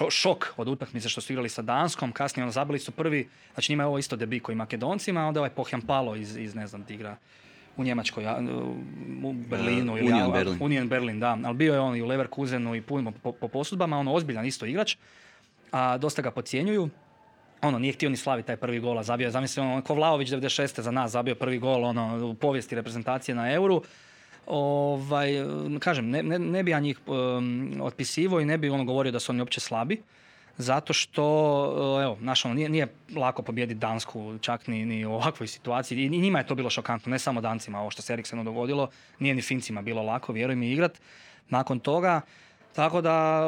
ovaj 0.01 0.11
šok 0.11 0.55
od 0.57 0.69
utakmice 0.69 1.09
što 1.09 1.21
su 1.21 1.33
igrali 1.33 1.49
sa 1.49 1.63
Danskom, 1.63 2.13
kasnije 2.13 2.45
ono, 2.45 2.53
zabili 2.53 2.79
su 2.79 2.93
prvi, 2.93 3.29
znači 3.55 3.73
njima 3.73 3.83
je 3.83 3.87
ovo 3.87 3.99
isto 3.99 4.17
debi 4.17 4.41
koji 4.41 4.57
Makedoncima, 4.57 5.27
onda 5.27 5.41
ovaj 5.41 5.51
Pohjan 5.51 5.83
Palo 5.83 6.17
iz, 6.17 6.37
iz 6.37 6.55
ne 6.55 6.67
znam, 6.67 6.85
igra 6.89 7.17
u 7.77 7.85
Njemačkoj, 7.85 8.25
u 9.25 9.33
Berlinu. 9.33 9.93
Uh, 9.93 9.99
ili, 9.99 10.13
Union 10.13 10.33
Berlin. 10.33 10.59
Union 10.61 10.89
Berlin, 10.89 11.21
da. 11.21 11.39
Ali 11.45 11.57
bio 11.57 11.75
je 11.75 11.81
on 11.81 11.97
i 11.97 12.03
u 12.03 12.07
Leverkusenu 12.07 12.75
i 12.75 12.83
puno 12.83 13.13
po, 13.23 13.33
po 13.33 13.49
posudbama, 13.49 13.99
ono 13.99 14.13
ozbiljan 14.13 14.47
isto 14.47 14.67
igrač. 14.67 14.97
A 15.73 15.99
dosta 15.99 16.23
ga 16.23 16.31
podcjenjuju 16.31 16.91
ono, 17.63 17.79
nije 17.79 17.93
htio 17.93 18.11
ni 18.11 18.17
slaviti 18.17 18.47
taj 18.47 18.57
prvi 18.57 18.81
gol, 18.81 18.99
a 18.99 19.03
zabio 19.03 19.25
je, 19.25 19.31
zamisli, 19.31 19.63
ono, 19.63 19.83
ko 19.83 19.95
Vlaović 19.95 20.29
96. 20.29 20.81
za 20.81 20.91
nas 20.91 21.11
zabio 21.11 21.35
prvi 21.35 21.59
gol, 21.59 21.85
ono, 21.85 22.29
u 22.31 22.35
povijesti 22.35 22.75
reprezentacije 22.75 23.35
na 23.35 23.53
Euru. 23.53 23.83
Ovaj, 24.47 25.31
kažem, 25.81 26.11
ne, 26.11 26.23
ne, 26.23 26.39
ne 26.39 26.63
bi 26.63 26.71
ja 26.71 26.81
njih 26.81 26.99
um, 27.07 27.81
otpisivo 27.83 28.41
i 28.41 28.45
ne 28.45 28.59
bi 28.59 28.71
ono 28.71 28.85
govorio 28.85 29.13
da 29.13 29.21
su 29.21 29.33
oni 29.33 29.41
uopće 29.41 29.61
slabi, 29.61 30.03
zato 30.57 30.93
što, 30.93 31.23
evo, 32.03 32.17
znaš, 32.21 32.45
ono, 32.45 32.55
nije, 32.55 32.69
nije 32.69 32.87
lako 33.17 33.43
pobijediti 33.43 33.81
Dansku, 33.81 34.39
čak 34.41 34.67
ni, 34.67 34.85
ni 34.85 35.05
u 35.07 35.13
ovakvoj 35.13 35.47
situaciji. 35.47 36.05
I 36.05 36.09
njima 36.09 36.39
je 36.39 36.47
to 36.47 36.55
bilo 36.55 36.71
šokantno, 36.71 37.11
ne 37.11 37.19
samo 37.19 37.41
Dancima, 37.41 37.81
ovo 37.81 37.91
što 37.91 38.03
se 38.03 38.13
Eriksenu 38.13 38.45
dogodilo, 38.45 38.91
nije 39.19 39.35
ni 39.35 39.43
Fincima 39.43 39.83
bilo 39.83 40.03
lako, 40.03 40.33
vjeruj 40.33 40.57
mi, 40.57 40.71
igrat. 40.71 41.01
Nakon 41.49 41.79
toga, 41.81 42.21
tako 42.75 43.01
da, 43.01 43.43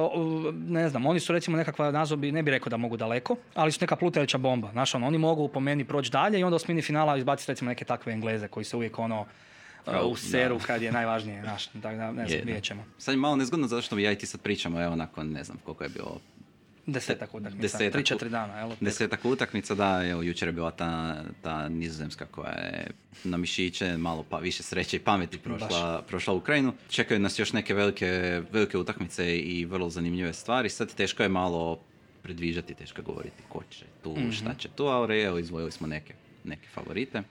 ne 0.52 0.88
znam, 0.88 1.06
oni 1.06 1.20
su 1.20 1.32
recimo 1.32 1.56
nekakva 1.56 1.90
nazobi, 1.90 2.32
ne 2.32 2.42
bi 2.42 2.50
rekao 2.50 2.70
da 2.70 2.76
mogu 2.76 2.96
daleko, 2.96 3.37
ali 3.54 3.72
su 3.72 3.78
neka 3.80 3.96
plutajuća 3.96 4.38
bomba. 4.38 4.70
Znaš, 4.72 4.94
ono, 4.94 5.06
oni 5.06 5.18
mogu 5.18 5.48
po 5.48 5.61
meni 5.61 5.85
proći 5.85 6.11
dalje 6.11 6.40
i 6.40 6.44
onda 6.44 6.56
u 6.56 6.59
smini 6.59 6.82
finala 6.82 7.16
izbaciti 7.16 7.52
recimo 7.52 7.68
neke 7.68 7.85
takve 7.85 8.12
Engleze 8.12 8.48
koji 8.48 8.64
se 8.64 8.76
uvijek 8.76 8.98
ono, 8.98 9.26
u 10.05 10.16
seru 10.16 10.61
kad 10.66 10.83
je 10.83 10.92
najvažnije, 10.92 11.42
znaš, 11.42 11.66
tako 11.66 11.96
da 11.96 12.12
ne 12.12 12.27
znam, 12.27 12.40
vidjet 12.44 12.64
ćemo. 12.64 12.85
Sad 12.99 13.12
je 13.12 13.18
malo 13.18 13.37
nezgodno 13.37 13.68
zato 13.68 13.83
što 13.83 13.99
ja 13.99 14.12
i 14.12 14.18
ti 14.18 14.27
sad 14.27 14.40
pričamo, 14.40 14.83
evo 14.83 14.96
nakon, 14.96 15.31
ne 15.31 15.44
znam 15.44 15.59
koliko 15.64 15.85
je 15.85 15.90
bilo, 15.90 16.20
Desetak 16.87 17.35
utakmica, 17.35 17.79
tri, 17.90 18.05
četiri 18.05 18.31
dana. 18.31 18.59
Jel? 18.59 18.70
Desetak 18.81 19.25
utakmica, 19.25 19.75
da, 19.75 20.03
evo, 20.07 20.22
jučer 20.22 20.49
je 20.49 20.53
bila 20.53 20.70
ta, 20.70 21.22
ta 21.42 21.68
nizozemska 21.68 22.27
koja 22.27 22.51
je 22.51 22.90
na 23.25 23.37
mišiće, 23.37 23.96
malo 23.96 24.25
pa 24.31 24.38
više 24.38 24.62
sreće 24.62 24.96
i 24.96 25.01
pameti 25.01 25.38
prošla, 25.38 26.03
prošla 26.09 26.35
Ukrajinu. 26.35 26.72
Čekaju 26.88 27.20
nas 27.20 27.38
još 27.38 27.53
neke 27.53 27.75
velike, 27.75 28.42
velike 28.53 28.79
utakmice 28.79 29.38
i 29.38 29.64
vrlo 29.64 29.90
zanimljive 29.90 30.33
stvari. 30.33 30.68
Sad 30.68 30.94
teško 30.94 31.22
je 31.22 31.29
malo 31.29 31.81
predviđati, 32.22 32.75
teško 32.75 33.01
je 33.01 33.05
govoriti 33.05 33.42
ko 33.49 33.62
će 33.70 33.85
tu, 34.03 34.11
mm-hmm. 34.11 34.33
šta 34.33 34.55
će 34.55 34.68
tu, 34.68 34.85
ali 34.85 35.22
evo, 35.22 35.38
izvojili 35.38 35.72
smo 35.72 35.87
neke, 35.87 36.14
neke 36.44 36.68
favorite. 36.75 37.22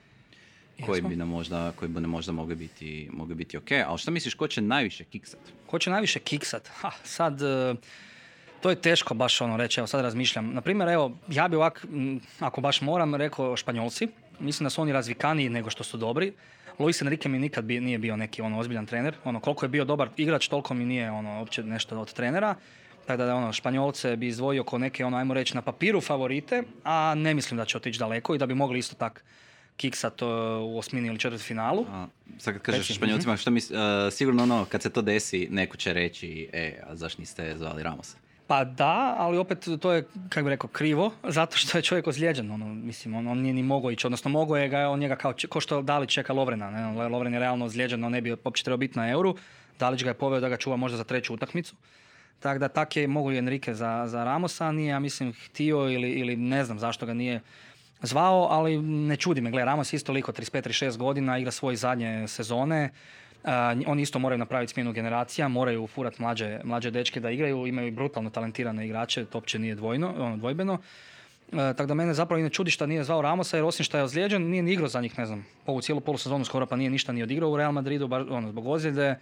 Koji 0.84 1.02
bi 1.02 1.16
nam 1.16 1.28
možda, 1.28 1.72
koji 1.76 1.88
bi 1.88 2.00
nam 2.00 2.10
možda 2.10 2.32
mogli 2.32 2.54
biti, 2.54 3.08
mogli 3.12 3.34
biti 3.34 3.56
ok. 3.56 3.72
Ali 3.86 3.98
šta 3.98 4.10
misliš, 4.10 4.34
ko 4.34 4.48
će 4.48 4.60
najviše 4.60 5.04
kiksat? 5.04 5.40
Ko 5.66 5.78
će 5.78 5.90
najviše 5.90 6.18
kiksat? 6.18 6.68
Ha, 6.68 6.90
sad, 7.04 7.40
to 8.60 8.70
je 8.70 8.76
teško 8.76 9.14
baš 9.14 9.40
ono 9.40 9.56
reći, 9.56 9.80
evo 9.80 9.86
sad 9.86 10.00
razmišljam. 10.00 10.54
Na 10.54 10.60
primjer, 10.60 10.88
evo, 10.88 11.16
ja 11.28 11.48
bi 11.48 11.56
ovak, 11.56 11.86
ako 12.40 12.60
baš 12.60 12.80
moram, 12.80 13.14
rekao 13.14 13.56
Španjolci. 13.56 14.08
Mislim 14.40 14.64
da 14.64 14.70
su 14.70 14.82
oni 14.82 14.92
razvikaniji 14.92 15.48
nego 15.48 15.70
što 15.70 15.84
su 15.84 15.96
dobri. 15.96 16.32
Luis 16.78 17.02
Enrique 17.02 17.28
mi 17.28 17.38
nikad 17.38 17.64
bi, 17.64 17.80
nije 17.80 17.98
bio 17.98 18.16
neki 18.16 18.42
ono 18.42 18.58
ozbiljan 18.58 18.86
trener. 18.86 19.14
Ono, 19.24 19.40
koliko 19.40 19.64
je 19.64 19.68
bio 19.68 19.84
dobar 19.84 20.08
igrač, 20.16 20.48
toliko 20.48 20.74
mi 20.74 20.84
nije 20.84 21.10
ono, 21.10 21.38
uopće 21.38 21.62
nešto 21.62 22.00
od 22.00 22.12
trenera. 22.12 22.54
Tako 23.06 23.22
da 23.22 23.34
ono, 23.34 23.52
Španjolce 23.52 24.16
bi 24.16 24.26
izdvojio 24.26 24.64
ko 24.64 24.78
neke, 24.78 25.04
ono, 25.04 25.16
ajmo 25.16 25.34
reći, 25.34 25.54
na 25.54 25.62
papiru 25.62 26.00
favorite, 26.00 26.62
a 26.84 27.14
ne 27.14 27.34
mislim 27.34 27.58
da 27.58 27.64
će 27.64 27.76
otići 27.76 27.98
daleko 27.98 28.34
i 28.34 28.38
da 28.38 28.46
bi 28.46 28.54
mogli 28.54 28.78
isto 28.78 28.94
tak 28.94 29.24
kiksat 29.76 30.22
u 30.62 30.78
osmini 30.78 31.08
ili 31.08 31.18
četvrt 31.18 31.42
finalu. 31.42 31.86
A, 31.90 32.06
sad 32.38 32.54
kad 32.54 32.62
kažeš 32.62 32.96
Španjolcima, 32.96 33.32
mhm. 33.32 33.40
što 33.40 33.50
mi, 33.50 33.58
uh, 33.58 34.12
sigurno 34.12 34.42
ono, 34.42 34.64
kad 34.64 34.82
se 34.82 34.90
to 34.90 35.02
desi, 35.02 35.48
neko 35.50 35.76
će 35.76 35.92
reći, 35.92 36.48
e, 36.52 36.80
a 36.86 36.96
zašto 36.96 37.22
niste 37.22 37.54
zvali 37.58 37.82
Ramosa? 37.82 38.16
Pa 38.46 38.64
da, 38.64 39.14
ali 39.18 39.38
opet 39.38 39.68
to 39.80 39.92
je, 39.92 40.04
kako 40.28 40.44
bi 40.44 40.50
rekao, 40.50 40.70
krivo, 40.70 41.12
zato 41.36 41.56
što 41.56 41.78
je 41.78 41.82
čovjek 41.82 42.06
ozlijeđen. 42.06 42.50
Ono, 42.50 42.74
mislim, 42.74 43.14
on, 43.14 43.28
on 43.28 43.38
nije 43.38 43.54
ni 43.54 43.62
mogao 43.62 43.90
ići, 43.90 44.06
odnosno 44.06 44.30
mogao 44.30 44.56
je 44.56 44.68
ga, 44.68 44.88
on 44.88 44.98
njega 44.98 45.16
kao, 45.16 45.34
ko 45.48 45.60
što 45.60 45.82
Dalić 45.82 46.10
čeka 46.10 46.32
Lovrena. 46.32 46.70
Ne? 46.70 47.08
Lovren 47.08 47.32
je 47.32 47.40
realno 47.40 47.64
ozlijeđen, 47.64 48.04
on 48.04 48.12
ne 48.12 48.20
bi 48.20 48.36
uopće 48.44 48.64
trebao 48.64 48.76
biti 48.78 48.98
na 48.98 49.10
euru. 49.10 49.36
Dalić 49.78 50.02
ga 50.02 50.10
je 50.10 50.14
poveo 50.14 50.40
da 50.40 50.48
ga 50.48 50.56
čuva 50.56 50.76
možda 50.76 50.98
za 50.98 51.04
treću 51.04 51.34
utakmicu. 51.34 51.74
Tako 52.40 52.58
da 52.58 52.68
tak 52.68 52.96
je 52.96 53.08
mogu 53.08 53.32
i 53.32 53.38
Enrique 53.38 53.74
za, 53.74 54.04
za 54.06 54.24
Ramosa, 54.24 54.72
nije, 54.72 54.88
ja 54.88 54.98
mislim, 54.98 55.32
htio 55.32 55.90
ili, 55.90 56.10
ili 56.10 56.36
ne 56.36 56.64
znam 56.64 56.78
zašto 56.78 57.06
ga 57.06 57.14
nije 57.14 57.40
zvao, 58.02 58.48
ali 58.50 58.82
ne 58.82 59.16
čudi 59.16 59.40
me. 59.40 59.50
Gle, 59.50 59.64
Ramos 59.64 59.92
isto 59.92 60.12
liko, 60.12 60.32
35-36 60.32 60.96
godina, 60.96 61.38
igra 61.38 61.50
svoje 61.50 61.76
zadnje 61.76 62.28
sezone. 62.28 62.90
Uh, 63.44 63.50
oni 63.86 64.02
isto 64.02 64.18
moraju 64.18 64.38
napraviti 64.38 64.72
smjenu 64.72 64.92
generacija, 64.92 65.48
moraju 65.48 65.82
ufurati 65.82 66.22
mlađe, 66.22 66.60
mlađe 66.64 66.90
dečke 66.90 67.20
da 67.20 67.30
igraju, 67.30 67.66
imaju 67.66 67.92
brutalno 67.92 68.30
talentirane 68.30 68.86
igrače, 68.86 69.24
to 69.24 69.38
uopće 69.38 69.58
nije 69.58 69.74
dvojno, 69.74 70.14
ono, 70.18 70.36
dvojbeno. 70.36 70.72
Uh, 70.72 71.58
tako 71.58 71.86
da 71.86 71.94
mene 71.94 72.14
zapravo 72.14 72.40
i 72.40 72.42
ne 72.42 72.50
čudi 72.50 72.70
što 72.70 72.86
nije 72.86 73.04
zvao 73.04 73.22
Ramosa, 73.22 73.56
jer 73.56 73.64
osim 73.64 73.84
što 73.84 73.96
je 73.96 74.04
ozlijeđen, 74.04 74.42
nije 74.42 74.62
ni 74.62 74.72
igrao 74.72 74.88
za 74.88 75.00
njih, 75.00 75.18
ne 75.18 75.26
znam, 75.26 75.46
ovu 75.66 75.80
cijelu 75.80 76.00
polusezonu 76.00 76.44
skoro 76.44 76.66
pa 76.66 76.76
nije 76.76 76.90
ništa 76.90 77.12
ni 77.12 77.22
odigrao 77.22 77.50
u 77.50 77.56
Real 77.56 77.72
Madridu, 77.72 78.08
ono, 78.30 78.48
zbog 78.48 78.66
ozljede. 78.66 79.18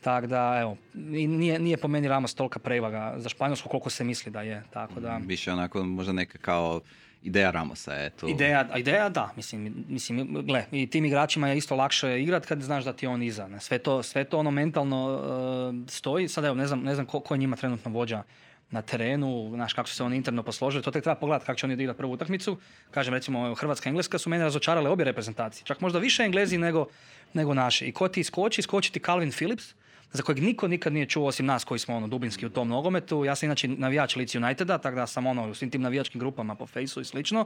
Tako 0.00 0.26
da, 0.26 0.58
evo, 0.60 0.76
nije, 0.94 1.58
nije 1.58 1.76
po 1.76 1.88
meni 1.88 2.08
Ramos 2.08 2.34
tolika 2.34 2.58
prevaga 2.58 3.14
za 3.16 3.28
Španjolsku 3.28 3.68
koliko 3.68 3.90
se 3.90 4.04
misli 4.04 4.32
da 4.32 4.42
je, 4.42 4.62
tako 4.70 5.00
da... 5.00 5.20
Više 5.26 5.52
onako 5.52 5.84
možda 5.84 6.12
neka 6.12 6.38
kao 6.38 6.80
ideja 7.22 7.50
Ramosa 7.50 7.92
je 7.92 8.10
to. 8.10 8.28
Ideja, 8.28 8.68
ideja 8.76 9.08
da, 9.08 9.32
mislim, 9.36 9.84
mislim, 9.88 10.44
gle, 10.46 10.64
i 10.72 10.86
tim 10.86 11.04
igračima 11.04 11.48
je 11.48 11.56
isto 11.56 11.76
lakše 11.76 12.22
igrat 12.22 12.46
kad 12.46 12.62
znaš 12.62 12.84
da 12.84 12.92
ti 12.92 13.06
on 13.06 13.22
iza. 13.22 13.48
Ne? 13.48 13.60
Sve, 13.60 13.78
to, 13.78 14.02
sve 14.02 14.24
to 14.24 14.38
ono 14.38 14.50
mentalno 14.50 15.14
uh, 15.14 15.90
stoji. 15.90 16.28
Sad 16.28 16.44
evo, 16.44 16.54
ne 16.54 16.66
znam, 16.66 16.82
ne 16.82 16.94
znam 16.94 17.06
ko, 17.06 17.20
ko 17.20 17.34
je 17.34 17.38
njima 17.38 17.56
trenutno 17.56 17.90
vođa 17.90 18.22
na 18.70 18.82
terenu, 18.82 19.50
znaš 19.54 19.72
kako 19.72 19.88
su 19.88 19.94
se 19.94 20.04
oni 20.04 20.16
interno 20.16 20.42
posložili, 20.42 20.82
to 20.82 20.90
tek 20.90 21.02
treba 21.02 21.20
pogledati 21.20 21.46
kako 21.46 21.58
će 21.58 21.66
oni 21.66 21.74
odigrati 21.74 21.98
prvu 21.98 22.12
utakmicu. 22.12 22.58
Kažem 22.90 23.14
recimo 23.14 23.54
Hrvatska 23.54 23.88
i 23.88 23.90
Engleska 23.90 24.18
su 24.18 24.30
mene 24.30 24.44
razočarale 24.44 24.90
obje 24.90 25.04
reprezentacije, 25.04 25.64
čak 25.64 25.80
možda 25.80 25.98
više 25.98 26.22
Englezi 26.22 26.58
nego, 26.58 26.86
nego 27.34 27.54
naši. 27.54 27.86
I 27.86 27.92
ko 27.92 28.08
ti 28.08 28.24
skoči, 28.24 28.62
skoči 28.62 28.92
ti 28.92 29.00
Calvin 29.00 29.30
Phillips, 29.30 29.74
za 30.12 30.22
kojeg 30.22 30.42
niko 30.42 30.68
nikad 30.68 30.92
nije 30.92 31.06
čuo 31.06 31.26
osim 31.26 31.46
nas 31.46 31.64
koji 31.64 31.78
smo 31.78 31.96
ono 31.96 32.08
dubinski 32.08 32.46
u 32.46 32.50
tom 32.50 32.68
nogometu. 32.68 33.24
Ja 33.24 33.34
sam 33.34 33.46
inače 33.46 33.68
navijač 33.68 34.16
Leeds 34.16 34.34
Uniteda, 34.34 34.78
tako 34.78 34.96
da 34.96 35.06
sam 35.06 35.26
ono 35.26 35.50
u 35.50 35.54
svim 35.54 35.70
tim 35.70 35.82
navijačkim 35.82 36.18
grupama 36.18 36.54
po 36.54 36.66
fejsu 36.66 37.00
i 37.00 37.04
slično. 37.04 37.44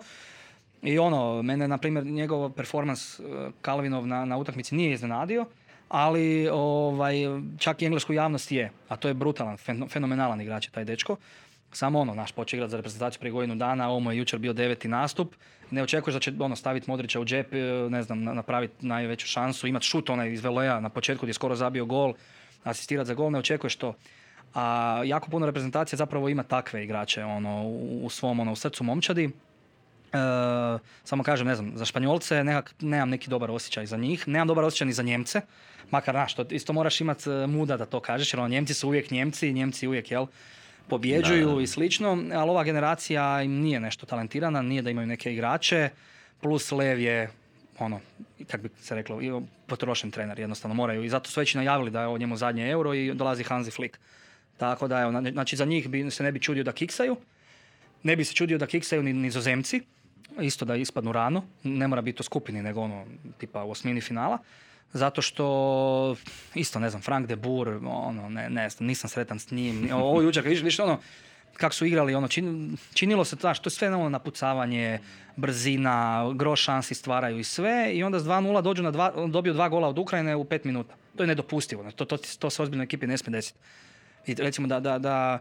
I 0.82 0.98
ono, 0.98 1.42
mene, 1.42 1.68
na 1.68 1.78
primjer, 1.78 2.06
njegov 2.06 2.50
performans 2.50 3.20
Kalvinov 3.60 4.06
na, 4.06 4.24
na 4.24 4.36
utakmici 4.36 4.74
nije 4.74 4.92
iznenadio, 4.92 5.46
ali 5.88 6.48
ovaj, 6.48 7.14
čak 7.58 7.82
i 7.82 7.84
englesku 7.84 8.12
javnost 8.12 8.52
je, 8.52 8.70
a 8.88 8.96
to 8.96 9.08
je 9.08 9.14
brutalan, 9.14 9.56
fenomenalan 9.88 10.40
igrač 10.40 10.66
je 10.66 10.70
taj 10.70 10.84
dečko. 10.84 11.16
Samo 11.72 12.00
ono, 12.00 12.14
naš 12.14 12.32
počeo 12.32 12.56
igrati 12.56 12.70
za 12.70 12.76
reprezentaciju 12.76 13.20
prije 13.20 13.32
godinu 13.32 13.54
dana, 13.54 13.88
ovo 13.88 14.00
mu 14.00 14.12
je 14.12 14.18
jučer 14.18 14.38
bio 14.38 14.52
deveti 14.52 14.88
nastup. 14.88 15.34
Ne 15.70 15.82
očekuješ 15.82 16.14
da 16.14 16.20
će 16.20 16.32
ono, 16.38 16.56
staviti 16.56 16.90
Modrića 16.90 17.20
u 17.20 17.24
džep, 17.24 17.54
e, 17.54 17.58
ne 17.90 18.02
znam, 18.02 18.24
napraviti 18.24 18.86
najveću 18.86 19.26
šansu, 19.26 19.66
imati 19.66 19.86
šut 19.86 20.10
onaj 20.10 20.32
iz 20.32 20.44
Veloja 20.44 20.80
na 20.80 20.88
početku 20.88 21.26
gdje 21.26 21.30
je 21.30 21.34
skoro 21.34 21.56
zabio 21.56 21.84
gol, 21.84 22.14
asistirati 22.64 23.08
za 23.08 23.14
gol, 23.14 23.30
ne 23.30 23.38
očekuješ 23.38 23.76
to. 23.76 23.94
A 24.54 25.02
jako 25.04 25.30
puno 25.30 25.46
reprezentacija 25.46 25.96
zapravo 25.96 26.28
ima 26.28 26.42
takve 26.42 26.84
igrače 26.84 27.24
ono, 27.24 27.62
u, 28.02 28.10
svom 28.10 28.40
ono, 28.40 28.52
u 28.52 28.56
srcu 28.56 28.84
momčadi. 28.84 29.24
E, 29.24 29.28
samo 31.04 31.22
kažem, 31.22 31.46
ne 31.46 31.54
znam, 31.54 31.72
za 31.74 31.84
Španjolce 31.84 32.44
nekak, 32.44 32.74
nemam 32.80 33.08
neki 33.10 33.30
dobar 33.30 33.50
osjećaj 33.50 33.86
za 33.86 33.96
njih, 33.96 34.28
nemam 34.28 34.48
dobar 34.48 34.64
osjećaj 34.64 34.86
ni 34.86 34.92
za 34.92 35.02
Njemce, 35.02 35.40
makar 35.90 36.14
naš, 36.14 36.34
to 36.34 36.44
isto 36.50 36.72
moraš 36.72 37.00
imati 37.00 37.30
e, 37.30 37.46
muda 37.46 37.76
da 37.76 37.86
to 37.86 38.00
kažeš, 38.00 38.34
jer 38.34 38.40
ono, 38.40 38.48
Njemci 38.48 38.74
su 38.74 38.88
uvijek 38.88 39.10
Njemci, 39.10 39.52
Njemci 39.52 39.86
uvijek, 39.86 40.10
jel, 40.10 40.26
pobjeđuju 40.88 41.60
i 41.60 41.66
slično, 41.66 42.18
ali 42.34 42.50
ova 42.50 42.64
generacija 42.64 43.42
im 43.42 43.52
nije 43.52 43.80
nešto 43.80 44.06
talentirana, 44.06 44.62
nije 44.62 44.82
da 44.82 44.90
imaju 44.90 45.06
neke 45.06 45.32
igrače, 45.32 45.88
plus 46.40 46.72
Lev 46.72 47.00
je 47.00 47.30
ono, 47.79 48.01
kak 48.51 48.61
bi 48.62 48.68
se 48.81 48.95
reklo, 48.95 49.43
potrošen 49.66 50.11
trener, 50.11 50.39
jednostavno 50.39 50.75
moraju. 50.75 51.05
I 51.05 51.09
zato 51.09 51.31
su 51.31 51.41
već 51.41 51.55
najavili 51.55 51.91
da 51.91 52.01
je 52.01 52.07
ovo 52.07 52.18
njemu 52.18 52.37
zadnje 52.37 52.70
euro 52.70 52.95
i 52.95 53.14
dolazi 53.14 53.43
Hansi 53.43 53.70
Flick. 53.70 53.99
Tako 54.57 54.89
da, 54.89 55.01
evo, 55.01 55.22
znači 55.33 55.57
za 55.57 55.64
njih 55.64 55.89
bi 55.89 56.11
se 56.11 56.22
ne 56.22 56.33
bi 56.33 56.41
čudio 56.41 56.64
da 56.64 56.72
kiksaju, 56.72 57.16
ne 58.03 58.16
bi 58.16 58.25
se 58.25 58.35
čudio 58.35 58.59
da 58.59 58.66
kiksaju 58.66 59.03
ni 59.03 59.12
nizozemci, 59.12 59.81
isto 60.41 60.64
da 60.64 60.77
ispadnu 60.77 61.12
rano, 61.12 61.45
ne 61.62 61.89
mora 61.89 62.03
biti 62.03 62.20
u 62.20 62.25
skupini, 62.25 62.62
nego 62.62 62.81
ono, 62.81 63.07
tipa 63.39 63.64
u 63.64 63.70
osmini 63.70 64.01
finala 64.01 64.39
zato 64.95 65.22
što 65.22 66.16
isto 66.55 66.79
ne 66.79 66.91
znam 66.91 67.03
Frank 67.03 67.27
de 67.27 67.37
Boer 67.37 67.68
ono 67.85 68.29
ne, 68.29 68.51
ne 68.51 68.68
nisam 68.81 69.11
sretan 69.11 69.39
s 69.39 69.51
njim 69.51 69.89
ovo 69.93 70.22
jučer 70.22 70.43
vidiš, 70.43 70.59
vidiš 70.59 70.79
ono 70.79 70.99
kako 71.57 71.74
su 71.74 71.86
igrali 71.86 72.14
ono 72.14 72.28
činilo 72.94 73.24
se 73.24 73.36
to 73.36 73.55
što 73.55 73.70
sve 73.70 73.94
ono 73.94 74.09
napucavanje 74.09 74.98
brzina 75.36 76.30
gro 76.34 76.57
šansi 76.57 76.94
stvaraju 76.94 77.38
i 77.38 77.44
sve 77.44 77.90
i 77.94 78.02
onda 78.02 78.20
s 78.20 78.24
2:0 78.24 78.62
dođu 78.62 78.82
na 78.82 78.90
dva, 78.90 79.12
dobiju 79.28 79.55
dva 79.55 79.68
gola 79.68 79.88
od 79.88 79.98
Ukrajine 79.98 80.36
u 80.36 80.44
pet 80.44 80.64
minuta 80.64 80.94
to 81.16 81.22
je 81.22 81.26
nedopustivo 81.26 81.90
to, 81.90 82.05
to, 82.05 82.16
to 82.38 82.50
se 82.50 82.62
ozbiljnoj 82.62 82.84
ekipi 82.84 83.07
ne 83.07 83.18
smije 83.18 83.36
desiti 83.36 83.59
i 84.26 84.34
recimo 84.34 84.68
da, 84.68 84.80
da, 84.80 84.98
da 84.98 85.40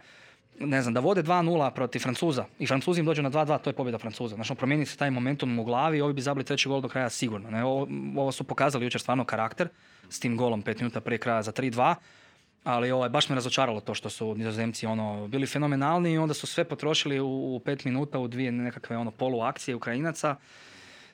ne 0.60 0.82
znam, 0.82 0.94
da 0.94 1.00
vode 1.00 1.24
2-0 1.24 1.72
protiv 1.72 2.00
Francuza 2.00 2.46
i 2.60 2.68
Francuzi 2.68 3.00
im 3.00 3.06
dođu 3.06 3.22
na 3.22 3.32
2-2, 3.32 3.62
to 3.62 3.70
je 3.70 3.74
pobjeda 3.74 3.98
Francuza. 3.98 4.36
Znači, 4.36 4.56
promijeni 4.56 4.86
se 4.86 4.98
taj 4.98 5.12
momentum 5.12 5.60
u 5.60 5.64
glavi, 5.64 6.02
ovi 6.02 6.14
bi 6.14 6.22
zabili 6.22 6.46
treći 6.46 6.70
gol 6.70 6.82
do 6.82 6.88
kraja 6.88 7.10
sigurno. 7.10 7.50
Ne? 7.50 7.64
Ovo, 7.64 7.88
ovo 8.18 8.32
su 8.32 8.44
pokazali 8.44 8.86
jučer 8.86 9.02
stvarno 9.02 9.26
karakter 9.26 9.70
s 10.10 10.20
tim 10.20 10.38
golom 10.38 10.62
pet 10.62 10.80
minuta 10.80 11.02
prije 11.02 11.18
kraja 11.18 11.42
za 11.42 11.52
3-2. 11.52 11.96
Ali 12.64 12.92
ovaj, 12.92 13.10
baš 13.10 13.30
me 13.30 13.36
razočaralo 13.36 13.80
to 13.80 13.94
što 13.94 14.10
su 14.10 14.36
nizozemci 14.36 14.86
ono, 14.86 15.28
bili 15.28 15.48
fenomenalni 15.48 16.14
i 16.14 16.18
onda 16.18 16.34
su 16.34 16.48
sve 16.48 16.64
potrošili 16.64 17.20
u, 17.20 17.56
u 17.56 17.62
pet 17.66 17.86
minuta 17.86 18.20
u 18.20 18.28
dvije 18.28 18.52
nekakve 18.52 18.98
ono, 18.98 19.12
poluakcije 19.12 19.76
Ukrajinaca. 19.76 20.36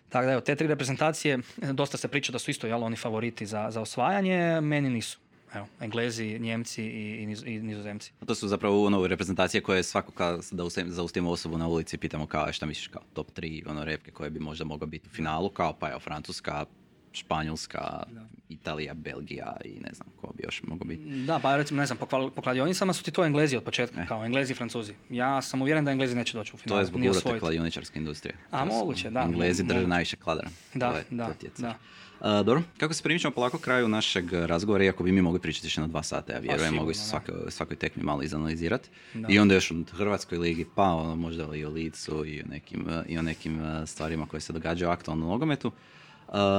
Tako 0.10 0.26
da 0.26 0.32
evo, 0.32 0.42
te 0.42 0.56
tri 0.56 0.68
reprezentacije, 0.68 1.40
dosta 1.58 1.98
se 1.98 2.08
priča 2.08 2.32
da 2.32 2.40
su 2.40 2.52
isto 2.52 2.68
jel, 2.68 2.84
oni 2.84 2.96
favoriti 2.96 3.46
za, 3.46 3.68
za 3.72 3.82
osvajanje, 3.82 4.62
meni 4.62 4.90
nisu 4.90 5.20
evo, 5.56 5.68
Englezi, 5.80 6.40
Njemci 6.40 6.84
i, 6.84 7.36
i 7.46 7.60
Nizozemci. 7.60 8.12
To 8.26 8.36
su 8.36 8.48
zapravo 8.48 8.86
ono 8.86 9.08
reprezentacije 9.08 9.62
koje 9.62 9.84
svako 9.84 10.12
kad 10.12 10.46
da 10.52 10.64
zaustavimo 10.86 11.32
osobu 11.32 11.58
na 11.58 11.68
ulici 11.68 11.98
pitamo 11.98 12.28
kao 12.28 12.54
šta 12.54 12.66
misliš 12.66 12.88
kao 12.88 13.02
top 13.14 13.32
3 13.32 13.70
ono 13.70 13.86
repke 13.86 14.12
koje 14.12 14.30
bi 14.30 14.40
možda 14.40 14.66
mogao 14.66 14.88
biti 14.88 15.08
u 15.08 15.14
finalu, 15.16 15.50
kao 15.50 15.74
pa 15.74 15.90
evo 15.90 16.00
Francuska, 16.00 16.66
Španjolska, 17.12 18.04
Italija, 18.50 18.94
Belgija 18.94 19.58
i 19.66 19.80
ne 19.80 19.90
znam 19.94 20.08
ko 20.22 20.34
bi 20.38 20.44
još 20.44 20.64
mogao 20.64 20.86
biti. 20.86 21.04
Da, 21.26 21.40
pa 21.40 21.56
recimo, 21.56 21.80
ne 21.80 21.86
znam, 21.86 21.98
po, 21.98 22.32
po 22.36 22.42
kladionicama 22.42 22.94
su 22.94 23.04
ti 23.04 23.12
to 23.12 23.26
Englezi 23.26 23.58
od 23.58 23.64
početka, 23.64 24.02
eh. 24.02 24.06
kao 24.08 24.26
Englezi 24.26 24.54
i 24.54 24.56
Francuzi. 24.56 24.94
Ja 25.10 25.42
sam 25.42 25.62
uvjeren 25.62 25.86
da 25.86 25.92
Englezi 25.92 26.16
neće 26.16 26.38
doći 26.38 26.52
u 26.54 26.58
finalu. 26.58 26.78
To 26.78 26.80
je 26.80 26.86
zbog 26.86 27.02
urate 27.02 27.40
kladioničarske 27.40 28.00
industrije. 28.00 28.36
A, 28.52 28.66
moguće, 28.66 29.10
da. 29.10 29.22
Englezi 29.22 29.64
drže 29.64 29.88
najviše 29.88 30.16
kladara. 30.16 30.50
Da, 30.74 31.02
da, 31.10 31.30
da. 31.58 31.76
Uh, 32.20 32.26
dobro, 32.46 32.62
kako 32.78 32.94
se 32.94 33.04
primičamo 33.04 33.34
polako 33.34 33.58
kraju 33.58 33.88
našeg 33.88 34.34
razgovora, 34.34 34.84
iako 34.84 35.04
bi 35.04 35.12
mi 35.12 35.22
mogli 35.22 35.40
pričati 35.40 35.68
još 35.68 35.78
na 35.78 35.88
dva 35.88 36.04
sata, 36.04 36.34
ja 36.34 36.40
vjerujem, 36.40 36.76
mogli 36.76 36.94
se 36.94 37.10
svakoj, 37.10 37.36
svakoj 37.48 37.78
tekmi 37.78 38.04
malo 38.04 38.24
izanalizirati. 38.24 38.90
I 39.30 39.40
onda 39.40 39.54
još 39.54 39.72
u 39.72 39.84
Hrvatskoj 39.92 40.38
ligi, 40.38 40.66
pa 40.76 40.84
ono, 40.84 41.16
možda 41.16 41.56
i 41.56 41.66
o 41.66 41.70
Licu 41.70 42.26
i 42.26 42.42
o 42.42 42.48
nekim, 42.50 42.88
i 43.08 43.18
o 43.18 43.22
nekim 43.22 43.62
stvarima 43.86 44.26
koje 44.26 44.42
se 44.42 44.54
događaju 44.54 44.92
u 45.08 45.16
nogometu. 45.16 45.72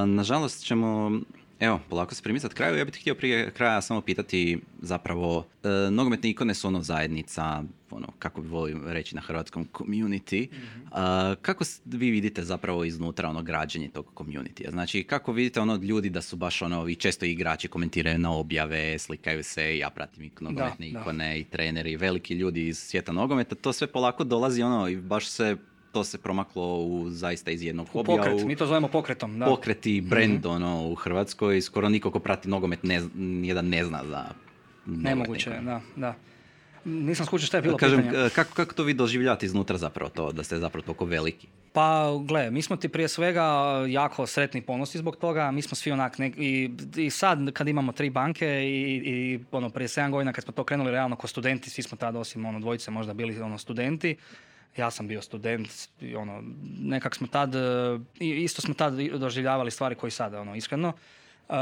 Nažalost 0.07 0.65
ćemo 0.65 1.11
Evo, 1.61 1.81
polako 1.89 2.15
se 2.15 2.23
primicati 2.23 2.55
kraju. 2.55 2.77
Ja 2.77 2.85
bih 2.85 2.95
htio 2.95 3.15
prije 3.15 3.51
kraja 3.51 3.81
samo 3.81 4.01
pitati 4.01 4.59
zapravo, 4.83 5.47
e, 5.65 5.91
nogometne 5.91 6.31
ikone 6.31 6.55
su 6.55 6.69
ono 6.69 6.83
zajednica, 6.83 7.63
ono, 7.91 8.07
kako 8.19 8.41
bi 8.41 8.49
volim 8.49 8.89
reći 8.89 9.15
na 9.15 9.21
hrvatskom, 9.21 9.69
community. 9.73 10.49
mm 10.51 10.81
kako 11.43 11.65
vi 11.85 12.11
vidite 12.11 12.43
zapravo 12.43 12.85
iznutra 12.85 13.29
ono 13.29 13.43
građenje 13.43 13.89
tog 13.89 14.07
community 14.15 14.71
Znači, 14.71 15.05
kako 15.05 15.33
vidite 15.33 15.61
ono 15.61 15.77
ljudi 15.77 16.11
da 16.11 16.23
su 16.23 16.37
baš 16.37 16.63
ono, 16.63 16.89
i 16.89 16.95
često 16.95 17.25
igrači 17.25 17.69
komentiraju 17.69 18.19
na 18.19 18.33
objave, 18.33 18.99
slikaju 18.99 19.43
se, 19.43 19.79
ja 19.79 19.91
pratim 19.91 20.31
nogometne 20.41 20.89
ikone 20.89 21.41
i 21.41 21.45
treneri, 21.45 21.97
veliki 21.97 22.35
ljudi 22.35 22.67
iz 22.67 22.79
svijeta 22.79 23.13
nogometa, 23.13 23.55
to 23.55 23.73
sve 23.73 23.87
polako 23.87 24.25
dolazi 24.25 24.63
ono 24.63 24.89
i 24.89 24.97
baš 24.97 25.27
se 25.27 25.57
to 25.93 26.05
se 26.05 26.19
promaklo 26.19 26.79
u 26.79 27.11
zaista 27.11 27.51
iz 27.51 27.63
jednog 27.63 27.89
hobija. 27.89 28.17
Pokret, 28.17 28.45
mi 28.45 28.57
to 28.57 28.67
zovemo 28.67 28.89
pokretom. 28.89 29.39
Da. 29.39 29.47
Pokreti 29.47 30.01
brand 30.01 30.45
mm 30.45 30.49
ono, 30.49 30.89
u 30.89 30.95
Hrvatskoj. 30.95 31.61
Skoro 31.61 31.89
niko 31.89 32.11
ko 32.11 32.19
prati 32.19 32.49
nogomet 32.49 32.83
ne, 32.83 33.03
nijedan 33.15 33.69
ne 33.69 33.85
zna 33.85 34.05
za 34.05 34.25
Nemoguće, 34.87 35.51
da, 35.51 35.81
da. 35.97 36.15
Nisam 36.85 37.27
skučio 37.27 37.47
šta 37.47 37.57
je 37.57 37.63
bilo 37.63 37.77
Kažem, 37.77 38.03
pitanje. 38.03 38.31
Kako, 38.31 38.55
kako 38.55 38.75
to 38.75 38.83
vi 38.83 38.95
doživljate 38.95 39.47
iznutra 39.47 39.79
zapravo 39.79 40.11
to, 40.11 40.33
da 40.33 40.45
ste 40.45 40.59
zapravo 40.59 40.83
toliko 40.83 41.05
veliki? 41.05 41.47
Pa, 41.73 42.07
gle, 42.29 42.51
mi 42.51 42.63
smo 42.63 42.77
ti 42.77 42.89
prije 42.89 43.09
svega 43.09 43.45
jako 43.89 44.27
sretni 44.27 44.61
i 44.61 44.63
ponosni 44.63 44.99
zbog 44.99 45.17
toga. 45.17 45.51
Mi 45.51 45.63
smo 45.63 45.75
svi 45.77 45.93
onak, 45.93 46.19
i, 46.19 46.71
i 46.97 47.11
sad 47.11 47.53
kad 47.53 47.69
imamo 47.69 47.93
tri 47.93 48.11
banke 48.11 48.47
i, 48.47 49.03
i 49.05 49.41
ono, 49.53 49.71
prije 49.71 49.89
7 49.89 50.11
godina 50.11 50.33
kad 50.33 50.45
smo 50.45 50.53
to 50.53 50.65
krenuli 50.65 50.91
realno 50.91 51.17
ko 51.17 51.27
studenti, 51.27 51.71
svi 51.71 51.83
smo 51.83 51.97
tada 51.97 52.19
osim 52.19 52.45
ono, 52.45 52.61
dvojice 52.61 52.91
možda 52.91 53.15
bili 53.15 53.41
ono, 53.41 53.59
studenti 53.59 54.17
ja 54.77 54.91
sam 54.91 55.09
bio 55.09 55.23
student 55.23 55.69
i 56.01 56.17
ono, 56.17 56.43
nekak 56.81 57.15
smo 57.15 57.27
tad, 57.27 57.55
e, 57.55 57.99
isto 58.21 58.63
smo 58.63 58.75
tad 58.75 58.95
doživljavali 58.95 59.71
stvari 59.71 59.95
koji 59.95 60.11
sada, 60.11 60.41
ono, 60.41 60.55
iskreno. 60.55 60.93
Uh, 61.51 61.57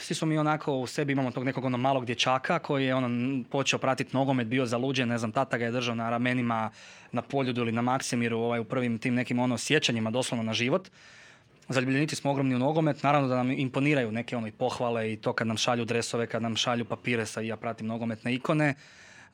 svi 0.00 0.14
smo 0.14 0.26
mi 0.26 0.38
onako 0.38 0.74
u 0.74 0.86
sebi 0.86 1.12
imamo 1.12 1.30
tog 1.30 1.44
nekog 1.44 1.64
ono 1.64 1.78
malog 1.78 2.04
dječaka 2.04 2.58
koji 2.58 2.84
je 2.84 2.94
ono 2.94 3.42
počeo 3.50 3.78
pratiti 3.78 4.16
nogomet, 4.16 4.46
bio 4.46 4.66
zaluđen, 4.66 5.08
ne 5.08 5.18
znam, 5.18 5.32
tata 5.32 5.58
ga 5.58 5.64
je 5.64 5.70
držao 5.70 5.94
na 5.94 6.10
ramenima 6.10 6.70
na 7.12 7.22
Poljudu 7.22 7.60
ili 7.60 7.72
na 7.72 7.82
Maksimiru 7.82 8.38
ovaj, 8.38 8.60
u 8.60 8.64
prvim 8.64 8.98
tim 8.98 9.14
nekim 9.14 9.38
ono 9.38 9.58
sjećanjima 9.58 10.10
doslovno 10.10 10.42
na 10.42 10.52
život. 10.52 10.88
Zaljubljenici 11.68 12.16
smo 12.16 12.30
ogromni 12.30 12.54
u 12.54 12.58
nogomet, 12.58 13.02
naravno 13.02 13.28
da 13.28 13.36
nam 13.36 13.50
imponiraju 13.50 14.12
neke 14.12 14.36
ono 14.36 14.46
i 14.46 14.52
pohvale 14.52 15.12
i 15.12 15.16
to 15.16 15.32
kad 15.32 15.46
nam 15.46 15.56
šalju 15.56 15.84
dresove, 15.84 16.26
kad 16.26 16.42
nam 16.42 16.56
šalju 16.56 16.84
papire 16.84 17.26
sa 17.26 17.42
i 17.42 17.46
ja 17.46 17.56
pratim 17.56 17.86
nogometne 17.86 18.34
ikone. 18.34 18.74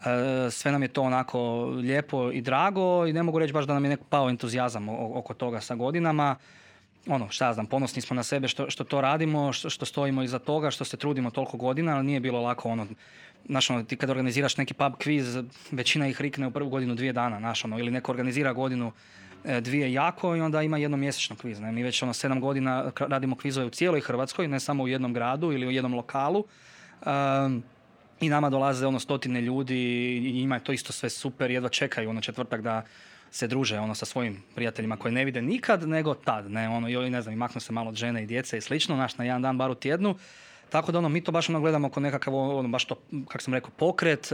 E, 0.04 0.50
sve 0.50 0.72
nam 0.72 0.82
je 0.82 0.88
to 0.88 1.02
onako 1.02 1.64
lijepo 1.64 2.30
i 2.30 2.40
drago 2.40 3.06
i 3.06 3.12
ne 3.12 3.22
mogu 3.22 3.38
reći 3.38 3.52
baš 3.52 3.64
da 3.64 3.74
nam 3.74 3.84
je 3.84 3.90
neko 3.90 4.04
pao 4.04 4.30
entuzijazam 4.30 4.88
oko 4.88 5.34
toga 5.34 5.60
sa 5.60 5.74
godinama. 5.74 6.36
Ono, 7.06 7.28
šta 7.30 7.52
znam, 7.52 7.66
ponosni 7.66 8.02
smo 8.02 8.16
na 8.16 8.22
sebe 8.22 8.48
što, 8.48 8.70
što 8.70 8.84
to 8.84 9.00
radimo, 9.00 9.52
što, 9.52 9.70
što 9.70 9.84
stojimo 9.84 10.22
iza 10.22 10.38
toga, 10.38 10.70
što 10.70 10.84
se 10.84 10.96
trudimo 10.96 11.30
toliko 11.30 11.56
godina, 11.56 11.96
ali 11.96 12.06
nije 12.06 12.20
bilo 12.20 12.40
lako 12.40 12.68
ono, 12.68 12.86
znaš, 13.46 13.70
ono, 13.70 13.82
ti 13.82 13.96
kad 13.96 14.10
organiziraš 14.10 14.56
neki 14.56 14.74
pub 14.74 14.92
quiz, 14.92 15.44
većina 15.70 16.08
ih 16.08 16.20
rikne 16.20 16.46
u 16.46 16.50
prvu 16.50 16.68
godinu 16.68 16.94
dvije 16.94 17.12
dana, 17.12 17.38
znaš, 17.38 17.64
ono, 17.64 17.78
ili 17.78 17.90
neko 17.90 18.12
organizira 18.12 18.52
godinu 18.52 18.92
e, 19.44 19.60
dvije 19.60 19.92
jako 19.92 20.36
i 20.36 20.40
onda 20.40 20.62
ima 20.62 20.78
jednomjesečno 20.78 21.36
kviz. 21.36 21.60
Ne? 21.60 21.72
Mi 21.72 21.82
već 21.82 22.02
ono 22.02 22.12
sedam 22.12 22.40
godina 22.40 22.90
radimo 22.98 23.36
kvizove 23.36 23.66
u 23.66 23.70
cijeloj 23.70 24.00
Hrvatskoj, 24.00 24.48
ne 24.48 24.60
samo 24.60 24.82
u 24.82 24.88
jednom 24.88 25.12
gradu 25.12 25.52
ili 25.52 25.66
u 25.66 25.70
jednom 25.70 25.94
lokalu 25.94 26.44
i 28.20 28.28
nama 28.28 28.50
dolaze 28.50 28.86
ono 28.86 29.00
stotine 29.00 29.40
ljudi 29.40 29.76
i 30.16 30.32
njima 30.32 30.54
je 30.54 30.64
to 30.64 30.72
isto 30.72 30.92
sve 30.92 31.10
super, 31.10 31.50
jedva 31.50 31.68
čekaju 31.68 32.10
ono 32.10 32.20
četvrtak 32.20 32.62
da 32.62 32.82
se 33.30 33.46
druže 33.46 33.78
ono 33.78 33.94
sa 33.94 34.06
svojim 34.06 34.42
prijateljima 34.54 34.96
koje 34.96 35.12
ne 35.12 35.24
vide 35.24 35.42
nikad 35.42 35.88
nego 35.88 36.14
tad, 36.14 36.50
ne 36.50 36.68
ono 36.68 36.88
i 36.88 37.10
ne 37.10 37.22
znam 37.22 37.34
i 37.34 37.36
maknu 37.36 37.60
se 37.60 37.72
malo 37.72 37.88
od 37.88 37.94
žene 37.94 38.22
i 38.22 38.26
djece 38.26 38.58
i 38.58 38.60
slično, 38.60 38.96
naš 38.96 39.18
na 39.18 39.24
jedan 39.24 39.42
dan 39.42 39.58
bar 39.58 39.70
u 39.70 39.74
tjednu. 39.74 40.16
Tako 40.70 40.92
da 40.92 40.98
ono, 40.98 41.08
mi 41.08 41.20
to 41.20 41.32
baš 41.32 41.48
ono 41.48 41.60
gledamo 41.60 41.90
kao 41.90 42.00
nekakav, 42.00 42.34
ono, 42.34 42.68
baš 42.68 42.84
to, 42.84 42.96
kako 43.28 43.42
sam 43.42 43.54
rekao, 43.54 43.70
pokret, 43.70 44.28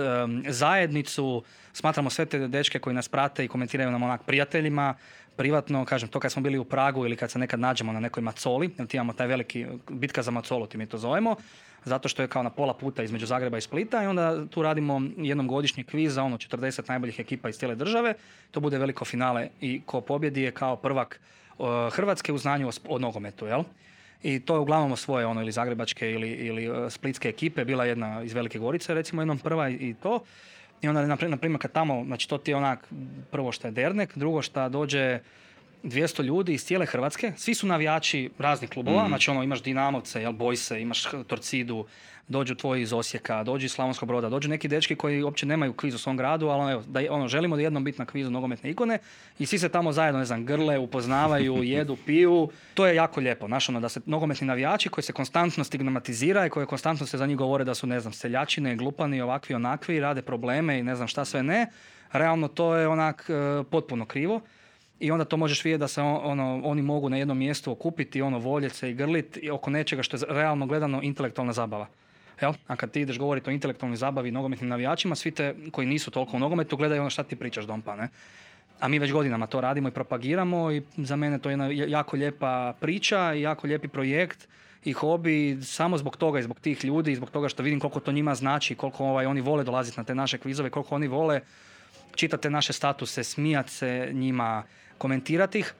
zajednicu, 0.48 1.42
smatramo 1.72 2.10
sve 2.10 2.26
te 2.26 2.48
dečke 2.48 2.78
koji 2.78 2.94
nas 2.94 3.08
prate 3.08 3.44
i 3.44 3.48
komentiraju 3.48 3.90
nam 3.90 4.02
onak 4.02 4.22
prijateljima, 4.22 4.94
privatno, 5.36 5.84
kažem, 5.84 6.08
to 6.08 6.20
kad 6.20 6.32
smo 6.32 6.42
bili 6.42 6.58
u 6.58 6.64
Pragu 6.64 7.06
ili 7.06 7.16
kad 7.16 7.30
se 7.30 7.38
nekad 7.38 7.60
nađemo 7.60 7.92
na 7.92 8.00
nekoj 8.00 8.22
macoli, 8.22 8.70
jer 8.78 8.86
ti 8.86 8.96
imamo 8.96 9.12
taj 9.12 9.26
veliki, 9.26 9.66
bitka 9.90 10.22
za 10.22 10.30
macolu, 10.30 10.66
ti 10.66 10.78
mi 10.78 10.86
to 10.86 10.98
zovemo, 10.98 11.36
zato 11.84 12.08
što 12.08 12.22
je 12.22 12.28
kao 12.28 12.42
na 12.42 12.50
pola 12.50 12.74
puta 12.74 13.02
između 13.02 13.26
Zagreba 13.26 13.58
i 13.58 13.60
Splita 13.60 14.02
i 14.02 14.06
onda 14.06 14.46
tu 14.46 14.62
radimo 14.62 15.02
jednom 15.16 15.48
godišnji 15.48 15.84
kviz 15.84 16.14
za 16.14 16.22
ono 16.22 16.36
40 16.38 16.88
najboljih 16.88 17.20
ekipa 17.20 17.48
iz 17.48 17.56
cijele 17.56 17.74
države. 17.74 18.14
To 18.50 18.60
bude 18.60 18.78
veliko 18.78 19.04
finale 19.04 19.48
i 19.60 19.82
ko 19.86 20.00
pobjedi 20.00 20.42
je 20.42 20.50
kao 20.50 20.76
prvak 20.76 21.20
Hrvatske 21.92 22.32
u 22.32 22.38
znanju 22.38 22.70
o, 22.88 22.98
nogometu, 22.98 23.46
jel? 23.46 23.62
I 24.22 24.40
to 24.40 24.54
je 24.54 24.60
uglavnom 24.60 24.96
svoje 24.96 25.26
ono 25.26 25.42
ili 25.42 25.52
zagrebačke 25.52 26.10
ili, 26.10 26.30
ili 26.30 26.64
e, 26.66 26.90
splitske 26.90 27.28
ekipe, 27.28 27.64
bila 27.64 27.84
jedna 27.84 28.22
iz 28.22 28.32
Velike 28.32 28.58
Gorice 28.58 28.94
recimo 28.94 29.22
jednom 29.22 29.38
prva 29.38 29.68
i, 29.68 29.94
to. 30.02 30.20
I 30.82 30.88
onda 30.88 31.06
na 31.06 31.36
primjer 31.36 31.60
kad 31.60 31.72
tamo, 31.72 32.04
znači 32.04 32.28
to 32.28 32.38
ti 32.38 32.50
je 32.50 32.56
onak 32.56 32.88
prvo 33.30 33.52
što 33.52 33.68
je 33.68 33.72
dernek, 33.72 34.18
drugo 34.18 34.42
što 34.42 34.68
dođe 34.68 35.20
200 35.84 36.22
ljudi 36.22 36.54
iz 36.54 36.64
cijele 36.64 36.86
Hrvatske, 36.86 37.32
svi 37.36 37.54
su 37.54 37.66
navijači 37.66 38.30
raznih 38.38 38.70
klubova, 38.70 39.04
mm. 39.04 39.08
znači 39.08 39.30
ono 39.30 39.42
imaš 39.42 39.62
Dinamovce, 39.62 40.20
jel, 40.20 40.32
Bojse, 40.32 40.80
imaš 40.80 41.04
Torcidu, 41.26 41.86
dođu 42.28 42.54
tvoji 42.54 42.82
iz 42.82 42.92
Osijeka, 42.92 43.42
dođu 43.42 43.66
iz 43.66 43.72
Slavonskog 43.72 44.08
broda, 44.08 44.28
dođu 44.28 44.48
neki 44.48 44.68
dečki 44.68 44.96
koji 44.96 45.22
uopće 45.22 45.46
nemaju 45.46 45.72
kviz 45.72 45.94
u 45.94 45.98
svom 45.98 46.16
gradu, 46.16 46.48
ali 46.48 46.60
ono, 46.60 46.72
evo, 46.72 46.82
da, 46.86 47.00
ono, 47.10 47.28
želimo 47.28 47.56
da 47.56 47.62
jednom 47.62 47.84
biti 47.84 47.98
na 47.98 48.06
kvizu 48.06 48.30
nogometne 48.30 48.70
ikone 48.70 48.98
i 49.38 49.46
svi 49.46 49.58
se 49.58 49.68
tamo 49.68 49.92
zajedno, 49.92 50.18
ne 50.18 50.24
znam, 50.24 50.46
grle, 50.46 50.78
upoznavaju, 50.78 51.62
jedu, 51.74 51.96
piju. 52.06 52.48
To 52.74 52.86
je 52.86 52.94
jako 52.94 53.20
lijepo, 53.20 53.46
znaš, 53.46 53.68
ono, 53.68 53.80
da 53.80 53.88
se 53.88 54.00
nogometni 54.06 54.46
navijači 54.46 54.88
koji 54.88 55.04
se 55.04 55.12
konstantno 55.12 55.64
stigmatizira 55.64 56.46
i 56.46 56.50
koji 56.50 56.66
konstantno 56.66 57.06
se 57.06 57.18
za 57.18 57.26
njih 57.26 57.36
govore 57.36 57.64
da 57.64 57.74
su, 57.74 57.86
ne 57.86 58.00
znam, 58.00 58.12
seljačine, 58.12 58.76
glupani, 58.76 59.20
ovakvi, 59.20 59.54
onakvi, 59.54 60.00
rade 60.00 60.22
probleme 60.22 60.78
i 60.78 60.82
ne 60.82 60.96
znam 60.96 61.08
šta 61.08 61.24
sve 61.24 61.42
ne. 61.42 61.66
Realno 62.12 62.48
to 62.48 62.74
je 62.74 62.88
onak 62.88 63.30
e, 63.30 63.64
potpuno 63.70 64.06
krivo 64.06 64.40
i 65.04 65.10
onda 65.10 65.24
to 65.24 65.36
možeš 65.36 65.64
vidjeti 65.64 65.80
da 65.80 65.88
se 65.88 66.02
ono, 66.02 66.60
oni 66.64 66.82
mogu 66.82 67.08
na 67.08 67.16
jednom 67.16 67.38
mjestu 67.38 67.72
okupiti, 67.72 68.22
ono, 68.22 68.38
voljeti 68.38 68.76
se 68.76 68.90
i 68.90 68.94
grliti 68.94 69.50
oko 69.50 69.70
nečega 69.70 70.02
što 70.02 70.16
je 70.16 70.22
realno 70.28 70.66
gledano 70.66 71.02
intelektualna 71.02 71.52
zabava. 71.52 71.86
Jel? 72.40 72.52
A 72.66 72.76
kad 72.76 72.90
ti 72.90 73.00
ideš 73.00 73.18
govoriti 73.18 73.50
o 73.50 73.52
intelektualnoj 73.52 73.96
zabavi 73.96 74.30
nogometnim 74.30 74.68
navijačima, 74.68 75.14
svi 75.14 75.30
te 75.30 75.54
koji 75.70 75.86
nisu 75.86 76.10
toliko 76.10 76.36
u 76.36 76.40
nogometu 76.40 76.76
gledaju 76.76 77.00
ono 77.00 77.10
šta 77.10 77.22
ti 77.22 77.36
pričaš 77.36 77.64
dompa, 77.64 77.96
ne? 77.96 78.08
A 78.80 78.88
mi 78.88 78.98
već 78.98 79.12
godinama 79.12 79.46
to 79.46 79.60
radimo 79.60 79.88
i 79.88 79.92
propagiramo 79.92 80.72
i 80.72 80.82
za 80.96 81.16
mene 81.16 81.38
to 81.38 81.48
je 81.48 81.52
jedna 81.52 81.66
jako 81.66 82.16
lijepa 82.16 82.74
priča 82.80 83.34
i 83.34 83.40
jako 83.40 83.66
lijepi 83.66 83.88
projekt 83.88 84.48
i 84.84 84.92
hobi 84.92 85.58
samo 85.62 85.98
zbog 85.98 86.16
toga 86.16 86.38
i 86.38 86.42
zbog 86.42 86.60
tih 86.60 86.84
ljudi 86.84 87.12
i 87.12 87.16
zbog 87.16 87.30
toga 87.30 87.48
što 87.48 87.62
vidim 87.62 87.80
koliko 87.80 88.00
to 88.00 88.12
njima 88.12 88.34
znači, 88.34 88.74
koliko 88.74 89.04
ovaj, 89.04 89.26
oni 89.26 89.40
vole 89.40 89.64
dolaziti 89.64 90.00
na 90.00 90.04
te 90.04 90.14
naše 90.14 90.38
kvizove, 90.38 90.70
koliko 90.70 90.94
oni 90.94 91.08
vole 91.08 91.40
čitati 92.14 92.50
naše 92.50 92.72
statuse, 92.72 93.24
smijati 93.24 93.70
se 93.70 94.08
njima, 94.12 94.62
komentirati 94.98 95.58
ih, 95.58 95.74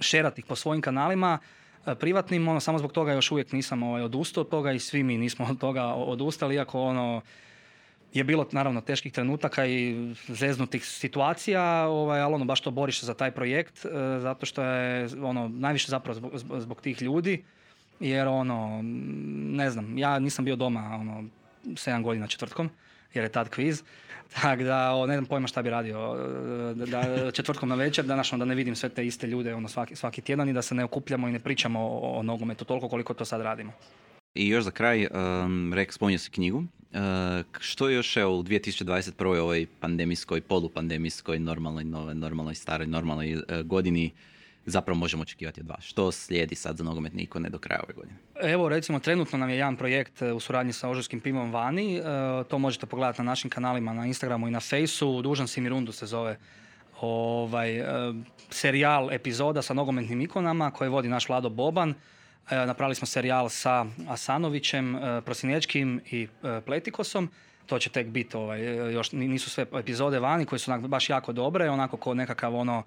šerati 0.00 0.40
ih 0.40 0.46
po 0.46 0.56
svojim 0.56 0.82
kanalima, 0.82 1.38
e, 1.86 1.94
privatnim, 1.94 2.48
ono, 2.48 2.60
samo 2.60 2.78
zbog 2.78 2.92
toga 2.92 3.12
još 3.12 3.30
uvijek 3.30 3.52
nisam 3.52 3.82
ovaj, 3.82 4.02
odustao 4.02 4.40
od 4.40 4.48
toga 4.48 4.72
i 4.72 4.78
svi 4.78 5.02
mi 5.02 5.18
nismo 5.18 5.46
od 5.50 5.58
toga 5.58 5.84
odustali, 5.84 6.54
iako 6.54 6.82
ono, 6.82 7.22
je 8.14 8.24
bilo 8.24 8.46
naravno 8.52 8.80
teških 8.80 9.12
trenutaka 9.12 9.66
i 9.66 10.14
zeznutih 10.28 10.86
situacija, 10.86 11.88
ovaj, 11.88 12.20
ali 12.20 12.34
ono, 12.34 12.44
baš 12.44 12.60
to 12.60 12.70
boriš 12.70 13.02
za 13.02 13.14
taj 13.14 13.30
projekt, 13.30 13.84
e, 13.84 13.88
zato 14.20 14.46
što 14.46 14.62
je 14.62 15.08
ono, 15.22 15.48
najviše 15.48 15.88
zapravo 15.88 16.14
zbog, 16.14 16.60
zbog 16.60 16.80
tih 16.80 17.02
ljudi, 17.02 17.44
jer 18.00 18.28
ono, 18.28 18.80
ne 19.52 19.70
znam, 19.70 19.98
ja 19.98 20.18
nisam 20.18 20.44
bio 20.44 20.56
doma 20.56 20.98
ono, 21.00 21.24
7 21.64 22.02
godina 22.02 22.26
četvrtkom, 22.26 22.70
jer 23.14 23.24
je 23.24 23.32
tad 23.32 23.48
kviz. 23.48 23.82
Tako 24.42 24.62
da, 24.62 25.06
ne 25.06 25.14
znam 25.14 25.26
pojma 25.26 25.48
šta 25.48 25.62
bi 25.62 25.70
radio 25.70 26.16
da, 26.74 27.30
četvrtkom 27.30 27.68
na 27.68 27.74
večer, 27.74 28.04
da, 28.04 28.22
da 28.36 28.44
ne 28.44 28.54
vidim 28.54 28.76
sve 28.76 28.88
te 28.88 29.06
iste 29.06 29.26
ljude 29.26 29.54
ono, 29.54 29.68
svaki, 29.68 29.96
svaki 29.96 30.20
tjedan 30.20 30.48
i 30.48 30.52
da 30.52 30.62
se 30.62 30.74
ne 30.74 30.84
okupljamo 30.84 31.28
i 31.28 31.32
ne 31.32 31.40
pričamo 31.40 31.80
o, 31.80 32.18
o 32.18 32.22
nogometu 32.22 32.64
toliko 32.64 32.88
koliko 32.88 33.14
to 33.14 33.24
sad 33.24 33.40
radimo. 33.40 33.72
I 34.34 34.48
još 34.48 34.64
za 34.64 34.70
kraj, 34.70 35.06
um, 35.06 35.72
rek, 35.74 35.92
spominio 35.92 36.18
si 36.18 36.30
knjigu. 36.30 36.58
Uh, 36.58 36.98
što 37.60 37.88
još 37.88 38.16
je 38.16 38.26
u 38.26 38.42
2021. 38.42 39.40
ovoj 39.40 39.66
pandemijskoj, 39.80 40.40
polupandemijskoj, 40.40 41.38
normalnoj, 41.38 41.84
nove, 41.84 42.14
normalnoj, 42.14 42.54
staroj, 42.54 42.86
normalnoj 42.86 43.34
uh, 43.34 43.42
godini 43.64 44.10
zapravo 44.66 44.98
možemo 44.98 45.22
očekivati 45.22 45.60
od 45.60 45.68
vas? 45.68 45.84
Što 45.84 46.12
slijedi 46.12 46.54
sad 46.54 46.76
za 46.76 46.84
nogometne 46.84 47.22
ikone 47.22 47.48
do 47.48 47.58
kraja 47.58 47.80
ove 47.84 47.94
godine? 47.94 48.16
Evo 48.42 48.68
recimo 48.68 48.98
trenutno 48.98 49.38
nam 49.38 49.50
je 49.50 49.56
jedan 49.56 49.76
projekt 49.76 50.22
e, 50.22 50.32
u 50.32 50.40
suradnji 50.40 50.72
sa 50.72 50.88
Ožujskim 50.88 51.20
pimom 51.20 51.52
Vani. 51.52 51.96
E, 51.96 52.02
to 52.48 52.58
možete 52.58 52.86
pogledati 52.86 53.22
na 53.22 53.24
našim 53.24 53.50
kanalima 53.50 53.92
na 53.92 54.06
Instagramu 54.06 54.48
i 54.48 54.50
na 54.50 54.60
Fejsu. 54.60 55.22
Dužan 55.22 55.48
si 55.48 55.60
mi 55.60 55.68
rundu 55.68 55.92
se 55.92 56.06
zove 56.06 56.38
ovaj, 57.00 57.78
e, 57.78 57.84
serijal 58.50 59.12
epizoda 59.12 59.62
sa 59.62 59.74
nogometnim 59.74 60.20
ikonama 60.20 60.70
koje 60.70 60.90
vodi 60.90 61.08
naš 61.08 61.28
Vlado 61.28 61.48
Boban. 61.48 61.94
Napravili 62.50 62.94
smo 62.94 63.06
serijal 63.06 63.48
sa 63.48 63.86
Asanovićem, 64.08 64.98
Prosinečkim 65.24 66.00
i 66.10 66.28
Pletikosom. 66.66 67.30
To 67.66 67.78
će 67.78 67.90
tek 67.90 68.06
biti, 68.06 68.36
ovaj, 68.36 68.92
još 68.92 69.12
nisu 69.12 69.50
sve 69.50 69.66
epizode 69.78 70.18
vani 70.18 70.44
koje 70.44 70.58
su 70.58 70.72
baš 70.80 71.10
jako 71.10 71.32
dobre, 71.32 71.70
onako 71.70 71.96
kao 71.96 72.14
nekakav 72.14 72.54
ono 72.54 72.82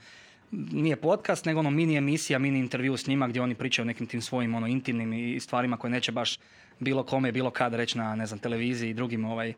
nije 0.71 0.95
podcast, 0.95 1.45
nego 1.45 1.59
ono 1.59 1.69
mini 1.69 1.97
emisija, 1.97 2.39
mini 2.39 2.59
intervju 2.59 2.97
s 2.97 3.07
njima 3.07 3.27
gdje 3.27 3.41
oni 3.41 3.55
pričaju 3.55 3.83
o 3.83 3.87
nekim 3.87 4.07
tim 4.07 4.21
svojim 4.21 4.55
ono 4.55 4.67
intimnim 4.67 5.13
i 5.13 5.39
stvarima 5.39 5.77
koje 5.77 5.91
neće 5.91 6.11
baš 6.11 6.37
bilo 6.79 7.03
kome, 7.03 7.31
bilo 7.31 7.49
kad 7.49 7.73
reći 7.73 7.97
na 7.97 8.15
ne 8.15 8.25
znam, 8.25 8.39
televiziji 8.39 8.89
i 8.89 8.93
drugim 8.93 9.25
ovaj, 9.25 9.49
e, 9.49 9.53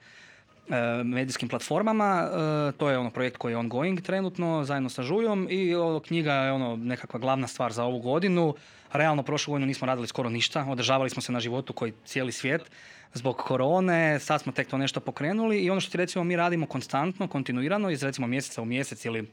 medijskim 1.03 1.49
platformama. 1.49 2.29
E, 2.29 2.71
to 2.71 2.89
je 2.89 2.97
ono 2.97 3.11
projekt 3.11 3.37
koji 3.37 3.53
je 3.53 3.57
ongoing 3.57 4.01
trenutno 4.01 4.63
zajedno 4.63 4.89
sa 4.89 5.03
Žujom 5.03 5.47
i 5.49 5.75
ovo, 5.75 5.99
knjiga 5.99 6.33
je 6.33 6.51
ono 6.51 6.75
nekakva 6.75 7.19
glavna 7.19 7.47
stvar 7.47 7.73
za 7.73 7.83
ovu 7.83 7.99
godinu. 7.99 8.55
Realno 8.93 9.23
prošlu 9.23 9.51
godinu 9.51 9.67
nismo 9.67 9.87
radili 9.87 10.07
skoro 10.07 10.29
ništa, 10.29 10.65
održavali 10.69 11.09
smo 11.09 11.21
se 11.21 11.31
na 11.31 11.39
životu 11.39 11.73
koji 11.73 11.93
cijeli 12.05 12.31
svijet 12.31 12.71
zbog 13.13 13.35
korone, 13.37 14.19
sad 14.19 14.41
smo 14.41 14.51
tek 14.51 14.67
to 14.67 14.77
nešto 14.77 14.99
pokrenuli 14.99 15.59
i 15.59 15.69
ono 15.69 15.81
što 15.81 15.91
ti 15.91 15.97
recimo 15.97 16.23
mi 16.23 16.35
radimo 16.35 16.65
konstantno, 16.65 17.27
kontinuirano 17.27 17.89
iz 17.89 18.03
recimo 18.03 18.27
mjeseca 18.27 18.61
u 18.61 18.65
mjesec 18.65 19.05
ili 19.05 19.27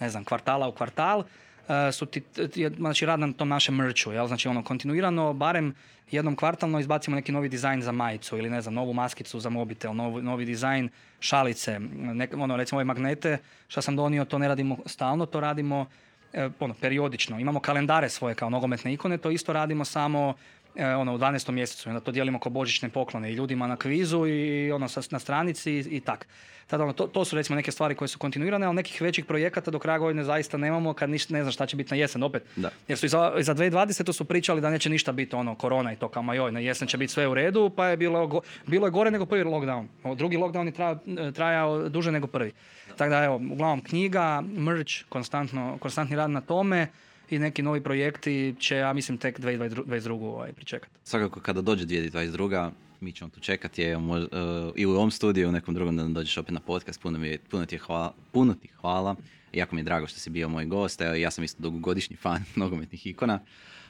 ne 0.00 0.10
znam, 0.10 0.24
kvartala 0.24 0.68
u 0.68 0.72
kvartal, 0.72 1.18
uh, 1.18 1.24
su 1.92 2.06
ti, 2.06 2.22
znači 2.76 3.06
rad 3.06 3.20
na 3.20 3.32
tom 3.32 3.48
našem 3.48 3.74
merchu, 3.74 4.12
jel? 4.12 4.26
Znači 4.26 4.48
ono, 4.48 4.64
kontinuirano, 4.64 5.32
barem 5.32 5.74
jednom 6.10 6.36
kvartalno 6.36 6.80
izbacimo 6.80 7.16
neki 7.16 7.32
novi 7.32 7.48
dizajn 7.48 7.82
za 7.82 7.92
majicu 7.92 8.38
ili 8.38 8.50
ne 8.50 8.60
znam, 8.60 8.74
novu 8.74 8.92
maskicu 8.92 9.40
za 9.40 9.50
mobitel, 9.50 9.94
novi, 9.94 10.22
novi 10.22 10.44
dizajn 10.44 10.88
šalice, 11.20 11.80
ono, 12.36 12.56
recimo 12.56 12.76
ove 12.76 12.84
magnete, 12.84 13.38
što 13.68 13.82
sam 13.82 13.96
donio, 13.96 14.24
to 14.24 14.38
ne 14.38 14.48
radimo 14.48 14.78
stalno, 14.86 15.26
to 15.26 15.40
radimo 15.40 15.86
eh, 16.32 16.50
ono, 16.60 16.74
periodično. 16.74 17.38
Imamo 17.38 17.60
kalendare 17.60 18.08
svoje 18.08 18.34
kao 18.34 18.50
nogometne 18.50 18.92
ikone, 18.92 19.18
to 19.18 19.30
isto 19.30 19.52
radimo 19.52 19.84
samo 19.84 20.34
E, 20.34 20.61
ono, 20.76 21.14
u 21.14 21.18
12. 21.18 21.50
mjesecu. 21.50 21.88
Onda 21.88 22.00
to 22.00 22.12
dijelimo 22.12 22.38
kao 22.38 22.50
božićne 22.50 22.88
poklone 22.88 23.30
i 23.30 23.34
ljudima 23.34 23.66
na 23.66 23.76
kvizu 23.76 24.26
i 24.26 24.72
ono, 24.72 24.88
na 25.10 25.18
stranici 25.18 25.72
i, 25.72 25.78
i 25.78 26.00
tak. 26.00 26.26
Tada, 26.66 26.84
ono, 26.84 26.92
to, 26.92 27.06
to, 27.06 27.24
su 27.24 27.36
recimo 27.36 27.56
neke 27.56 27.72
stvari 27.72 27.94
koje 27.94 28.08
su 28.08 28.18
kontinuirane, 28.18 28.66
ali 28.66 28.74
nekih 28.74 29.02
većih 29.02 29.24
projekata 29.24 29.70
do 29.70 29.78
kraja 29.78 29.98
godine 29.98 30.24
zaista 30.24 30.56
nemamo 30.56 30.94
kad 30.94 31.10
ništa 31.10 31.34
ne 31.34 31.42
znam 31.42 31.52
šta 31.52 31.66
će 31.66 31.76
biti 31.76 31.94
na 31.94 31.96
jesen 31.96 32.22
opet. 32.22 32.42
Da. 32.56 32.70
Jer 32.88 32.98
su 32.98 33.06
i 33.06 33.08
za, 33.08 33.32
i 33.38 33.42
za 33.42 33.54
2020. 33.54 34.12
su 34.12 34.24
pričali 34.24 34.60
da 34.60 34.70
neće 34.70 34.90
ništa 34.90 35.12
biti 35.12 35.36
ono 35.36 35.54
korona 35.54 35.92
i 35.92 35.96
to 35.96 36.08
kao 36.08 36.34
joj, 36.34 36.52
na 36.52 36.60
jesen 36.60 36.88
će 36.88 36.96
biti 36.98 37.12
sve 37.12 37.28
u 37.28 37.34
redu, 37.34 37.70
pa 37.76 37.86
je 37.86 37.96
bilo, 37.96 38.42
bilo 38.66 38.86
je 38.86 38.90
gore 38.90 39.10
nego 39.10 39.26
prvi 39.26 39.44
lockdown. 39.44 39.86
Drugi 40.16 40.36
lockdown 40.36 40.66
je 40.66 40.72
trajao, 40.72 40.98
trajao 41.32 41.88
duže 41.88 42.12
nego 42.12 42.26
prvi. 42.26 42.52
Tako 42.96 43.10
da 43.10 43.24
evo, 43.24 43.36
uglavnom 43.36 43.80
knjiga, 43.80 44.40
merch, 44.40 44.92
konstantno, 45.08 45.78
konstantni 45.80 46.16
rad 46.16 46.30
na 46.30 46.40
tome 46.40 46.88
i 47.30 47.38
neki 47.38 47.62
novi 47.62 47.82
projekti 47.82 48.54
će, 48.58 48.76
ja 48.76 48.92
mislim, 48.92 49.18
tek 49.18 49.40
2022. 49.40 50.10
Ovaj, 50.10 50.52
pričekati. 50.52 50.92
Svakako 51.04 51.40
kada 51.40 51.60
dođe 51.60 51.86
2022. 51.86 52.70
mi 53.00 53.12
ćemo 53.12 53.30
tu 53.30 53.40
čekati 53.40 53.82
je, 53.82 53.96
uh, 53.96 54.02
i 54.76 54.86
u 54.86 54.90
ovom 54.90 55.10
studiju, 55.10 55.48
u 55.48 55.52
nekom 55.52 55.74
drugom 55.74 55.96
da 55.96 56.02
nam 56.02 56.14
dođeš 56.14 56.38
opet 56.38 56.54
na 56.54 56.60
podcast. 56.60 57.00
Puno, 57.00 57.18
mi, 57.18 57.38
puno, 57.38 57.66
ti, 57.66 57.78
hvala, 57.78 58.14
puno 58.32 58.54
ti 58.54 58.68
hvala. 58.80 59.16
Jako 59.52 59.74
mi 59.74 59.80
je 59.80 59.84
drago 59.84 60.06
što 60.06 60.18
si 60.18 60.30
bio 60.30 60.48
moj 60.48 60.64
gost. 60.64 61.00
Evo, 61.00 61.14
ja 61.14 61.30
sam 61.30 61.44
isto 61.44 61.62
dugogodišnji 61.62 62.16
fan 62.16 62.44
nogometnih 62.56 63.06
ikona. 63.06 63.40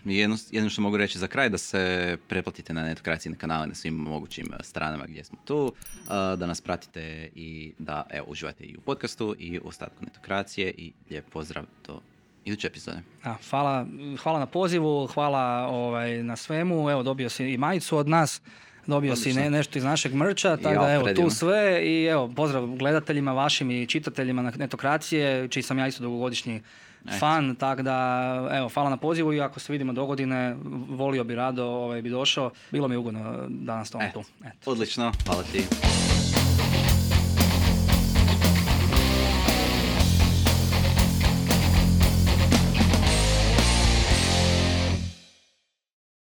Jedno, 0.05 0.37
jedno 0.51 0.71
što 0.71 0.83
mogu 0.83 0.97
reći 0.97 1.19
za 1.19 1.27
kraj 1.27 1.49
da 1.49 1.59
se 1.59 2.17
pretplatite 2.29 2.75
na 2.75 2.83
netokraciji 2.83 3.33
na 3.33 3.39
kanale 3.39 3.67
na 3.67 3.75
svim 3.75 3.95
mogućim 3.95 4.47
uh, 4.51 4.57
stranama 4.61 5.07
gdje 5.07 5.25
smo 5.25 5.39
tu, 5.45 5.65
uh, 5.65 6.09
da 6.09 6.47
nas 6.47 6.61
pratite 6.61 7.29
i 7.35 7.73
da 7.79 8.07
evo, 8.11 8.27
uživate 8.29 8.65
i 8.65 8.77
u 8.77 8.81
podcastu 8.81 9.37
i 9.39 9.59
u 9.59 9.69
ostatku 9.69 10.05
netokracije 10.05 10.75
i 10.77 10.93
lijep 11.11 11.31
pozdrav 11.31 11.65
do 11.87 12.01
iduće 12.45 12.67
epizode. 12.67 12.99
A, 13.25 13.35
hvala, 13.51 13.87
hvala 14.23 14.39
na 14.39 14.47
pozivu, 14.47 15.07
hvala 15.07 15.67
ovaj, 15.67 16.23
na 16.23 16.37
svemu. 16.37 16.91
Evo, 16.91 17.03
dobio 17.03 17.29
si 17.29 17.45
i 17.45 17.59
majicu 17.59 17.97
od 17.97 18.09
nas. 18.09 18.41
Dobio 18.87 19.17
si 19.17 19.33
ne, 19.33 19.51
nešto 19.51 19.79
iz 19.79 19.85
našeg 19.85 20.15
mrča, 20.15 20.57
tako 20.57 20.85
da 20.85 20.93
evo 20.93 21.09
tu 21.15 21.31
sve 21.31 21.83
i 21.85 22.05
evo 22.05 22.33
pozdrav 22.37 22.67
gledateljima 22.67 23.33
vašim 23.33 23.71
i 23.71 23.87
čitateljima 23.87 24.43
na 24.43 24.53
netokracije, 24.57 25.49
čiji 25.49 25.63
sam 25.63 25.79
ja 25.79 25.87
isto 25.87 26.03
dugogodišnji 26.03 26.63
Eto. 27.07 27.19
fan, 27.19 27.55
tako 27.55 27.83
da, 27.83 28.49
evo, 28.53 28.69
hvala 28.69 28.91
na 28.91 28.97
pozivu 28.97 29.33
i 29.33 29.41
ako 29.41 29.61
se 29.61 29.73
vidimo 29.73 29.93
do 29.93 30.07
godine, 30.07 30.57
volio 30.89 31.25
bi 31.25 31.35
rado, 31.35 31.65
ovaj, 31.65 32.03
bi 32.03 32.11
došao. 32.11 32.51
Bilo 32.71 32.89
mi 32.89 32.95
je 32.95 32.99
ugodno 32.99 33.47
danas 33.49 33.89
Eto. 33.89 33.99
tu. 34.13 34.25
Eto. 34.47 34.71
Odlično, 34.71 35.13
hvala 35.27 35.43
ti. 35.43 35.65